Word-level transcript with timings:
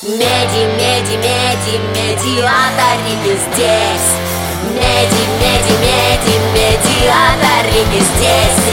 Меди, 0.00 0.14
меди, 0.78 1.16
меди, 1.16 1.80
медиаторики 1.90 3.36
здесь 3.36 4.08
Меди, 4.72 5.24
меди, 5.40 5.74
меди, 5.82 6.38
медиаторики 6.54 8.04
здесь 8.14 8.64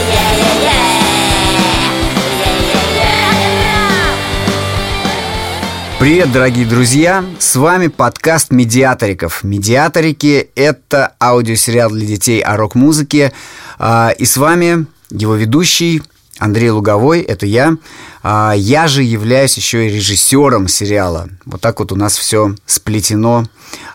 Привет, 5.98 6.30
дорогие 6.30 6.64
друзья! 6.64 7.24
С 7.40 7.56
вами 7.56 7.88
подкаст 7.88 8.52
«Медиаториков». 8.52 9.42
«Медиаторики»— 9.42 10.50
это 10.54 11.14
аудиосериал 11.20 11.90
для 11.90 12.06
детей 12.06 12.40
о 12.40 12.56
рок-музыке. 12.56 13.32
А, 13.80 14.10
и 14.16 14.24
с 14.24 14.36
вами 14.36 14.86
его 15.10 15.34
ведущий 15.34 16.02
Андрей 16.38 16.70
Луговой, 16.70 17.22
это 17.22 17.46
я. 17.46 17.76
А, 18.22 18.52
я 18.56 18.88
же 18.88 19.02
являюсь 19.02 19.56
еще 19.56 19.86
и 19.86 19.92
режиссером 19.92 20.68
сериала. 20.68 21.28
Вот 21.44 21.60
так 21.60 21.80
вот 21.80 21.92
у 21.92 21.96
нас 21.96 22.16
все 22.16 22.54
сплетено 22.66 23.44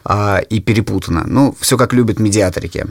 а, 0.03 0.39
и 0.39 0.59
перепутано. 0.59 1.23
Ну, 1.27 1.55
все 1.59 1.77
как 1.77 1.93
любят 1.93 2.19
медиаторики. 2.19 2.87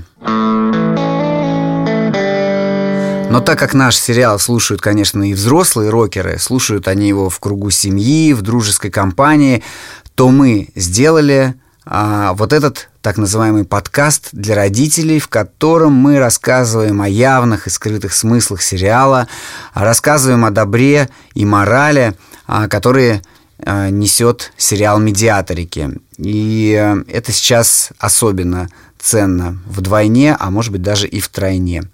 Но 3.30 3.40
так 3.40 3.58
как 3.60 3.74
наш 3.74 3.96
сериал 3.96 4.40
слушают, 4.40 4.80
конечно, 4.80 5.22
и 5.22 5.34
взрослые 5.34 5.90
рокеры, 5.90 6.38
слушают 6.38 6.88
они 6.88 7.06
его 7.08 7.30
в 7.30 7.38
кругу 7.38 7.70
семьи, 7.70 8.32
в 8.32 8.42
дружеской 8.42 8.90
компании, 8.90 9.62
то 10.16 10.30
мы 10.30 10.68
сделали 10.74 11.54
а, 11.86 12.34
вот 12.34 12.52
этот 12.52 12.90
так 13.00 13.16
называемый 13.16 13.64
подкаст 13.64 14.28
для 14.32 14.54
родителей, 14.54 15.18
в 15.18 15.28
котором 15.28 15.92
мы 15.92 16.18
рассказываем 16.18 17.00
о 17.00 17.08
явных 17.08 17.66
и 17.66 17.70
скрытых 17.70 18.12
смыслах 18.12 18.62
сериала, 18.62 19.28
рассказываем 19.72 20.44
о 20.44 20.50
добре 20.50 21.08
и 21.34 21.44
морали, 21.44 22.14
а, 22.46 22.68
которые 22.68 23.22
а, 23.64 23.88
несет 23.90 24.52
сериал 24.56 24.98
«Медиаторики». 24.98 25.98
И 26.18 26.74
а, 26.74 27.02
это 27.08 27.32
сейчас 27.32 27.90
особенно 27.98 28.68
ценно 28.98 29.58
вдвойне, 29.66 30.36
а 30.38 30.50
может 30.50 30.72
быть 30.72 30.82
даже 30.82 31.08
и 31.08 31.20
втройне. 31.20 31.84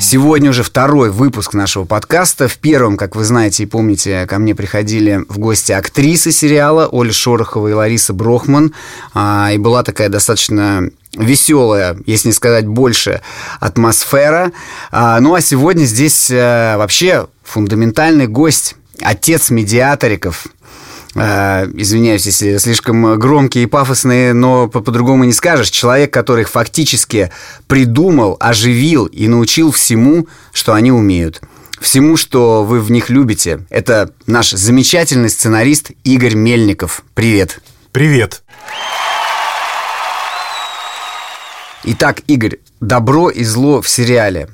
Сегодня 0.00 0.50
уже 0.50 0.62
второй 0.62 1.10
выпуск 1.10 1.52
нашего 1.52 1.84
подкаста. 1.84 2.48
В 2.48 2.56
первом, 2.56 2.96
как 2.96 3.14
вы 3.14 3.24
знаете 3.24 3.64
и 3.64 3.66
помните, 3.66 4.26
ко 4.26 4.38
мне 4.38 4.54
приходили 4.54 5.24
в 5.28 5.38
гости 5.38 5.72
актрисы 5.72 6.32
сериала 6.32 6.88
Оля 6.90 7.12
Шорохова 7.12 7.68
и 7.68 7.72
Лариса 7.72 8.14
Брохман. 8.14 8.72
А, 9.12 9.50
и 9.52 9.58
была 9.58 9.82
такая 9.82 10.08
достаточно 10.08 10.88
веселая, 11.12 11.98
если 12.06 12.28
не 12.28 12.32
сказать 12.32 12.66
больше, 12.66 13.20
атмосфера. 13.60 14.52
А, 14.90 15.20
ну 15.20 15.34
а 15.34 15.40
сегодня 15.40 15.84
здесь 15.84 16.30
а, 16.32 16.78
вообще 16.78 17.26
фундаментальный 17.44 18.28
гость, 18.28 18.76
отец 19.02 19.50
медиаториков, 19.50 20.46
Э, 20.46 20.87
извиняюсь, 21.14 22.26
если 22.26 22.58
слишком 22.58 23.18
громкие 23.18 23.64
и 23.64 23.66
пафосные, 23.66 24.34
но 24.34 24.68
по-другому 24.68 25.24
не 25.24 25.32
скажешь. 25.32 25.70
Человек, 25.70 26.12
который 26.12 26.42
их 26.42 26.50
фактически 26.50 27.32
придумал, 27.66 28.36
оживил 28.40 29.06
и 29.06 29.26
научил 29.28 29.72
всему, 29.72 30.28
что 30.52 30.74
они 30.74 30.92
умеют. 30.92 31.40
Всему, 31.80 32.16
что 32.16 32.64
вы 32.64 32.80
в 32.80 32.90
них 32.90 33.08
любите. 33.08 33.60
Это 33.70 34.10
наш 34.26 34.50
замечательный 34.50 35.30
сценарист 35.30 35.92
Игорь 36.04 36.34
Мельников. 36.34 37.04
Привет. 37.14 37.60
Привет. 37.92 38.42
Итак, 41.84 42.22
Игорь, 42.26 42.58
добро 42.80 43.30
и 43.30 43.44
зло 43.44 43.80
в 43.80 43.88
сериале. 43.88 44.48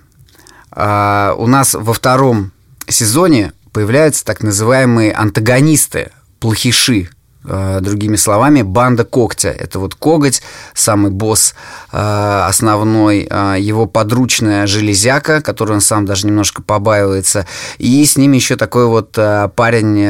А, 0.71 1.35
у 1.39 1.47
нас 1.47 1.75
во 1.75 1.93
втором 1.93 2.53
сезоне 2.87 3.53
появляются 3.73 4.25
так 4.25 4.43
называемые 4.43 5.13
антагонисты 5.13 6.13
плохиши, 6.45 7.09
э, 7.47 7.79
другими 7.81 8.17
словами, 8.17 8.61
банда 8.61 9.05
когтя. 9.05 9.49
Это 9.49 9.79
вот 9.79 9.95
коготь, 9.95 10.43
самый 10.75 11.11
босс 11.11 11.55
э, 11.91 12.43
основной, 12.47 13.27
э, 13.31 13.57
его 13.59 13.87
подручная 13.87 14.67
железяка, 14.67 15.41
которую 15.41 15.77
он 15.77 15.81
сам 15.81 16.05
даже 16.05 16.27
немножко 16.27 16.61
побаивается, 16.61 17.47
и 17.79 18.05
с 18.05 18.19
ними 18.19 18.37
еще 18.37 18.57
такой 18.57 18.87
вот 18.87 19.13
парень 19.13 20.05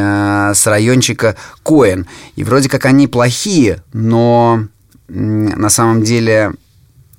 с 0.52 0.66
райончика 0.66 1.36
Коэн. 1.62 2.08
И 2.34 2.42
вроде 2.42 2.68
как 2.68 2.84
они 2.84 3.06
плохие, 3.06 3.80
но 3.92 4.64
на 5.06 5.70
самом 5.70 6.02
деле 6.02 6.52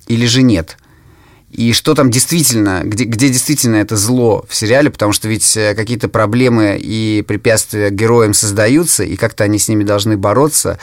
или 0.08 0.26
же 0.26 0.42
нет– 0.42 0.76
и 1.56 1.72
что 1.72 1.94
там 1.94 2.10
действительно, 2.10 2.82
где, 2.84 3.04
где 3.04 3.30
действительно 3.30 3.76
это 3.76 3.96
зло 3.96 4.44
в 4.46 4.54
сериале, 4.54 4.90
потому 4.90 5.14
что 5.14 5.26
ведь 5.26 5.56
э, 5.56 5.74
какие-то 5.74 6.06
проблемы 6.06 6.76
и 6.78 7.24
препятствия 7.26 7.88
героям 7.88 8.34
создаются, 8.34 9.04
и 9.04 9.16
как-то 9.16 9.44
они 9.44 9.58
с 9.58 9.66
ними 9.66 9.82
должны 9.82 10.18
бороться, 10.18 10.78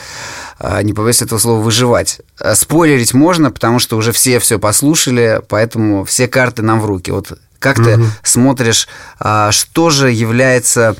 а, 0.57 0.81
не 0.81 0.93
побоюсь 0.93 1.21
этого 1.21 1.37
слова, 1.37 1.61
выживать. 1.61 2.21
А 2.39 2.55
спойлерить 2.55 3.13
можно, 3.13 3.51
потому 3.51 3.77
что 3.77 3.97
уже 3.97 4.11
все 4.11 4.39
все 4.39 4.57
послушали, 4.57 5.41
поэтому 5.47 6.05
все 6.05 6.27
карты 6.27 6.63
нам 6.63 6.81
в 6.81 6.85
руки. 6.87 7.11
Вот 7.11 7.37
как 7.59 7.77
угу. 7.77 7.85
ты 7.85 7.99
смотришь, 8.23 8.87
а, 9.19 9.51
что 9.51 9.91
же 9.91 10.11
является 10.11 10.95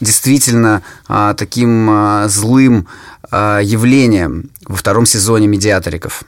действительно 0.00 0.82
таким 1.36 1.88
злым 2.26 2.88
явлением 3.30 4.50
во 4.66 4.74
втором 4.74 5.06
сезоне 5.06 5.46
«Медиаториков»? 5.46 6.24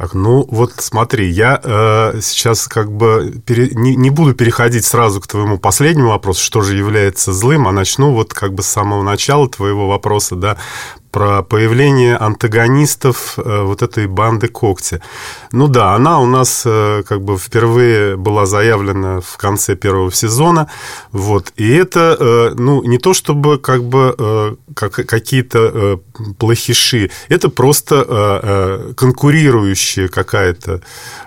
Так, 0.00 0.14
ну 0.14 0.46
вот 0.48 0.72
смотри, 0.78 1.28
я 1.28 1.60
э, 1.62 2.20
сейчас 2.22 2.68
как 2.68 2.90
бы 2.90 3.42
пере, 3.44 3.68
не, 3.74 3.94
не 3.96 4.08
буду 4.08 4.32
переходить 4.32 4.86
сразу 4.86 5.20
к 5.20 5.26
твоему 5.26 5.58
последнему 5.58 6.08
вопросу, 6.08 6.42
что 6.42 6.62
же 6.62 6.74
является 6.74 7.34
злым, 7.34 7.68
а 7.68 7.72
начну 7.72 8.10
вот 8.10 8.32
как 8.32 8.54
бы 8.54 8.62
с 8.62 8.66
самого 8.66 9.02
начала 9.02 9.46
твоего 9.46 9.88
вопроса, 9.88 10.36
да, 10.36 10.56
про 11.10 11.42
появление 11.42 12.16
антагонистов 12.16 13.38
э, 13.38 13.62
вот 13.62 13.82
этой 13.82 14.06
банды 14.06 14.48
Когти. 14.48 15.00
Ну 15.52 15.66
да, 15.66 15.94
она 15.94 16.20
у 16.20 16.26
нас 16.26 16.62
э, 16.64 17.02
как 17.06 17.22
бы 17.22 17.36
впервые 17.36 18.16
была 18.16 18.46
заявлена 18.46 19.20
в 19.20 19.36
конце 19.36 19.74
первого 19.74 20.12
сезона, 20.12 20.70
вот, 21.10 21.52
и 21.56 21.68
это, 21.68 22.16
э, 22.18 22.54
ну, 22.56 22.82
не 22.84 22.98
то 22.98 23.12
чтобы 23.12 23.58
как 23.58 23.84
бы 23.84 24.56
как, 24.74 24.92
какие-то 24.92 26.00
плохиши, 26.38 27.10
это 27.28 27.48
просто 27.48 28.94
конкурирующая 28.96 30.08
какая-то 30.08 30.80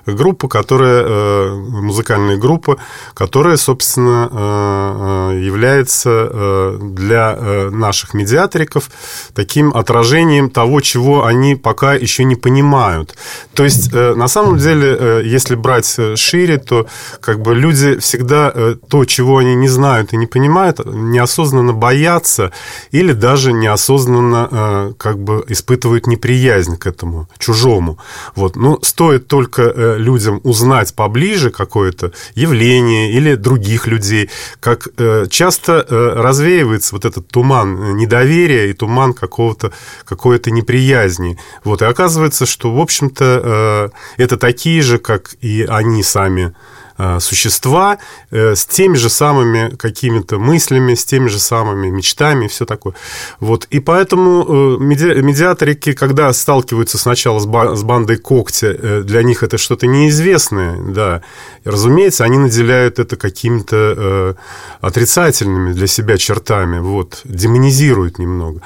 группа, 0.06 0.48
которая, 0.48 1.54
музыкальная 1.56 2.38
группа, 2.38 2.78
которая, 3.14 3.58
собственно, 3.58 5.34
является 5.34 6.78
для 6.80 7.70
наших 7.72 8.14
медиаториков 8.14 8.90
таким 9.34 9.73
отражением 9.74 10.50
того, 10.50 10.82
чего 10.82 11.26
они 11.26 11.56
пока 11.56 11.94
еще 11.96 12.24
не 12.24 12.36
понимают. 12.36 13.16
То 13.54 13.64
есть, 13.64 13.94
э, 13.94 14.14
на 14.16 14.28
самом 14.28 14.58
деле, 14.58 14.98
э, 15.00 15.22
если 15.26 15.56
брать 15.56 15.94
э, 15.98 16.16
шире, 16.16 16.58
то 16.58 16.88
как 17.22 17.40
бы 17.42 17.56
люди 17.56 17.98
всегда 18.00 18.54
то, 18.90 19.06
чего 19.06 19.38
они 19.38 19.56
не 19.56 19.68
знают 19.68 20.14
и 20.14 20.18
не 20.18 20.28
понимают, 20.28 20.80
неосознанно 20.86 21.74
боятся 21.74 22.52
или 22.92 23.14
даже 23.14 23.54
неосознанно 23.54 24.94
как 24.98 25.18
бы 25.18 25.44
испытывают 25.48 26.08
неприязнь 26.08 26.78
к 26.78 26.88
этому, 26.88 27.28
чужому. 27.38 27.98
Вот. 28.36 28.56
Но 28.56 28.80
стоит 28.82 29.28
только 29.28 29.96
людям 29.98 30.40
узнать 30.44 30.94
поближе 30.94 31.50
какое-то 31.50 32.12
явление 32.36 33.12
или 33.12 33.36
других 33.36 33.88
людей, 33.88 34.30
как 34.60 34.88
часто 35.30 35.86
развеивается 35.90 36.96
вот 36.96 37.06
этот 37.06 37.28
туман 37.28 37.96
недоверия 37.98 38.66
и 38.70 38.74
туман 38.74 39.14
какого-то 39.14 39.63
какого-то 40.06 40.34
какой-то 40.34 40.52
неприязни. 40.52 41.38
Вот, 41.64 41.82
и 41.82 41.86
оказывается, 41.86 42.46
что, 42.46 42.74
в 42.74 42.80
общем-то, 42.80 43.92
э, 44.18 44.24
это 44.24 44.38
такие 44.38 44.82
же, 44.82 44.98
как 44.98 45.36
и 45.42 45.66
они 45.70 46.02
сами 46.04 46.54
э, 46.98 47.20
существа 47.20 47.98
э, 48.32 48.56
с 48.56 48.66
теми 48.66 48.96
же 48.96 49.10
самыми 49.10 49.76
какими-то 49.76 50.40
мыслями, 50.40 50.96
с 50.96 51.06
теми 51.06 51.28
же 51.28 51.40
самыми 51.40 51.90
мечтами 51.90 52.46
и 52.46 52.48
все 52.48 52.66
такое. 52.66 52.94
Вот. 53.40 53.68
И 53.74 53.80
поэтому 53.80 54.78
меди 54.80 55.22
медиаторики, 55.22 55.94
когда 55.94 56.34
сталкиваются 56.34 56.98
сначала 56.98 57.40
с, 57.40 57.84
бандой 57.84 58.18
когтя, 58.18 59.02
для 59.04 59.24
них 59.24 59.44
это 59.44 59.58
что-то 59.58 59.88
неизвестное, 59.88 60.78
да. 60.78 61.22
Разумеется, 61.66 62.24
они 62.24 62.38
наделяют 62.38 63.00
это 63.00 63.16
какими-то 63.18 64.36
отрицательными 64.82 65.74
для 65.74 65.88
себя 65.88 66.18
чертами, 66.18 66.80
вот, 66.80 67.22
демонизируют 67.24 68.20
немного. 68.20 68.62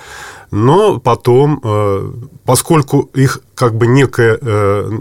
Но 0.52 1.00
потом, 1.00 1.60
э, 1.64 2.12
поскольку 2.46 3.10
их 3.14 3.42
как 3.54 3.76
бы 3.76 3.88
некая 3.88 4.38
э, 4.42 4.92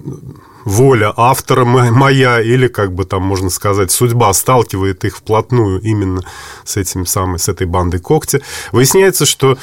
воля 0.64 1.12
автора 1.16 1.64
моя, 1.64 2.40
или, 2.40 2.66
как 2.66 2.93
бы 2.93 3.04
там 3.04 3.22
можно 3.22 3.50
сказать, 3.50 3.93
судьба 3.93 4.32
сталкивает 4.32 5.04
их 5.04 5.16
вплотную 5.16 5.81
именно 5.81 6.22
с, 6.64 6.76
этим 6.76 7.06
самым, 7.06 7.38
с 7.38 7.48
этой 7.48 7.66
бандой 7.66 8.00
когти, 8.00 8.43
выясняется, 8.72 9.26
что 9.26 9.56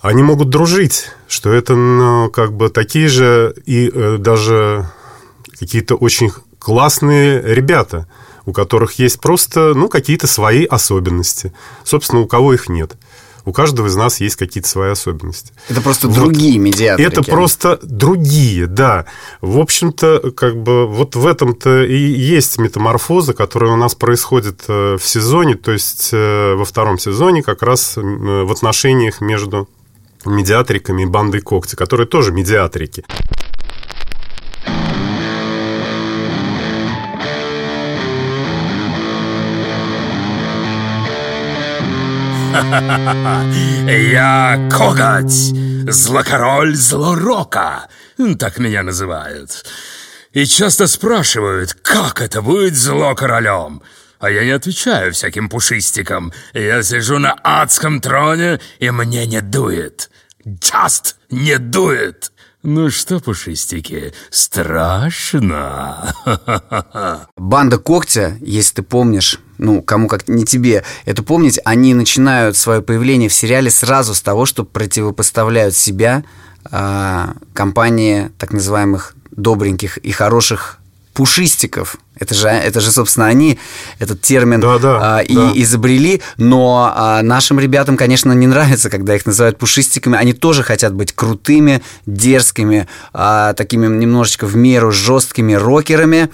они 0.00 0.22
могут 0.22 0.50
дружить, 0.50 1.10
что 1.28 1.52
это 1.52 1.76
ну, 1.76 2.30
как 2.30 2.52
бы 2.52 2.68
такие 2.68 3.06
же 3.06 3.54
и 3.64 3.88
э, 3.92 4.16
даже 4.18 4.90
какие-то 5.58 5.94
очень 5.94 6.32
классные 6.58 7.42
ребята– 7.42 8.08
у 8.46 8.52
которых 8.52 8.98
есть 8.98 9.20
просто, 9.20 9.74
ну, 9.74 9.88
какие-то 9.88 10.26
свои 10.28 10.64
особенности. 10.64 11.52
Собственно, 11.84 12.22
у 12.22 12.26
кого 12.26 12.54
их 12.54 12.68
нет. 12.68 12.96
У 13.46 13.52
каждого 13.52 13.86
из 13.86 13.94
нас 13.94 14.20
есть 14.20 14.34
какие-то 14.34 14.68
свои 14.68 14.90
особенности. 14.90 15.52
Это 15.68 15.80
просто 15.80 16.08
вот. 16.08 16.16
другие 16.16 16.58
медиаторы. 16.58 17.08
Это 17.08 17.22
просто 17.22 17.78
другие, 17.80 18.66
да. 18.66 19.06
В 19.40 19.60
общем-то, 19.60 20.32
как 20.32 20.60
бы 20.60 20.88
вот 20.88 21.14
в 21.14 21.24
этом-то 21.24 21.84
и 21.84 21.96
есть 21.96 22.58
метаморфоза, 22.58 23.34
которая 23.34 23.72
у 23.72 23.76
нас 23.76 23.94
происходит 23.94 24.64
э, 24.66 24.98
в 25.00 25.06
сезоне, 25.06 25.54
то 25.54 25.70
есть 25.70 26.10
э, 26.12 26.54
во 26.54 26.64
втором 26.64 26.98
сезоне 26.98 27.44
как 27.44 27.62
раз 27.62 27.92
в 27.96 28.50
отношениях 28.50 29.20
между 29.20 29.68
медиатриками 30.24 31.02
и 31.02 31.06
бандой 31.06 31.40
когти, 31.40 31.76
которые 31.76 32.08
тоже 32.08 32.32
медиатрики. 32.32 33.04
Я 43.86 44.68
Коготь, 44.70 45.54
злокороль 45.90 46.74
Злорока, 46.74 47.88
так 48.38 48.58
меня 48.58 48.82
называют. 48.82 49.64
И 50.32 50.44
часто 50.46 50.86
спрашивают, 50.86 51.74
как 51.74 52.20
это 52.20 52.42
быть 52.42 52.74
злокоролем? 52.74 53.82
А 54.18 54.30
я 54.30 54.44
не 54.44 54.50
отвечаю 54.50 55.12
всяким 55.12 55.48
пушистикам. 55.48 56.32
Я 56.52 56.82
сижу 56.82 57.18
на 57.18 57.34
адском 57.42 58.00
троне, 58.00 58.60
и 58.78 58.90
мне 58.90 59.26
не 59.26 59.40
дует. 59.40 60.10
Just 60.44 61.14
не 61.30 61.58
дует. 61.58 62.32
Ну 62.62 62.90
что, 62.90 63.20
пушистики, 63.20 64.12
страшно? 64.30 66.12
Банда 67.36 67.78
Когтя, 67.78 68.36
если 68.40 68.76
ты 68.76 68.82
помнишь, 68.82 69.38
ну, 69.58 69.82
кому 69.82 70.08
как 70.08 70.28
не 70.28 70.44
тебе 70.44 70.84
это 71.04 71.22
помнить, 71.22 71.58
они 71.64 71.94
начинают 71.94 72.56
свое 72.56 72.82
появление 72.82 73.28
в 73.28 73.34
сериале 73.34 73.70
сразу 73.70 74.14
с 74.14 74.20
того, 74.20 74.46
что 74.46 74.64
противопоставляют 74.64 75.74
себя 75.74 76.24
э, 76.70 77.26
компании 77.52 78.30
так 78.38 78.52
называемых 78.52 79.14
добреньких 79.30 79.98
и 79.98 80.10
хороших 80.12 80.78
пушистиков. 81.16 81.96
Это 82.18 82.34
же, 82.34 82.48
это 82.48 82.80
же, 82.80 82.92
собственно, 82.92 83.26
они 83.26 83.58
этот 83.98 84.20
термин 84.20 84.60
да, 84.60 84.78
да, 84.78 85.18
а, 85.18 85.20
и 85.20 85.34
да. 85.34 85.52
изобрели, 85.54 86.20
но 86.36 86.92
а, 86.94 87.22
нашим 87.22 87.58
ребятам, 87.58 87.96
конечно, 87.96 88.32
не 88.32 88.46
нравится, 88.46 88.90
когда 88.90 89.16
их 89.16 89.24
называют 89.24 89.58
пушистиками. 89.58 90.18
Они 90.18 90.34
тоже 90.34 90.62
хотят 90.62 90.92
быть 90.92 91.14
крутыми, 91.14 91.82
дерзкими, 92.04 92.86
а, 93.14 93.54
такими 93.54 93.86
немножечко 93.86 94.46
в 94.46 94.56
меру 94.56 94.92
жесткими 94.92 95.54
рокерами, 95.54 96.28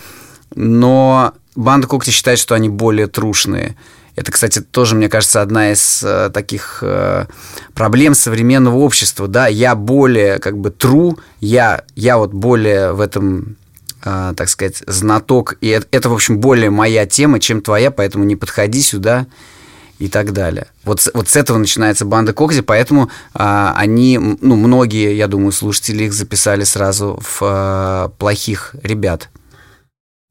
но 0.54 1.32
банда 1.54 1.86
Когти 1.86 2.10
считает, 2.10 2.38
что 2.38 2.54
они 2.54 2.68
более 2.68 3.06
трушные. 3.06 3.76
Это, 4.14 4.30
кстати, 4.30 4.60
тоже, 4.60 4.94
мне 4.94 5.08
кажется, 5.08 5.40
одна 5.40 5.72
из 5.72 6.02
э, 6.02 6.30
таких 6.32 6.80
э, 6.82 7.26
проблем 7.74 8.14
современного 8.14 8.76
общества. 8.76 9.26
Да, 9.26 9.46
я 9.46 9.74
более 9.74 10.38
как 10.38 10.58
бы 10.58 10.68
true, 10.68 11.18
я, 11.40 11.84
я 11.94 12.18
вот 12.18 12.34
более 12.34 12.92
в 12.92 13.00
этом 13.00 13.56
э, 14.04 14.34
так 14.36 14.48
сказать, 14.48 14.82
знаток. 14.86 15.56
И 15.60 15.68
это, 15.68 15.86
это, 15.90 16.10
в 16.10 16.14
общем, 16.14 16.38
более 16.38 16.70
моя 16.70 17.06
тема, 17.06 17.40
чем 17.40 17.62
твоя, 17.62 17.90
поэтому 17.90 18.24
не 18.24 18.36
подходи 18.36 18.82
сюда 18.82 19.26
и 19.98 20.08
так 20.08 20.32
далее. 20.32 20.66
Вот, 20.84 21.06
вот 21.14 21.28
с 21.28 21.36
этого 21.36 21.58
начинается 21.58 22.04
банда 22.04 22.32
Кокзи, 22.32 22.62
поэтому 22.62 23.08
а, 23.34 23.72
они, 23.76 24.18
ну, 24.18 24.56
многие, 24.56 25.14
я 25.16 25.28
думаю, 25.28 25.52
слушатели 25.52 26.04
их 26.04 26.12
записали 26.12 26.64
сразу 26.64 27.20
в 27.22 27.38
а, 27.42 28.08
плохих 28.18 28.74
ребят. 28.82 29.30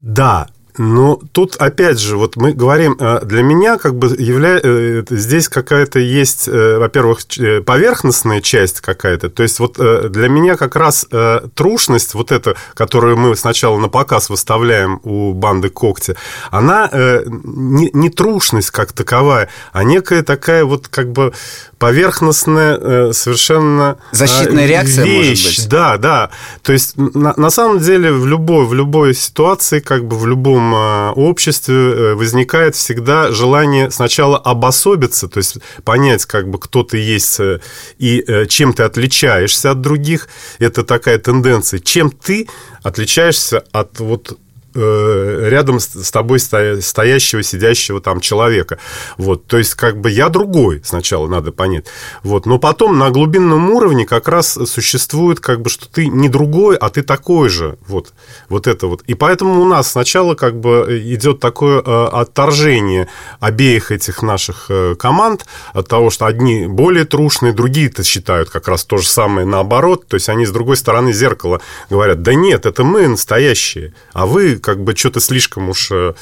Да, 0.00 0.48
ну, 0.78 1.20
тут 1.32 1.56
опять 1.56 1.98
же, 1.98 2.16
вот 2.16 2.36
мы 2.36 2.52
говорим, 2.52 2.96
э, 2.98 3.20
для 3.24 3.42
меня 3.42 3.76
как 3.76 3.94
бы 3.94 4.08
явля... 4.18 4.58
Э, 4.62 5.02
здесь 5.10 5.48
какая-то 5.48 5.98
есть, 5.98 6.48
э, 6.48 6.78
во-первых, 6.78 7.20
поверхностная 7.66 8.40
часть 8.40 8.80
какая-то. 8.80 9.28
То 9.28 9.42
есть 9.42 9.58
вот 9.58 9.76
для 9.76 10.28
меня 10.28 10.56
как 10.56 10.76
раз 10.76 11.06
трушность, 11.54 12.14
вот 12.14 12.32
эта, 12.32 12.56
которую 12.74 13.16
мы 13.16 13.36
сначала 13.36 13.78
на 13.78 13.88
показ 13.88 14.30
выставляем 14.30 15.00
у 15.04 15.34
банды 15.34 15.68
Когти, 15.68 16.16
она 16.50 16.88
не, 16.92 17.90
не 17.92 18.08
трушность 18.08 18.70
как 18.70 18.92
таковая, 18.92 19.48
а 19.72 19.84
некая 19.84 20.22
такая 20.22 20.64
вот 20.64 20.88
как 20.88 21.12
бы 21.12 21.32
поверхностная 21.82 23.12
совершенно 23.12 23.98
защитная 24.12 24.66
реакция 24.66 25.04
вещь. 25.04 25.44
может 25.44 25.60
быть. 25.60 25.68
Да, 25.68 25.96
да. 25.98 26.30
То 26.62 26.72
есть 26.72 26.96
на, 26.96 27.34
на 27.36 27.50
самом 27.50 27.80
деле 27.80 28.12
в 28.12 28.26
любой 28.26 28.64
в 28.66 28.74
любой 28.74 29.14
ситуации, 29.14 29.80
как 29.80 30.04
бы 30.04 30.16
в 30.16 30.26
любом 30.26 30.74
э, 30.74 31.10
обществе 31.10 31.74
э, 31.74 32.14
возникает 32.14 32.74
всегда 32.74 33.30
желание 33.32 33.90
сначала 33.90 34.38
обособиться, 34.38 35.28
то 35.28 35.38
есть 35.38 35.58
понять, 35.84 36.24
как 36.26 36.48
бы, 36.48 36.58
кто 36.58 36.82
ты 36.82 36.98
есть 36.98 37.40
э, 37.40 37.60
и 37.98 38.24
чем 38.48 38.72
ты 38.72 38.84
отличаешься 38.84 39.70
от 39.72 39.80
других. 39.80 40.28
Это 40.58 40.84
такая 40.84 41.18
тенденция. 41.18 41.80
Чем 41.80 42.10
ты 42.10 42.48
отличаешься 42.82 43.64
от 43.72 44.00
вот 44.00 44.38
Э, 44.74 45.48
рядом 45.50 45.80
с 45.80 46.10
тобой 46.10 46.38
стоящего, 46.38 47.42
сидящего 47.42 48.00
там 48.00 48.20
человека. 48.20 48.78
Вот, 49.18 49.46
то 49.46 49.58
есть, 49.58 49.74
как 49.74 50.00
бы 50.00 50.10
я 50.10 50.30
другой, 50.30 50.80
сначала 50.82 51.28
надо 51.28 51.52
понять. 51.52 51.84
Вот, 52.22 52.46
но 52.46 52.58
потом 52.58 52.98
на 52.98 53.10
глубинном 53.10 53.70
уровне 53.70 54.06
как 54.06 54.28
раз 54.28 54.58
существует, 54.64 55.40
как 55.40 55.60
бы, 55.60 55.68
что 55.68 55.90
ты 55.90 56.06
не 56.06 56.30
другой, 56.30 56.76
а 56.76 56.88
ты 56.88 57.02
такой 57.02 57.50
же. 57.50 57.76
Вот, 57.86 58.14
вот 58.48 58.66
это 58.66 58.86
вот. 58.86 59.02
И 59.02 59.12
поэтому 59.14 59.60
у 59.60 59.66
нас 59.66 59.90
сначала 59.90 60.34
как 60.34 60.58
бы 60.58 61.02
идет 61.04 61.38
такое 61.38 61.82
э, 61.84 62.04
отторжение 62.06 63.08
обеих 63.40 63.90
этих 63.90 64.22
наших 64.22 64.66
э, 64.70 64.94
команд 64.98 65.44
от 65.74 65.86
того, 65.88 66.08
что 66.08 66.24
одни 66.24 66.66
более 66.66 67.04
трушные, 67.04 67.52
другие-то 67.52 68.04
считают 68.04 68.48
как 68.48 68.68
раз 68.68 68.84
то 68.84 68.96
же 68.96 69.06
самое 69.06 69.46
наоборот. 69.46 70.06
То 70.06 70.14
есть, 70.14 70.30
они 70.30 70.46
с 70.46 70.50
другой 70.50 70.78
стороны 70.78 71.12
зеркала 71.12 71.60
говорят, 71.90 72.22
да 72.22 72.32
нет, 72.32 72.64
это 72.64 72.84
мы 72.84 73.06
настоящие, 73.06 73.92
а 74.14 74.24
вы 74.24 74.61
как 74.62 74.82
бы 74.82 74.96
что-то 74.96 75.20
слишком 75.20 75.68
уж 75.68 75.90
э, 75.90 76.14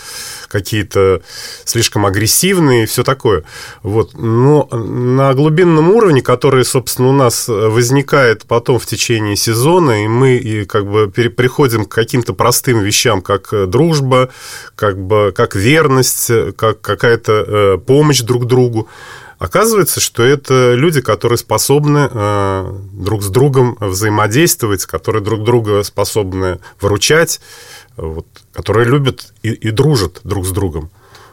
какие-то 0.48 1.22
слишком 1.64 2.06
агрессивные 2.06 2.84
и 2.84 2.86
все 2.86 3.04
такое. 3.04 3.44
Вот. 3.82 4.14
Но 4.14 4.68
на 4.72 5.32
глубинном 5.34 5.90
уровне, 5.90 6.22
который, 6.22 6.64
собственно, 6.64 7.08
у 7.08 7.12
нас 7.12 7.46
возникает 7.48 8.44
потом 8.44 8.78
в 8.78 8.86
течение 8.86 9.36
сезона, 9.36 10.04
и 10.04 10.08
мы 10.08 10.36
и 10.36 10.64
как 10.64 10.86
бы 10.86 11.08
приходим 11.10 11.84
к 11.84 11.94
каким-то 11.94 12.32
простым 12.32 12.80
вещам, 12.80 13.22
как 13.22 13.52
э, 13.52 13.66
дружба, 13.66 14.30
как 14.74 14.98
бы 14.98 15.32
как 15.36 15.54
верность, 15.54 16.30
как 16.56 16.80
какая-то 16.80 17.32
э, 17.32 17.78
помощь 17.78 18.20
друг 18.20 18.46
другу. 18.46 18.88
Оказывается, 19.40 20.00
что 20.00 20.22
это 20.22 20.74
люди, 20.74 21.00
которые 21.00 21.38
способны 21.38 22.10
э, 22.12 22.72
друг 22.92 23.22
с 23.22 23.28
другом 23.28 23.74
взаимодействовать, 23.80 24.84
которые 24.84 25.22
друг 25.22 25.44
друга 25.44 25.82
способны 25.82 26.60
выручать, 26.78 27.40
вот, 27.96 28.26
которые 28.52 28.86
любят 28.86 29.32
и, 29.42 29.50
и 29.50 29.70
дружат 29.70 30.20
друг 30.24 30.46
с 30.46 30.50
другом. 30.50 30.90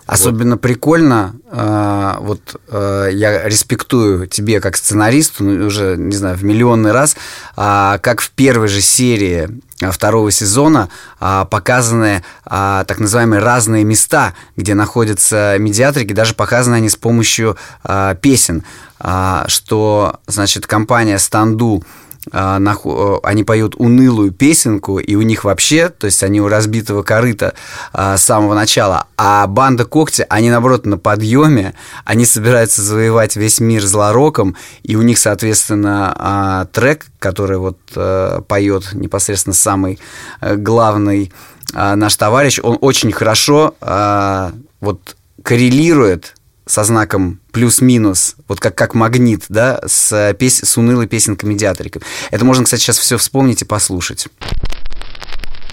Особенно 0.08 0.56
вот. 0.56 0.62
прикольно, 0.62 1.36
э, 1.52 2.14
вот 2.22 2.62
э, 2.70 3.10
я 3.12 3.44
респектую 3.44 4.28
тебе 4.28 4.62
как 4.62 4.78
сценаристу, 4.78 5.44
ну, 5.44 5.66
уже, 5.66 5.98
не 5.98 6.16
знаю, 6.16 6.38
в 6.38 6.46
миллионный 6.46 6.94
раз, 6.94 7.18
э, 7.58 7.98
как 8.02 8.22
в 8.22 8.32
первой 8.32 8.70
же 8.70 8.80
серии 8.80 9.50
второго 9.92 10.32
сезона 10.32 10.88
э, 11.20 11.46
показаны 11.52 12.24
э, 12.46 12.84
так 12.88 13.00
называемые 13.00 13.42
разные 13.42 13.84
места, 13.84 14.34
где 14.56 14.76
находятся 14.76 15.58
медиатрики, 15.60 16.14
даже 16.14 16.34
показаны 16.34 16.76
они 16.76 16.88
с 16.88 16.96
помощью 16.96 17.58
э, 17.84 18.16
песен, 18.22 18.64
э, 19.02 19.44
что, 19.48 20.22
значит, 20.26 20.68
компания 20.68 21.20
«Станду» 21.20 21.84
А, 21.84 22.07
они 22.31 23.43
поют 23.43 23.75
унылую 23.75 24.31
песенку, 24.31 25.00
и 25.00 25.15
у 25.15 25.22
них 25.22 25.43
вообще, 25.43 25.89
то 25.89 26.05
есть 26.05 26.24
они 26.24 26.41
у 26.41 26.48
разбитого 26.48 27.03
корыта 27.03 27.53
а, 27.93 28.17
с 28.17 28.24
самого 28.24 28.53
начала, 28.53 29.05
а 29.17 29.46
банда 29.48 29.86
Когти, 29.86 30.25
они, 30.29 30.50
наоборот, 30.50 30.86
на 30.86 30.98
подъеме, 30.98 31.74
они 32.05 32.25
собираются 32.25 32.81
завоевать 32.81 33.36
весь 33.36 33.60
мир 33.60 33.84
злороком, 33.84 34.55
и 34.84 34.96
у 34.96 35.01
них, 35.01 35.17
соответственно, 35.17 36.13
а, 36.17 36.65
трек, 36.65 37.05
который 37.19 37.57
вот 37.57 37.79
э, 37.96 38.41
поет 38.48 38.93
непосредственно 38.93 39.55
самый 39.55 40.00
э, 40.39 40.55
главный 40.55 41.31
наш 41.74 42.15
товарищ, 42.15 42.60
он 42.63 42.77
очень 42.79 43.12
хорошо 43.12 43.74
вот 44.79 45.17
коррелирует 45.43 46.37
со 46.67 46.83
знаком 46.83 47.39
плюс-минус, 47.51 48.36
вот 48.47 48.59
как, 48.59 48.75
как 48.75 48.93
магнит, 48.93 49.45
да, 49.50 49.79
с, 49.86 50.33
пес... 50.38 50.59
с 50.63 50.77
унылой 50.77 51.07
песенкой 51.07 51.50
медиаториков. 51.50 52.03
Это 52.31 52.45
можно, 52.45 52.63
кстати, 52.63 52.81
сейчас 52.81 52.97
все 53.00 53.17
вспомнить 53.17 53.62
и 53.62 53.65
послушать. 53.65 54.27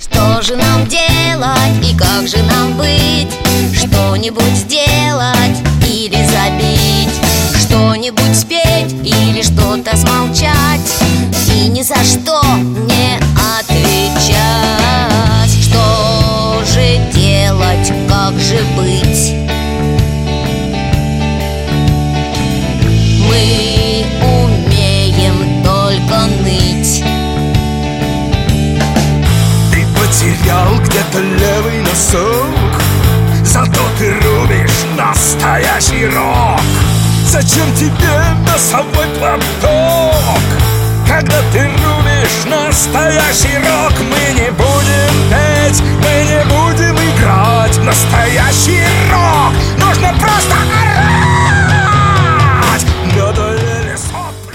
Что 0.01 0.43
же 0.43 0.57
нам 0.57 0.87
делать 0.87 1.83
и 1.83 1.97
как 1.97 2.29
же 2.29 2.43
нам 2.45 2.77
быть? 2.77 3.33
Что-нибудь 3.75 4.55
сделать 4.55 5.59
или 5.87 6.27
забить? 6.27 7.15
Что-нибудь 7.59 8.37
спеть 8.37 8.93
или 9.03 9.43
что-то 9.43 9.97
смолчать? 9.97 10.81
И 11.55 11.69
ни 11.69 11.83
за 11.83 11.97
что 12.05 12.43
не 12.89 13.19
отвечать 13.59 14.45
Что 15.63 16.63
же 16.67 16.99
делать, 17.13 17.93
как 18.09 18.39
же 18.41 18.59
изъял 30.25 30.79
где-то 30.81 31.21
левый 31.21 31.81
носок. 31.83 32.83
Зато 33.45 33.81
ты 33.99 34.13
рубишь 34.21 34.85
настоящий 34.97 36.07
рок. 36.07 36.61
Зачем 37.27 37.73
тебе 37.75 38.21
носовой 38.47 39.09
платок? 39.19 40.43
Когда 41.07 41.41
ты 41.53 41.63
рубишь 41.65 42.45
настоящий 42.47 43.59
рок 43.59 43.93
Мы 44.01 44.41
не 44.41 44.51
будем 44.51 45.15
петь, 45.31 45.83
мы 46.01 46.25
не 46.25 46.45
будем 46.45 46.97
играть. 46.97 47.77
Настоящий 47.79 48.83
рок! 49.11 49.53
Нужно 49.79 50.15
просто 50.19 50.55
орать 50.55 51.24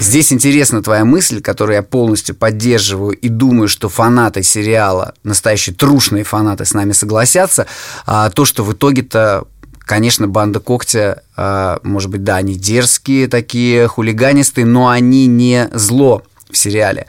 Здесь 0.00 0.32
интересна 0.32 0.82
твоя 0.82 1.04
мысль, 1.04 1.42
которую 1.42 1.76
я 1.76 1.82
полностью 1.82 2.34
поддерживаю 2.34 3.12
и 3.12 3.28
думаю, 3.28 3.68
что 3.68 3.90
фанаты 3.90 4.42
сериала, 4.42 5.14
настоящие 5.24 5.76
трушные 5.76 6.24
фанаты 6.24 6.64
с 6.64 6.72
нами 6.72 6.92
согласятся, 6.92 7.66
а, 8.06 8.30
то, 8.30 8.44
что 8.44 8.64
в 8.64 8.72
итоге-то 8.72 9.44
Конечно, 9.80 10.28
банда 10.28 10.60
когтя, 10.60 11.22
а, 11.36 11.80
может 11.82 12.10
быть, 12.10 12.22
да, 12.22 12.36
они 12.36 12.54
дерзкие 12.54 13.26
такие, 13.26 13.88
хулиганистые, 13.88 14.64
но 14.64 14.88
они 14.88 15.26
не 15.26 15.68
зло 15.72 16.22
в 16.48 16.56
сериале. 16.56 17.06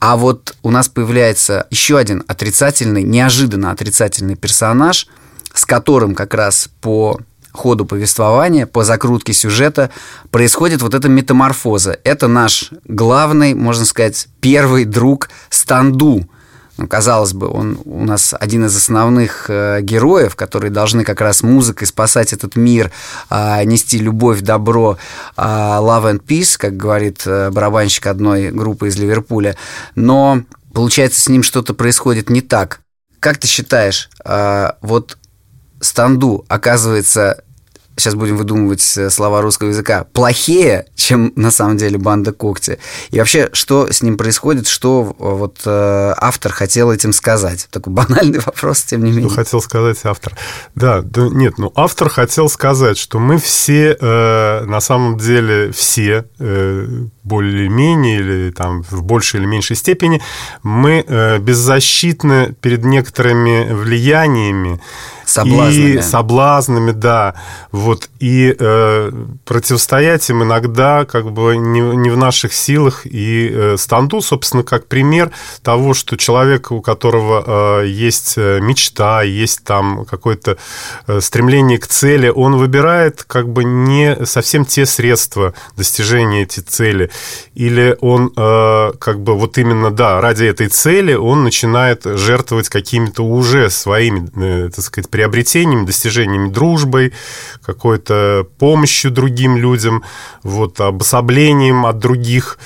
А 0.00 0.18
вот 0.18 0.54
у 0.62 0.70
нас 0.70 0.88
появляется 0.88 1.66
еще 1.70 1.96
один 1.96 2.22
отрицательный, 2.26 3.02
неожиданно 3.02 3.70
отрицательный 3.70 4.36
персонаж, 4.36 5.06
с 5.54 5.64
которым 5.64 6.14
как 6.14 6.34
раз 6.34 6.68
по 6.82 7.18
ходу 7.54 7.86
повествования, 7.86 8.66
по 8.66 8.84
закрутке 8.84 9.32
сюжета 9.32 9.90
происходит 10.30 10.82
вот 10.82 10.92
эта 10.92 11.08
метаморфоза. 11.08 11.98
Это 12.04 12.28
наш 12.28 12.70
главный, 12.84 13.54
можно 13.54 13.84
сказать, 13.84 14.28
первый 14.40 14.84
друг 14.84 15.30
Станду. 15.50 16.28
Ну, 16.76 16.88
казалось 16.88 17.32
бы, 17.32 17.48
он 17.48 17.78
у 17.84 18.04
нас 18.04 18.34
один 18.38 18.64
из 18.64 18.76
основных 18.76 19.46
э, 19.48 19.80
героев, 19.80 20.34
которые 20.34 20.72
должны 20.72 21.04
как 21.04 21.20
раз 21.20 21.44
музыкой 21.44 21.86
спасать 21.86 22.32
этот 22.32 22.56
мир, 22.56 22.90
э, 23.30 23.62
нести 23.64 23.98
любовь, 23.98 24.40
добро, 24.40 24.98
э, 25.36 25.40
love 25.40 26.12
and 26.12 26.24
peace, 26.26 26.58
как 26.58 26.76
говорит 26.76 27.22
э, 27.26 27.50
барабанщик 27.50 28.08
одной 28.08 28.50
группы 28.50 28.88
из 28.88 28.96
Ливерпуля. 28.96 29.56
Но 29.94 30.42
получается, 30.72 31.20
с 31.20 31.28
ним 31.28 31.44
что-то 31.44 31.74
происходит 31.74 32.28
не 32.28 32.40
так. 32.40 32.80
Как 33.20 33.38
ты 33.38 33.46
считаешь, 33.46 34.10
э, 34.24 34.72
вот 34.82 35.16
Станду 35.84 36.44
оказывается 36.48 37.42
сейчас 37.96 38.14
будем 38.14 38.36
выдумывать 38.36 38.96
э, 38.96 39.10
слова 39.10 39.40
русского 39.40 39.68
языка, 39.68 40.04
плохее, 40.12 40.86
чем 40.96 41.32
на 41.36 41.50
самом 41.50 41.76
деле 41.76 41.98
банда 41.98 42.32
когти. 42.32 42.78
И 43.10 43.18
вообще, 43.18 43.50
что 43.52 43.92
с 43.92 44.02
ним 44.02 44.16
происходит, 44.16 44.66
что 44.66 45.14
э, 45.18 45.22
вот 45.24 45.60
э, 45.64 46.14
автор 46.16 46.52
хотел 46.52 46.90
этим 46.90 47.12
сказать? 47.12 47.68
Такой 47.70 47.92
банальный 47.92 48.40
вопрос, 48.44 48.82
тем 48.82 49.04
не 49.04 49.10
менее. 49.10 49.28
Что 49.28 49.36
хотел 49.36 49.60
сказать 49.60 49.98
автор? 50.04 50.36
Да, 50.74 51.02
да 51.02 51.28
нет, 51.28 51.58
ну 51.58 51.72
автор 51.76 52.08
хотел 52.08 52.48
сказать, 52.48 52.98
что 52.98 53.18
мы 53.18 53.38
все, 53.38 53.96
э, 53.98 54.64
на 54.64 54.80
самом 54.80 55.18
деле 55.18 55.70
все, 55.72 56.24
э, 56.38 57.06
более-менее 57.24 58.18
или 58.18 58.50
там 58.50 58.82
в 58.82 59.02
большей 59.02 59.40
или 59.40 59.46
меньшей 59.46 59.76
степени, 59.76 60.20
мы 60.62 61.04
э, 61.06 61.38
беззащитны 61.38 62.54
перед 62.60 62.84
некоторыми 62.84 63.72
влияниями, 63.72 64.80
Соблазнами. 65.26 65.90
И 65.90 66.02
соблазнами, 66.02 66.90
да. 66.92 67.34
Вот. 67.72 68.10
И 68.20 68.54
э, 68.58 69.12
противостоять 69.44 70.28
им 70.30 70.42
иногда 70.42 71.04
как 71.04 71.32
бы 71.32 71.56
не, 71.56 71.80
не 71.80 72.10
в 72.10 72.16
наших 72.16 72.52
силах. 72.52 73.06
И 73.06 73.50
э, 73.52 73.76
Станду, 73.78 74.20
собственно, 74.20 74.62
как 74.62 74.86
пример 74.86 75.30
того, 75.62 75.94
что 75.94 76.16
человек, 76.16 76.70
у 76.70 76.80
которого 76.80 77.80
э, 77.82 77.86
есть 77.88 78.36
мечта, 78.36 79.22
есть 79.22 79.64
там 79.64 80.04
какое-то 80.04 80.58
э, 81.06 81.20
стремление 81.20 81.78
к 81.78 81.86
цели, 81.86 82.28
он 82.28 82.56
выбирает 82.56 83.24
как 83.24 83.48
бы 83.48 83.64
не 83.64 84.26
совсем 84.26 84.64
те 84.64 84.86
средства 84.86 85.54
достижения 85.76 86.42
этой 86.42 86.62
цели. 86.62 87.10
Или 87.54 87.96
он 88.00 88.32
э, 88.36 88.92
как 88.98 89.20
бы 89.20 89.34
вот 89.34 89.58
именно, 89.58 89.90
да, 89.90 90.20
ради 90.20 90.44
этой 90.44 90.68
цели 90.68 91.14
он 91.14 91.44
начинает 91.44 92.04
жертвовать 92.04 92.68
какими-то 92.68 93.22
уже 93.22 93.70
своими, 93.70 94.28
э, 94.36 94.70
так 94.74 94.84
сказать, 94.84 95.10
приобретениями, 95.10 95.86
достижениями, 95.86 96.48
дружбой, 96.50 97.12
какой-то 97.64 98.46
помощью 98.58 99.10
другим 99.10 99.56
людям, 99.56 100.02
вот, 100.42 100.80
обособлением 100.80 101.86
от 101.86 101.98
других, 101.98 102.58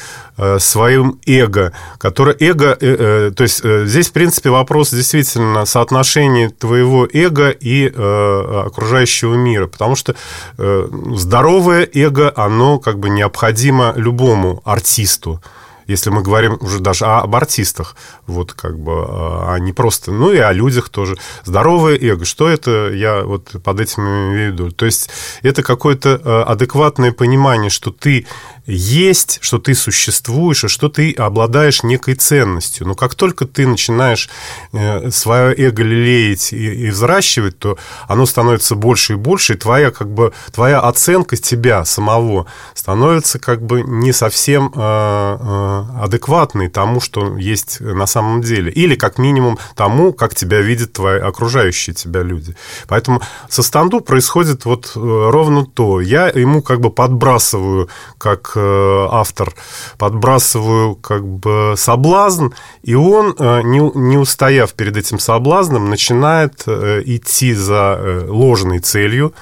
своим 0.58 1.18
эго, 1.26 1.72
которое 1.98 2.36
эго, 2.38 2.76
э, 2.80 2.96
э, 3.28 3.32
то 3.34 3.42
есть 3.42 3.60
э, 3.64 3.86
здесь, 3.86 4.08
в 4.08 4.12
принципе, 4.12 4.50
вопрос 4.50 4.90
действительно 4.90 5.64
соотношения 5.64 6.50
твоего 6.50 7.08
эго 7.12 7.50
и 7.50 7.88
э, 7.88 8.62
окружающего 8.66 9.34
мира, 9.34 9.66
потому 9.66 9.96
что 9.96 10.14
э, 10.58 10.88
здоровое 11.14 11.88
эго, 11.92 12.32
оно 12.36 12.78
как 12.78 12.98
бы 12.98 13.10
необходимо 13.10 13.92
любому 13.96 14.62
артисту, 14.64 15.40
если 15.88 16.10
мы 16.10 16.22
говорим 16.22 16.58
уже 16.60 16.78
даже 16.78 17.06
об 17.06 17.34
артистах, 17.34 17.96
вот 18.26 18.52
как 18.52 18.78
бы, 18.78 18.92
а 19.08 19.56
не 19.58 19.72
просто, 19.72 20.12
ну 20.12 20.30
и 20.30 20.36
о 20.36 20.52
людях 20.52 20.90
тоже. 20.90 21.16
Здоровое 21.44 21.98
эго, 21.98 22.24
что 22.24 22.48
это 22.48 22.92
я 22.92 23.22
вот 23.22 23.56
под 23.64 23.80
этим 23.80 24.02
имею 24.04 24.50
в 24.50 24.52
виду? 24.52 24.70
То 24.70 24.84
есть 24.86 25.10
это 25.42 25.62
какое-то 25.62 26.20
э, 26.22 26.42
адекватное 26.42 27.10
понимание, 27.10 27.70
что 27.70 27.90
ты 27.90 28.26
есть, 28.66 29.38
что 29.40 29.58
ты 29.58 29.74
существуешь, 29.74 30.64
и 30.64 30.68
что 30.68 30.90
ты 30.90 31.12
обладаешь 31.12 31.82
некой 31.82 32.14
ценностью. 32.14 32.86
Но 32.86 32.94
как 32.94 33.14
только 33.14 33.46
ты 33.46 33.66
начинаешь 33.66 34.28
э, 34.72 35.10
свое 35.10 35.54
эго 35.56 35.82
лелеять 35.82 36.52
и, 36.52 36.86
и 36.86 36.90
взращивать, 36.90 37.58
то 37.58 37.78
оно 38.06 38.26
становится 38.26 38.74
больше 38.74 39.14
и 39.14 39.16
больше, 39.16 39.54
и 39.54 39.56
твоя, 39.56 39.90
как 39.90 40.12
бы, 40.12 40.34
твоя 40.52 40.80
оценка 40.80 41.38
тебя 41.38 41.86
самого 41.86 42.46
становится 42.74 43.38
как 43.38 43.62
бы 43.62 43.82
не 43.82 44.12
совсем 44.12 44.70
э, 44.74 45.38
э, 45.40 45.77
адекватной 46.02 46.68
тому, 46.68 47.00
что 47.00 47.36
есть 47.36 47.80
на 47.80 48.06
самом 48.06 48.40
деле. 48.40 48.70
Или, 48.72 48.94
как 48.94 49.18
минимум, 49.18 49.58
тому, 49.74 50.12
как 50.12 50.34
тебя 50.34 50.60
видят 50.60 50.92
твои 50.92 51.18
окружающие 51.18 51.94
тебя 51.94 52.22
люди. 52.22 52.54
Поэтому 52.88 53.20
со 53.48 53.62
станду 53.62 54.00
происходит 54.00 54.64
вот 54.64 54.92
ровно 54.94 55.66
то. 55.66 56.00
Я 56.00 56.28
ему 56.28 56.62
как 56.62 56.80
бы 56.80 56.90
подбрасываю 56.90 57.88
как 58.18 58.56
автор, 58.56 59.54
подбрасываю 59.98 60.94
как 60.96 61.26
бы 61.26 61.74
соблазн, 61.76 62.48
и 62.82 62.94
он, 62.94 63.34
не, 63.38 63.98
не 63.98 64.16
устояв 64.16 64.72
перед 64.74 64.96
этим 64.96 65.18
соблазном, 65.18 65.90
начинает 65.90 66.62
идти 66.66 67.54
за 67.54 68.24
ложной 68.28 68.78
целью. 68.78 69.34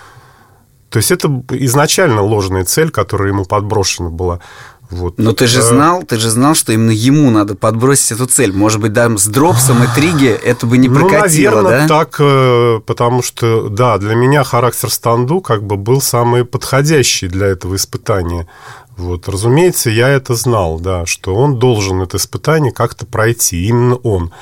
То 0.89 0.99
есть 0.99 1.11
это 1.11 1.29
изначально 1.51 2.23
ложная 2.23 2.65
цель, 2.65 2.91
которая 2.91 3.29
ему 3.29 3.45
подброшена 3.45 4.09
была. 4.09 4.41
Вот. 4.91 5.19
Но 5.19 5.33
ты 5.33 5.47
же 5.47 5.63
знал, 5.63 6.03
ты 6.03 6.17
же 6.17 6.31
знал, 6.31 6.55
что 6.55 6.73
именно 6.73 6.91
ему 6.91 7.31
надо 7.31 7.55
подбросить 7.55 8.13
эту 8.13 8.27
цель. 8.27 8.53
Может 8.53 8.81
быть, 8.81 8.93
да, 8.93 9.09
с 9.17 9.27
дропсом 9.27 9.83
и 9.83 9.87
триги 9.95 10.29
это 10.45 10.67
бы 10.67 10.79
не 10.79 10.89
прокатило, 10.89 11.57
ну, 11.57 11.63
да? 11.63 11.71
наверное, 11.71 11.89
так, 11.89 12.85
потому 12.87 13.23
что, 13.23 13.69
да, 13.69 13.99
для 13.99 14.15
меня 14.15 14.45
характер 14.45 14.91
станду 14.91 15.41
как 15.41 15.65
бы 15.65 15.77
был 15.77 16.01
самый 16.01 16.45
подходящий 16.45 17.29
для 17.29 17.49
этого 17.49 17.77
испытания. 17.77 18.47
Вот, 18.97 19.29
разумеется, 19.29 19.91
я 19.91 20.09
это 20.09 20.35
знал, 20.35 20.81
да, 20.81 21.05
что 21.05 21.35
он 21.35 21.59
должен 21.59 22.01
это 22.01 22.17
испытание 22.17 22.73
как-то 22.73 23.05
пройти, 23.05 23.67
именно 23.67 23.97
он. 23.97 24.33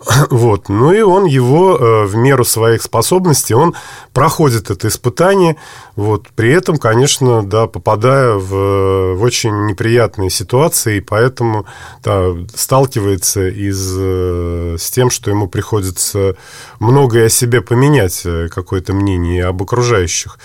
Вот. 0.30 0.68
Ну 0.68 0.92
и 0.92 1.00
он 1.00 1.24
его 1.24 1.76
э, 1.76 2.06
в 2.06 2.16
меру 2.16 2.44
своих 2.44 2.82
способностей, 2.82 3.54
он 3.54 3.74
проходит 4.12 4.70
это 4.70 4.88
испытание, 4.88 5.56
вот. 5.96 6.28
при 6.34 6.52
этом, 6.52 6.78
конечно, 6.78 7.42
да, 7.42 7.66
попадая 7.66 8.34
в, 8.34 9.14
в 9.14 9.22
очень 9.22 9.66
неприятные 9.66 10.30
ситуации, 10.30 10.98
и 10.98 11.00
поэтому 11.00 11.66
да, 12.02 12.28
сталкивается 12.54 13.48
из, 13.48 13.94
э, 13.98 14.76
с 14.78 14.90
тем, 14.90 15.10
что 15.10 15.30
ему 15.30 15.48
приходится 15.48 16.36
многое 16.78 17.26
о 17.26 17.30
себе 17.30 17.60
поменять, 17.60 18.22
э, 18.24 18.48
какое-то 18.48 18.92
мнение 18.92 19.46
об 19.46 19.62
окружающих. 19.62 20.38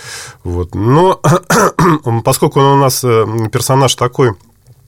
Вот. 0.43 0.75
Но 0.75 1.21
поскольку 2.23 2.59
он 2.59 2.77
у 2.77 2.81
нас 2.81 3.01
персонаж 3.01 3.95
такой 3.95 4.33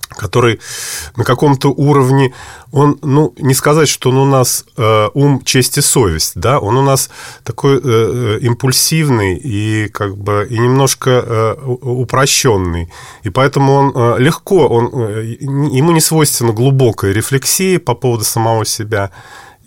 который 0.09 0.59
на 1.15 1.23
каком-то 1.23 1.69
уровне, 1.69 2.33
он, 2.71 2.97
ну, 3.01 3.33
не 3.37 3.53
сказать, 3.53 3.87
что 3.87 4.09
он 4.09 4.17
у 4.17 4.25
нас 4.25 4.65
э, 4.77 5.09
ум, 5.13 5.41
честь 5.43 5.77
и 5.77 5.81
совесть, 5.81 6.33
да, 6.35 6.59
он 6.59 6.77
у 6.77 6.81
нас 6.81 7.09
такой 7.43 7.77
э, 7.77 7.81
э 7.83 8.39
импульсивный 8.41 9.35
и 9.35 9.87
как 9.89 10.17
бы 10.17 10.47
и 10.49 10.57
немножко 10.57 11.09
э, 11.09 11.55
упрощенный, 11.81 12.91
и 13.23 13.29
поэтому 13.29 13.73
он 13.73 13.91
э, 13.95 14.15
легко, 14.19 14.67
он, 14.67 14.89
э, 14.93 15.37
ему 15.39 15.91
не 15.91 16.01
свойственна 16.01 16.53
глубокая 16.53 17.13
рефлексия 17.13 17.79
по 17.79 17.95
поводу 17.95 18.23
самого 18.23 18.65
себя, 18.65 19.11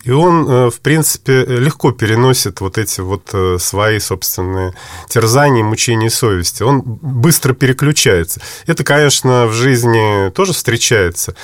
и 0.03 0.11
он, 0.11 0.49
э, 0.49 0.69
в 0.69 0.79
принципе, 0.79 1.43
легко 1.45 1.91
переносит 1.91 2.61
вот 2.61 2.77
эти 2.77 3.01
вот 3.01 3.29
э, 3.33 3.57
свои 3.59 3.99
собственные 3.99 4.73
терзания, 5.09 5.63
мучения 5.63 6.09
совести. 6.09 6.63
Он 6.63 6.81
быстро 6.81 7.53
переключается. 7.53 8.41
Это, 8.65 8.83
конечно, 8.83 9.47
в 9.47 9.53
жизни 9.53 10.29
тоже 10.29 10.53
встречается. 10.53 11.35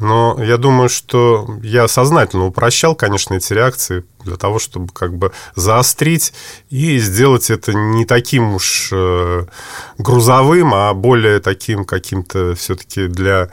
Но 0.00 0.42
я 0.42 0.56
думаю, 0.56 0.88
что 0.88 1.58
я 1.62 1.86
сознательно 1.86 2.46
упрощал, 2.46 2.94
конечно, 2.94 3.34
эти 3.34 3.52
реакции, 3.52 4.04
для 4.24 4.36
того, 4.36 4.58
чтобы 4.58 4.92
как 4.92 5.14
бы 5.14 5.30
заострить 5.54 6.32
и 6.70 6.98
сделать 6.98 7.50
это 7.50 7.74
не 7.74 8.06
таким 8.06 8.54
уж 8.54 8.88
э, 8.92 9.44
грузовым, 9.98 10.74
а 10.74 10.94
более 10.94 11.40
таким 11.40 11.84
каким-то 11.84 12.54
все-таки 12.54 13.06
для 13.08 13.50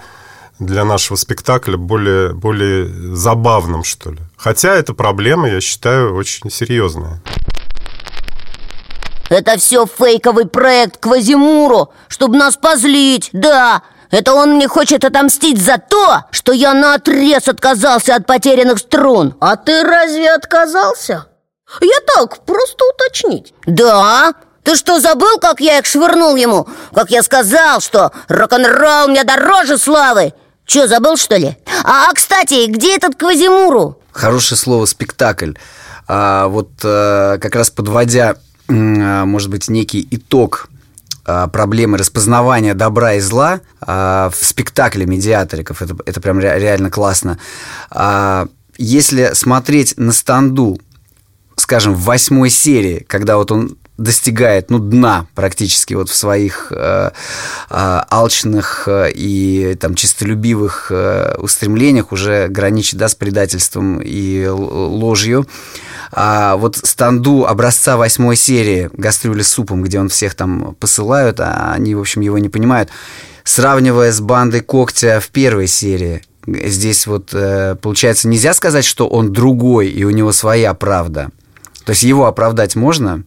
для 0.59 0.83
нашего 0.85 1.17
спектакля 1.17 1.77
более, 1.77 2.33
более 2.33 3.15
забавным, 3.15 3.83
что 3.83 4.11
ли. 4.11 4.19
Хотя 4.37 4.75
эта 4.75 4.93
проблема, 4.93 5.49
я 5.49 5.61
считаю, 5.61 6.15
очень 6.15 6.49
серьезная. 6.49 7.21
Это 9.29 9.57
все 9.57 9.85
фейковый 9.85 10.47
проект 10.47 10.97
Квазимуру, 10.97 11.91
чтобы 12.07 12.37
нас 12.37 12.55
позлить, 12.55 13.29
да. 13.33 13.83
Это 14.09 14.33
он 14.33 14.53
мне 14.53 14.67
хочет 14.67 15.03
отомстить 15.03 15.61
за 15.61 15.77
то, 15.77 16.23
что 16.31 16.53
я 16.53 16.73
наотрез 16.73 17.47
отказался 17.47 18.15
от 18.15 18.25
потерянных 18.25 18.79
струн 18.79 19.35
А 19.41 19.57
ты 19.57 19.83
разве 19.83 20.33
отказался? 20.33 21.27
Я 21.81 21.99
так, 22.15 22.45
просто 22.45 22.85
уточнить 22.85 23.53
Да, 23.65 24.33
ты 24.63 24.75
что, 24.75 25.01
забыл, 25.01 25.39
как 25.39 25.59
я 25.59 25.79
их 25.79 25.85
швырнул 25.85 26.37
ему? 26.37 26.67
Как 26.93 27.09
я 27.09 27.21
сказал, 27.21 27.81
что 27.81 28.11
рок-н-ролл 28.29 29.09
мне 29.09 29.25
дороже 29.25 29.77
славы? 29.77 30.33
Че, 30.67 30.87
забыл, 30.87 31.15
что 31.15 31.37
ли? 31.37 31.55
А, 31.85 32.13
кстати, 32.13 32.67
где 32.67 32.97
этот 32.97 33.15
Квазимуру? 33.15 33.97
Хорошее 34.11 34.59
слово 34.59 34.85
«спектакль». 34.85 35.53
А, 36.09 36.49
вот 36.49 36.69
а, 36.83 37.37
как 37.37 37.55
раз 37.55 37.69
подводя, 37.69 38.35
а, 38.67 39.25
может 39.25 39.49
быть, 39.49 39.69
некий 39.69 40.05
итог 40.11 40.69
а, 41.25 41.47
проблемы 41.47 41.97
распознавания 41.97 42.73
добра 42.73 43.13
и 43.13 43.21
зла 43.21 43.61
а, 43.79 44.29
в 44.29 44.45
спектакле 44.45 45.05
медиаториков, 45.05 45.81
это, 45.81 45.95
это 46.05 46.19
прям 46.19 46.37
ре, 46.37 46.59
реально 46.59 46.91
классно. 46.91 47.39
А, 47.89 48.47
если 48.77 49.31
смотреть 49.35 49.93
на 49.95 50.11
станду, 50.11 50.81
скажем, 51.55 51.93
в 51.95 52.01
восьмой 52.03 52.49
серии, 52.49 53.05
когда 53.07 53.37
вот 53.37 53.53
он 53.53 53.77
достигает 53.97 54.69
ну, 54.69 54.79
дна 54.79 55.27
практически 55.33 55.95
вот 55.95 56.09
в 56.09 56.15
своих 56.15 56.71
э, 56.71 57.09
э, 57.69 58.01
алчных 58.09 58.87
э, 58.87 59.11
и 59.13 59.75
там 59.79 59.95
чистолюбивых 59.95 60.91
э, 60.91 61.35
устремлениях, 61.39 62.11
уже 62.11 62.47
граничит 62.47 62.99
да, 62.99 63.09
с 63.09 63.15
предательством 63.15 63.99
и 63.99 64.45
ложью. 64.47 65.47
А 66.11 66.55
вот 66.57 66.77
станду 66.77 67.45
образца 67.45 67.97
восьмой 67.97 68.35
серии 68.35 68.89
«Гастрюли 68.93 69.41
с 69.41 69.49
супом», 69.49 69.81
где 69.81 69.99
он 69.99 70.09
всех 70.09 70.35
там 70.35 70.75
посылают, 70.79 71.39
а 71.39 71.73
они, 71.73 71.95
в 71.95 71.99
общем, 71.99 72.21
его 72.21 72.37
не 72.37 72.49
понимают, 72.49 72.89
сравнивая 73.43 74.11
с 74.11 74.21
бандой 74.21 74.61
Когтя 74.61 75.19
в 75.19 75.27
первой 75.29 75.67
серии, 75.67 76.21
здесь 76.45 77.07
вот, 77.07 77.31
э, 77.33 77.75
получается, 77.81 78.27
нельзя 78.27 78.53
сказать, 78.53 78.85
что 78.85 79.07
он 79.07 79.33
другой, 79.33 79.89
и 79.89 80.03
у 80.03 80.11
него 80.11 80.31
своя 80.31 80.73
правда. 80.75 81.31
То 81.83 81.91
есть 81.91 82.03
его 82.03 82.27
оправдать 82.27 82.75
можно 82.75 83.23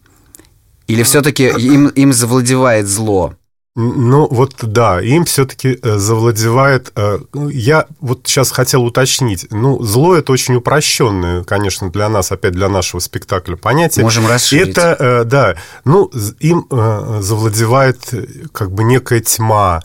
или 0.87 1.03
все-таки 1.03 1.45
им, 1.47 1.87
им 1.87 2.13
завладевает 2.13 2.87
зло? 2.87 3.35
Ну, 3.73 4.27
вот 4.29 4.55
да, 4.61 5.01
им 5.01 5.23
все-таки 5.23 5.79
э, 5.81 5.97
завладевает... 5.97 6.91
Э, 6.97 7.19
ну, 7.33 7.47
я 7.47 7.87
вот 8.01 8.21
сейчас 8.25 8.51
хотел 8.51 8.83
уточнить. 8.83 9.47
Ну, 9.49 9.81
зло 9.81 10.13
это 10.15 10.33
очень 10.33 10.55
упрощенное, 10.55 11.45
конечно, 11.45 11.89
для 11.89 12.09
нас, 12.09 12.33
опять 12.33 12.51
для 12.51 12.67
нашего 12.67 12.99
спектакля 12.99 13.55
понятие. 13.55 14.03
Можем 14.03 14.27
расширить. 14.27 14.77
Это, 14.77 14.97
э, 14.99 15.23
да, 15.23 15.55
ну, 15.85 16.11
им 16.39 16.67
завладевает 16.69 18.13
как 18.51 18.73
бы 18.73 18.83
некая 18.83 19.21
тьма, 19.21 19.81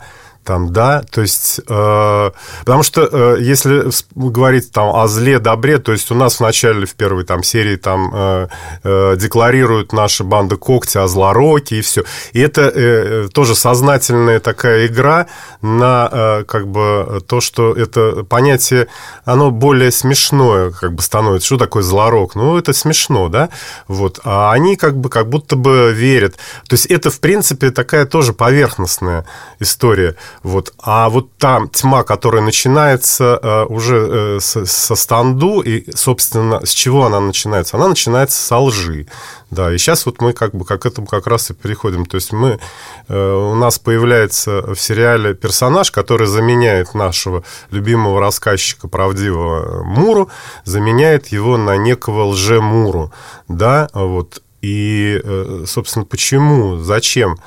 там, 0.47 0.71
да, 0.71 1.03
то 1.11 1.19
есть, 1.19 1.59
э, 1.67 2.31
потому 2.63 2.83
что 2.83 3.09
э, 3.11 3.37
если 3.41 3.89
говорить 4.15 4.71
там 4.71 4.95
о 4.95 5.05
зле, 5.09 5.39
добре, 5.39 5.77
то 5.77 5.91
есть 5.91 6.09
у 6.09 6.15
нас 6.15 6.37
в 6.37 6.39
начале, 6.39 6.85
в 6.85 6.95
первой 6.95 7.25
там 7.25 7.43
серии 7.43 7.75
там 7.75 8.11
э, 8.13 8.47
э, 8.83 9.15
декларируют 9.17 9.91
наши 9.91 10.23
банды 10.23 10.55
когти 10.55 10.99
о 10.99 11.07
злороке 11.07 11.79
и 11.79 11.81
все, 11.81 12.05
и 12.31 12.39
это 12.39 12.71
э, 12.73 13.27
тоже 13.33 13.55
сознательная 13.55 14.39
такая 14.39 14.87
игра 14.87 15.27
на 15.61 16.09
э, 16.09 16.43
как 16.45 16.69
бы 16.69 17.21
то, 17.27 17.41
что 17.41 17.73
это 17.73 18.23
понятие, 18.23 18.87
оно 19.25 19.51
более 19.51 19.91
смешное 19.91 20.71
как 20.71 20.93
бы 20.93 21.01
становится, 21.01 21.45
что 21.45 21.57
такое 21.57 21.83
злорок, 21.83 22.35
ну 22.35 22.57
это 22.57 22.71
смешно, 22.71 23.27
да, 23.27 23.49
вот, 23.89 24.21
а 24.23 24.53
они 24.53 24.77
как 24.77 24.95
бы 24.95 25.09
как 25.09 25.27
будто 25.27 25.57
бы 25.57 25.91
верят, 25.91 26.35
то 26.69 26.75
есть 26.75 26.85
это 26.85 27.09
в 27.09 27.19
принципе 27.19 27.69
такая 27.69 28.05
тоже 28.05 28.31
поверхностная 28.31 29.25
история, 29.59 30.15
вот. 30.43 30.73
А 30.79 31.09
вот 31.09 31.35
та 31.37 31.61
тьма, 31.71 32.03
которая 32.03 32.41
начинается 32.41 33.39
э, 33.41 33.65
уже 33.65 34.37
э, 34.37 34.39
со, 34.39 34.95
станду, 34.95 35.61
и, 35.61 35.89
собственно, 35.95 36.65
с 36.65 36.69
чего 36.69 37.05
она 37.05 37.19
начинается? 37.19 37.77
Она 37.77 37.87
начинается 37.87 38.41
со 38.41 38.57
лжи. 38.59 39.07
Да, 39.49 39.73
и 39.73 39.77
сейчас 39.77 40.05
вот 40.05 40.21
мы 40.21 40.33
как 40.33 40.53
бы 40.53 40.65
как 40.65 40.81
к 40.81 40.85
этому 40.85 41.07
как 41.07 41.25
раз 41.27 41.49
и 41.49 41.53
переходим. 41.53 42.05
То 42.05 42.15
есть 42.15 42.33
мы, 42.33 42.59
э, 43.07 43.33
у 43.33 43.55
нас 43.55 43.79
появляется 43.79 44.61
в 44.61 44.75
сериале 44.75 45.33
персонаж, 45.33 45.91
который 45.91 46.27
заменяет 46.27 46.93
нашего 46.93 47.43
любимого 47.71 48.19
рассказчика, 48.19 48.87
правдивого 48.87 49.83
Муру, 49.83 50.29
заменяет 50.65 51.27
его 51.27 51.57
на 51.57 51.77
некого 51.77 52.25
лже-Муру. 52.25 53.11
Да, 53.47 53.89
вот. 53.93 54.41
И, 54.61 55.21
собственно, 55.65 56.03
почему, 56.03 56.77
зачем? 56.77 57.37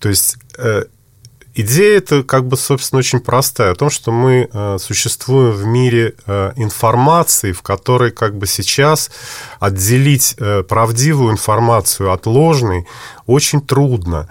То 0.00 0.08
есть 0.08 0.36
Идея 1.58 1.96
это 1.96 2.22
как 2.22 2.46
бы, 2.46 2.58
собственно, 2.58 2.98
очень 2.98 3.20
простая. 3.20 3.72
О 3.72 3.74
том, 3.74 3.88
что 3.88 4.12
мы 4.12 4.46
э, 4.52 4.76
существуем 4.78 5.52
в 5.52 5.64
мире 5.64 6.14
э, 6.26 6.52
информации, 6.56 7.52
в 7.52 7.62
которой 7.62 8.10
как 8.10 8.36
бы 8.36 8.46
сейчас 8.46 9.10
отделить 9.58 10.34
э, 10.38 10.62
правдивую 10.64 11.32
информацию 11.32 12.12
от 12.12 12.26
ложной 12.26 12.86
очень 13.24 13.62
трудно. 13.62 14.28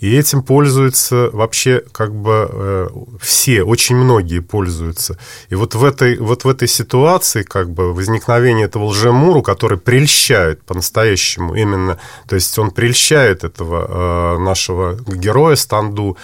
И 0.00 0.16
этим 0.16 0.44
пользуются 0.44 1.28
вообще 1.32 1.82
как 1.90 2.14
бы 2.14 2.48
э, 2.48 2.88
все, 3.20 3.64
очень 3.64 3.96
многие 3.96 4.38
пользуются. 4.38 5.18
И 5.48 5.56
вот 5.56 5.74
в 5.74 5.84
этой, 5.84 6.18
вот 6.18 6.44
в 6.44 6.48
этой 6.48 6.68
ситуации 6.68 7.42
как 7.42 7.70
бы 7.70 7.92
возникновение 7.92 8.66
этого 8.66 8.84
лжемуру, 8.84 9.42
который 9.42 9.76
прельщает 9.76 10.62
по-настоящему 10.62 11.56
именно, 11.56 11.98
то 12.28 12.36
есть 12.36 12.56
он 12.60 12.70
прельщает 12.70 13.42
этого 13.42 14.36
э, 14.36 14.38
нашего 14.38 14.96
героя 15.08 15.56
Станду, 15.56 16.16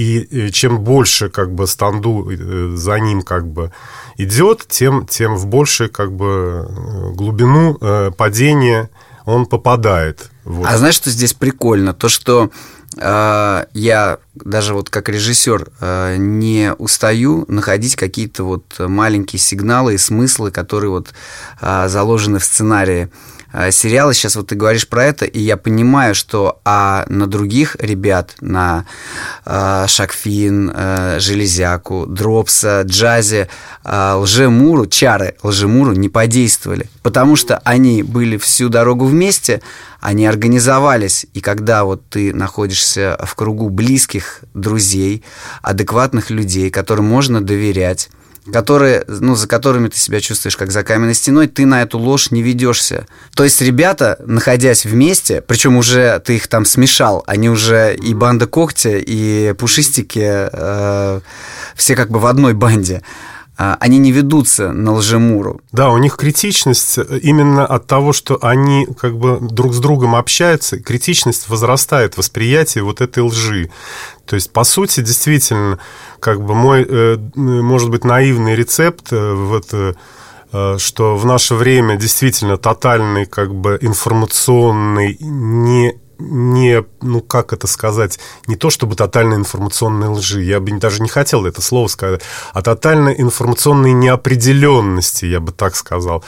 и 0.00 0.50
чем 0.50 0.80
больше 0.80 1.28
как 1.28 1.52
бы 1.54 1.66
станду 1.66 2.30
э, 2.30 2.76
за 2.76 2.98
ним 3.00 3.22
как 3.22 3.46
бы 3.46 3.70
идет, 4.16 4.66
тем, 4.68 5.06
тем 5.06 5.36
в 5.36 5.46
большую 5.46 5.90
как 5.90 6.12
бы 6.12 6.66
э, 6.68 7.12
глубину 7.12 7.76
э, 7.80 8.10
падения 8.16 8.88
он 9.26 9.46
попадает. 9.46 10.30
Вот. 10.44 10.66
А 10.66 10.78
знаешь, 10.78 10.94
что 10.94 11.10
здесь 11.10 11.34
прикольно? 11.34 11.92
То, 11.92 12.08
что 12.08 12.50
э, 12.96 13.64
я 13.74 14.18
даже 14.34 14.72
вот 14.74 14.88
как 14.88 15.10
режиссер 15.10 15.68
э, 15.80 16.16
не 16.18 16.72
устаю 16.78 17.44
находить 17.48 17.96
какие-то 17.96 18.44
вот 18.44 18.64
маленькие 18.78 19.38
сигналы 19.38 19.94
и 19.94 19.98
смыслы, 19.98 20.50
которые 20.50 20.90
вот 20.90 21.08
э, 21.60 21.88
заложены 21.88 22.38
в 22.38 22.44
сценарии. 22.44 23.10
Э, 23.52 23.70
сериалы. 23.72 24.14
Сейчас 24.14 24.36
вот 24.36 24.48
ты 24.48 24.54
говоришь 24.54 24.88
про 24.88 25.04
это, 25.04 25.24
и 25.24 25.40
я 25.40 25.56
понимаю, 25.56 26.14
что 26.14 26.60
а 26.64 27.04
на 27.08 27.26
других 27.26 27.76
ребят, 27.80 28.34
на 28.40 28.86
э, 29.44 29.86
Шакфин, 29.88 30.72
э, 30.72 31.18
Железяку, 31.18 32.06
Дропса, 32.06 32.82
Джазе, 32.82 33.48
э, 33.84 34.12
Лжемуру, 34.14 34.86
Чары 34.86 35.34
Лжемуру 35.42 35.92
не 35.92 36.08
подействовали, 36.08 36.88
потому 37.02 37.34
что 37.34 37.58
они 37.64 38.02
были 38.02 38.36
всю 38.36 38.68
дорогу 38.68 39.06
вместе, 39.06 39.62
они 40.00 40.26
организовались, 40.26 41.26
и 41.34 41.40
когда 41.40 41.84
вот 41.84 42.08
ты 42.08 42.32
находишься 42.32 43.18
в 43.22 43.34
кругу 43.34 43.68
близких 43.68 44.40
друзей, 44.54 45.24
адекватных 45.62 46.30
людей, 46.30 46.70
которым 46.70 47.06
можно 47.06 47.40
доверять, 47.40 48.10
которые, 48.52 49.04
ну, 49.06 49.34
за 49.34 49.46
которыми 49.46 49.88
ты 49.88 49.98
себя 49.98 50.20
чувствуешь 50.20 50.56
как 50.56 50.70
за 50.70 50.82
каменной 50.82 51.14
стеной, 51.14 51.46
ты 51.46 51.66
на 51.66 51.82
эту 51.82 51.98
ложь 51.98 52.30
не 52.30 52.42
ведешься. 52.42 53.06
То 53.34 53.44
есть 53.44 53.60
ребята, 53.60 54.18
находясь 54.24 54.84
вместе, 54.84 55.40
причем 55.40 55.76
уже 55.76 56.20
ты 56.24 56.36
их 56.36 56.48
там 56.48 56.64
смешал, 56.64 57.22
они 57.26 57.48
уже 57.48 57.94
и 57.94 58.14
банда 58.14 58.46
когтя, 58.46 58.96
и 58.96 59.52
пушистики, 59.52 60.48
э, 60.52 61.20
все 61.76 61.96
как 61.96 62.10
бы 62.10 62.18
в 62.18 62.26
одной 62.26 62.54
банде 62.54 63.02
они 63.60 63.98
не 63.98 64.10
ведутся 64.10 64.72
на 64.72 64.92
лжемуру. 64.94 65.60
Да, 65.72 65.90
у 65.90 65.98
них 65.98 66.16
критичность 66.16 66.98
именно 66.98 67.66
от 67.66 67.86
того, 67.86 68.12
что 68.12 68.38
они 68.40 68.86
как 68.98 69.18
бы 69.18 69.38
друг 69.40 69.74
с 69.74 69.78
другом 69.78 70.14
общаются, 70.14 70.80
критичность 70.80 71.48
возрастает, 71.48 72.16
восприятие 72.16 72.84
вот 72.84 73.00
этой 73.00 73.22
лжи. 73.22 73.70
То 74.24 74.36
есть, 74.36 74.52
по 74.52 74.64
сути, 74.64 75.00
действительно, 75.00 75.78
как 76.20 76.40
бы 76.42 76.54
мой, 76.54 76.86
э, 76.88 77.16
может 77.34 77.90
быть, 77.90 78.04
наивный 78.04 78.54
рецепт 78.54 79.12
э, 79.12 79.34
вот 79.34 79.68
э, 79.72 79.94
что 80.78 81.16
в 81.16 81.24
наше 81.26 81.54
время 81.54 81.96
действительно 81.96 82.56
тотальный 82.56 83.24
как 83.26 83.54
бы 83.54 83.78
информационный 83.80 85.16
не 85.20 85.94
не, 86.20 86.84
ну 87.00 87.20
как 87.20 87.52
это 87.52 87.66
сказать, 87.66 88.18
не 88.46 88.56
то 88.56 88.70
чтобы 88.70 88.94
тотальной 88.96 89.36
информационной 89.36 90.08
лжи, 90.08 90.42
я 90.42 90.60
бы 90.60 90.70
даже 90.78 91.02
не 91.02 91.08
хотел 91.08 91.46
это 91.46 91.62
слово 91.62 91.88
сказать, 91.88 92.22
а 92.52 92.62
тотальной 92.62 93.20
информационной 93.20 93.92
неопределенности, 93.92 95.24
я 95.24 95.40
бы 95.40 95.52
так 95.52 95.74
сказал. 95.76 96.24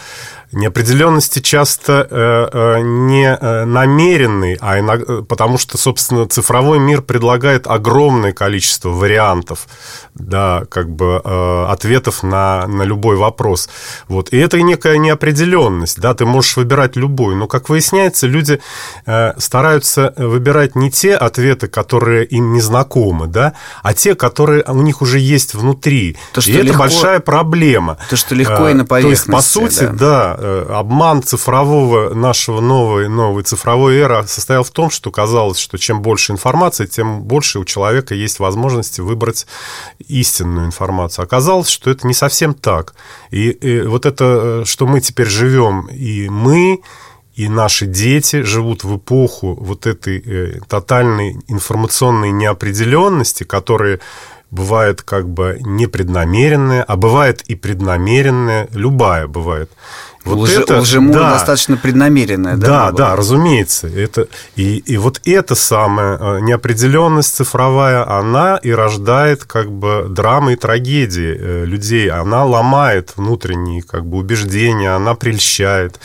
Неопределенности 0.52 1.40
часто 1.40 2.06
э, 2.10 2.48
э, 2.52 2.80
не 2.82 3.26
э, 3.26 3.64
намеренный, 3.64 4.58
а 4.60 4.78
иногда, 4.78 5.22
потому 5.22 5.56
что, 5.56 5.78
собственно, 5.78 6.28
цифровой 6.28 6.78
мир 6.78 7.00
предлагает 7.00 7.66
огромное 7.66 8.32
количество 8.32 8.90
вариантов, 8.90 9.66
да, 10.14 10.64
как 10.68 10.90
бы 10.90 11.20
э, 11.24 11.64
ответов 11.68 12.22
на, 12.22 12.66
на 12.66 12.82
любой 12.82 13.16
вопрос. 13.16 13.70
Вот. 14.08 14.28
И 14.32 14.36
это 14.36 14.60
некая 14.60 14.98
неопределенность, 14.98 15.98
да, 15.98 16.12
ты 16.12 16.26
можешь 16.26 16.56
выбирать 16.56 16.96
любой, 16.96 17.34
но, 17.34 17.46
как 17.46 17.70
выясняется, 17.70 18.26
люди 18.26 18.60
э, 19.06 19.32
стараются 19.38 20.12
выбирать 20.18 20.76
не 20.76 20.90
те 20.90 21.16
ответы, 21.16 21.68
которые 21.68 22.26
им 22.26 22.52
не 22.52 22.60
знакомы, 22.60 23.26
да, 23.26 23.54
а 23.82 23.94
те, 23.94 24.14
которые 24.14 24.64
у 24.68 24.82
них 24.82 25.00
уже 25.00 25.18
есть 25.18 25.54
внутри. 25.54 26.18
То, 26.34 26.42
что 26.42 26.50
и 26.50 26.54
легко, 26.54 26.68
это 26.68 26.78
большая 26.78 27.20
проблема. 27.20 27.96
То, 28.10 28.16
что 28.16 28.34
легко 28.34 28.68
и 28.68 28.74
на 28.74 28.84
поверхности. 28.84 29.26
То 29.26 29.32
есть, 29.32 29.44
по 29.44 29.60
сути, 29.60 29.84
да, 29.84 30.36
да 30.38 30.41
Э, 30.41 30.41
обман 30.42 31.22
цифрового 31.22 32.14
нашего 32.14 32.60
новой, 32.60 33.08
новой 33.08 33.42
цифровой 33.42 33.96
эры 33.96 34.24
состоял 34.26 34.64
в 34.64 34.70
том, 34.70 34.90
что 34.90 35.10
казалось, 35.10 35.58
что 35.58 35.78
чем 35.78 36.02
больше 36.02 36.32
информации, 36.32 36.86
тем 36.86 37.22
больше 37.22 37.58
у 37.58 37.64
человека 37.64 38.14
есть 38.14 38.38
возможности 38.38 39.00
выбрать 39.00 39.46
истинную 40.08 40.66
информацию. 40.66 41.24
Оказалось, 41.24 41.68
что 41.68 41.90
это 41.90 42.06
не 42.06 42.14
совсем 42.14 42.54
так. 42.54 42.94
И, 43.30 43.50
и 43.50 43.82
вот 43.82 44.06
это, 44.06 44.24
э, 44.24 44.64
что 44.66 44.86
мы 44.86 45.00
теперь 45.00 45.28
живем, 45.28 45.86
и 45.86 46.28
мы, 46.28 46.80
и 47.34 47.48
наши 47.48 47.86
дети 47.86 48.42
живут 48.42 48.84
в 48.84 48.96
эпоху 48.96 49.56
вот 49.60 49.86
этой 49.86 50.20
э, 50.20 50.60
тотальной 50.68 51.38
информационной 51.48 52.30
неопределенности, 52.30 53.44
которая 53.44 54.00
бывает 54.52 55.00
как 55.02 55.28
бы 55.28 55.58
непреднамеренная, 55.60 56.82
а 56.82 56.96
бывает 56.96 57.42
и 57.42 57.54
преднамеренная, 57.54 58.68
любая 58.72 59.26
бывает. 59.26 59.70
Вот 60.24 60.38
Лже, 60.38 60.62
это, 60.62 60.78
лжемур 60.78 61.14
да, 61.14 61.32
достаточно 61.32 61.76
преднамеренная, 61.76 62.56
да? 62.56 62.66
Да, 62.66 62.92
да, 62.92 63.16
разумеется. 63.16 63.88
Это, 63.88 64.28
и, 64.54 64.78
и 64.78 64.96
вот 64.96 65.20
эта 65.24 65.54
самая 65.54 66.40
неопределенность 66.40 67.34
цифровая, 67.34 68.08
она 68.08 68.56
и 68.56 68.70
рождает 68.70 69.44
как 69.44 69.72
бы 69.72 70.06
драмы 70.08 70.52
и 70.52 70.56
трагедии 70.56 71.36
э, 71.38 71.64
людей. 71.64 72.08
Она 72.08 72.44
ломает 72.44 73.14
внутренние 73.16 73.82
как 73.82 74.06
бы 74.06 74.18
убеждения, 74.18 74.90
она 74.90 75.14
прельщает 75.14 75.98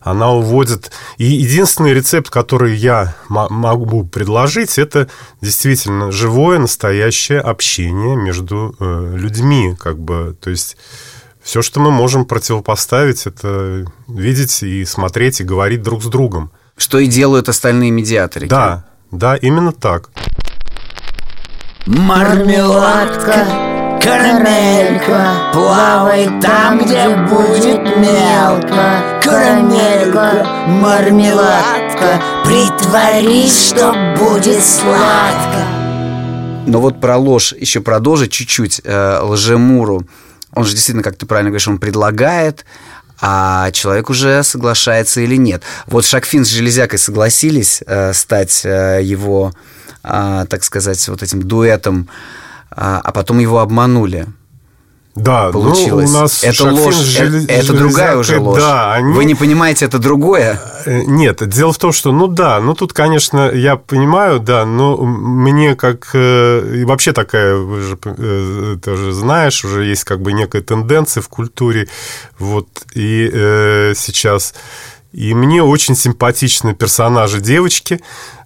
она 0.00 0.32
уводит. 0.32 0.90
И 1.18 1.26
единственный 1.26 1.92
рецепт, 1.92 2.30
который 2.30 2.74
я 2.74 3.14
могу 3.28 4.04
предложить, 4.04 4.78
это 4.78 5.08
действительно 5.42 6.10
живое, 6.10 6.58
настоящее 6.58 7.40
общение 7.40 8.16
между 8.16 8.74
э, 8.80 9.14
людьми, 9.16 9.76
как 9.78 9.98
бы, 9.98 10.34
то 10.40 10.50
есть 10.50 10.76
все, 11.42 11.62
что 11.62 11.80
мы 11.80 11.90
можем 11.90 12.24
противопоставить, 12.24 13.26
это 13.26 13.84
видеть 14.08 14.62
и 14.62 14.84
смотреть 14.84 15.40
и 15.40 15.44
говорить 15.44 15.82
друг 15.82 16.02
с 16.02 16.06
другом. 16.06 16.50
Что 16.76 16.98
и 16.98 17.06
делают 17.06 17.48
остальные 17.48 17.90
медиаторы. 17.90 18.46
Да, 18.46 18.84
да, 19.10 19.36
именно 19.36 19.72
так. 19.72 20.10
Мармеладка, 21.86 23.46
карамелька, 24.02 25.32
плавай 25.52 26.28
там, 26.40 26.78
где 26.78 27.08
будет 27.28 27.96
мелко. 27.96 29.20
Карамелька, 29.22 30.46
мармеладка, 30.66 32.22
притворись, 32.44 33.68
что 33.68 33.92
будет 34.18 34.62
сладко. 34.62 35.64
Но 36.66 36.80
вот 36.80 37.00
про 37.00 37.16
ложь 37.16 37.52
еще 37.58 37.80
продолжить 37.80 38.30
чуть-чуть. 38.32 38.82
Э, 38.84 39.20
лжемуру 39.22 40.04
он 40.54 40.64
же 40.64 40.72
действительно, 40.72 41.02
как 41.02 41.16
ты 41.16 41.26
правильно 41.26 41.50
говоришь, 41.50 41.68
он 41.68 41.78
предлагает, 41.78 42.64
а 43.20 43.70
человек 43.72 44.10
уже 44.10 44.42
соглашается 44.42 45.20
или 45.20 45.36
нет. 45.36 45.62
Вот 45.86 46.04
Шакфин 46.04 46.44
с 46.44 46.48
Железякой 46.48 46.98
согласились 46.98 47.82
э, 47.86 48.12
стать 48.14 48.62
э, 48.64 49.00
его, 49.02 49.52
э, 50.02 50.46
так 50.48 50.64
сказать, 50.64 51.06
вот 51.08 51.22
этим 51.22 51.42
дуэтом, 51.42 52.08
э, 52.70 52.74
а 52.76 53.12
потом 53.12 53.38
его 53.38 53.58
обманули. 53.58 54.26
Да, 55.20 55.50
получилось. 55.50 56.10
Ну, 56.10 56.18
у 56.18 56.20
нас 56.22 56.44
это 56.44 56.70
ложь, 56.70 56.94
жел... 56.94 57.26
это, 57.26 57.52
это 57.52 57.72
другая 57.72 58.16
уже 58.16 58.38
ложь. 58.38 58.58
Да, 58.58 58.94
они... 58.94 59.12
Вы 59.12 59.24
не 59.24 59.34
понимаете, 59.34 59.84
это 59.84 59.98
другое? 59.98 60.60
Э, 60.86 61.02
нет, 61.02 61.46
дело 61.48 61.72
в 61.72 61.78
том, 61.78 61.92
что, 61.92 62.12
ну 62.12 62.26
да, 62.26 62.60
ну 62.60 62.74
тут, 62.74 62.92
конечно, 62.92 63.50
я 63.50 63.76
понимаю, 63.76 64.40
да, 64.40 64.64
но 64.64 64.96
мне 64.96 65.74
как 65.74 66.10
э, 66.14 66.76
и 66.80 66.84
вообще 66.84 67.12
такая, 67.12 67.56
же 67.80 67.98
э, 68.04 68.76
тоже 68.82 69.12
знаешь, 69.12 69.64
уже 69.64 69.84
есть 69.84 70.04
как 70.04 70.20
бы 70.20 70.32
некая 70.32 70.62
тенденция 70.62 71.22
в 71.22 71.28
культуре, 71.28 71.88
вот 72.38 72.68
и 72.94 73.30
э, 73.32 73.94
сейчас 73.96 74.54
и 75.12 75.34
мне 75.34 75.62
очень 75.62 75.96
симпатичны 75.96 76.74
персонажи 76.74 77.40
девочки, 77.40 78.00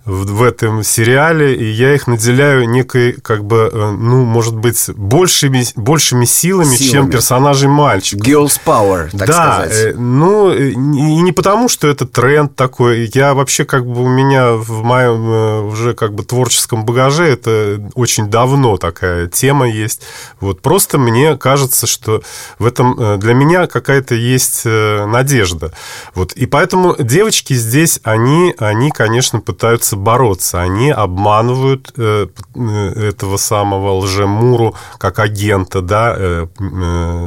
в, 0.05 0.27
в 0.27 0.43
этом 0.43 0.83
сериале, 0.83 1.55
и 1.55 1.65
я 1.65 1.95
их 1.95 2.07
наделяю 2.07 2.69
некой, 2.69 3.13
как 3.13 3.45
бы, 3.45 3.71
э, 3.73 3.91
ну, 3.91 4.25
может 4.25 4.55
быть, 4.55 4.91
большими, 4.97 5.65
большими 5.77 6.27
силами, 6.27 6.77
силами. 6.77 6.91
чем 6.91 7.11
персонажей 7.11 7.69
мальчиков. 7.71 8.27
Girls 8.27 8.61
power, 8.65 9.09
так 9.17 9.29
да, 9.29 9.55
сказать. 9.55 9.95
Э, 9.95 9.95
ну, 9.97 10.51
э, 10.51 10.71
и 10.71 10.77
не 10.77 11.33
потому, 11.33 11.69
что 11.69 11.89
это 11.89 12.07
тренд 12.07 12.55
такой. 12.55 13.11
Я 13.15 13.33
вообще, 13.33 13.65
как 13.65 13.87
бы, 13.87 14.03
у 14.03 14.09
меня 14.09 14.53
в 14.53 14.83
моем 14.83 15.69
уже, 15.69 15.95
как 15.95 16.15
бы, 16.15 16.23
творческом 16.23 16.85
багаже 16.85 17.25
это 17.27 17.81
очень 17.95 18.29
давно 18.29 18.77
такая 18.77 19.27
тема 19.29 19.69
есть. 19.69 20.03
Вот 20.41 20.61
просто 20.61 20.99
мне 20.99 21.37
кажется, 21.37 21.87
что 21.87 22.23
в 22.59 22.67
этом 22.67 23.19
для 23.19 23.33
меня 23.33 23.67
какая-то 23.67 24.15
есть 24.15 24.65
надежда. 24.65 25.73
Вот, 26.15 26.33
и 26.33 26.47
поэтому 26.47 26.95
девочки 26.99 27.55
здесь, 27.55 28.01
они, 28.03 28.55
они, 28.59 28.91
конечно, 28.91 29.41
пытаются 29.41 29.94
пытаются 29.95 29.97
бороться. 29.97 30.63
Они 30.63 30.91
обманывают 30.91 31.93
э, 31.97 32.29
э, 32.55 33.09
этого 33.09 33.37
самого 33.37 33.99
лжемуру 33.99 34.75
как 34.99 35.19
агента, 35.19 35.81
да, 35.81 36.15
э, 36.17 36.47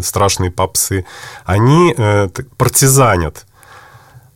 страшные 0.03 0.51
попсы. 0.51 1.05
Они 1.45 1.95
партизанят 2.57 3.45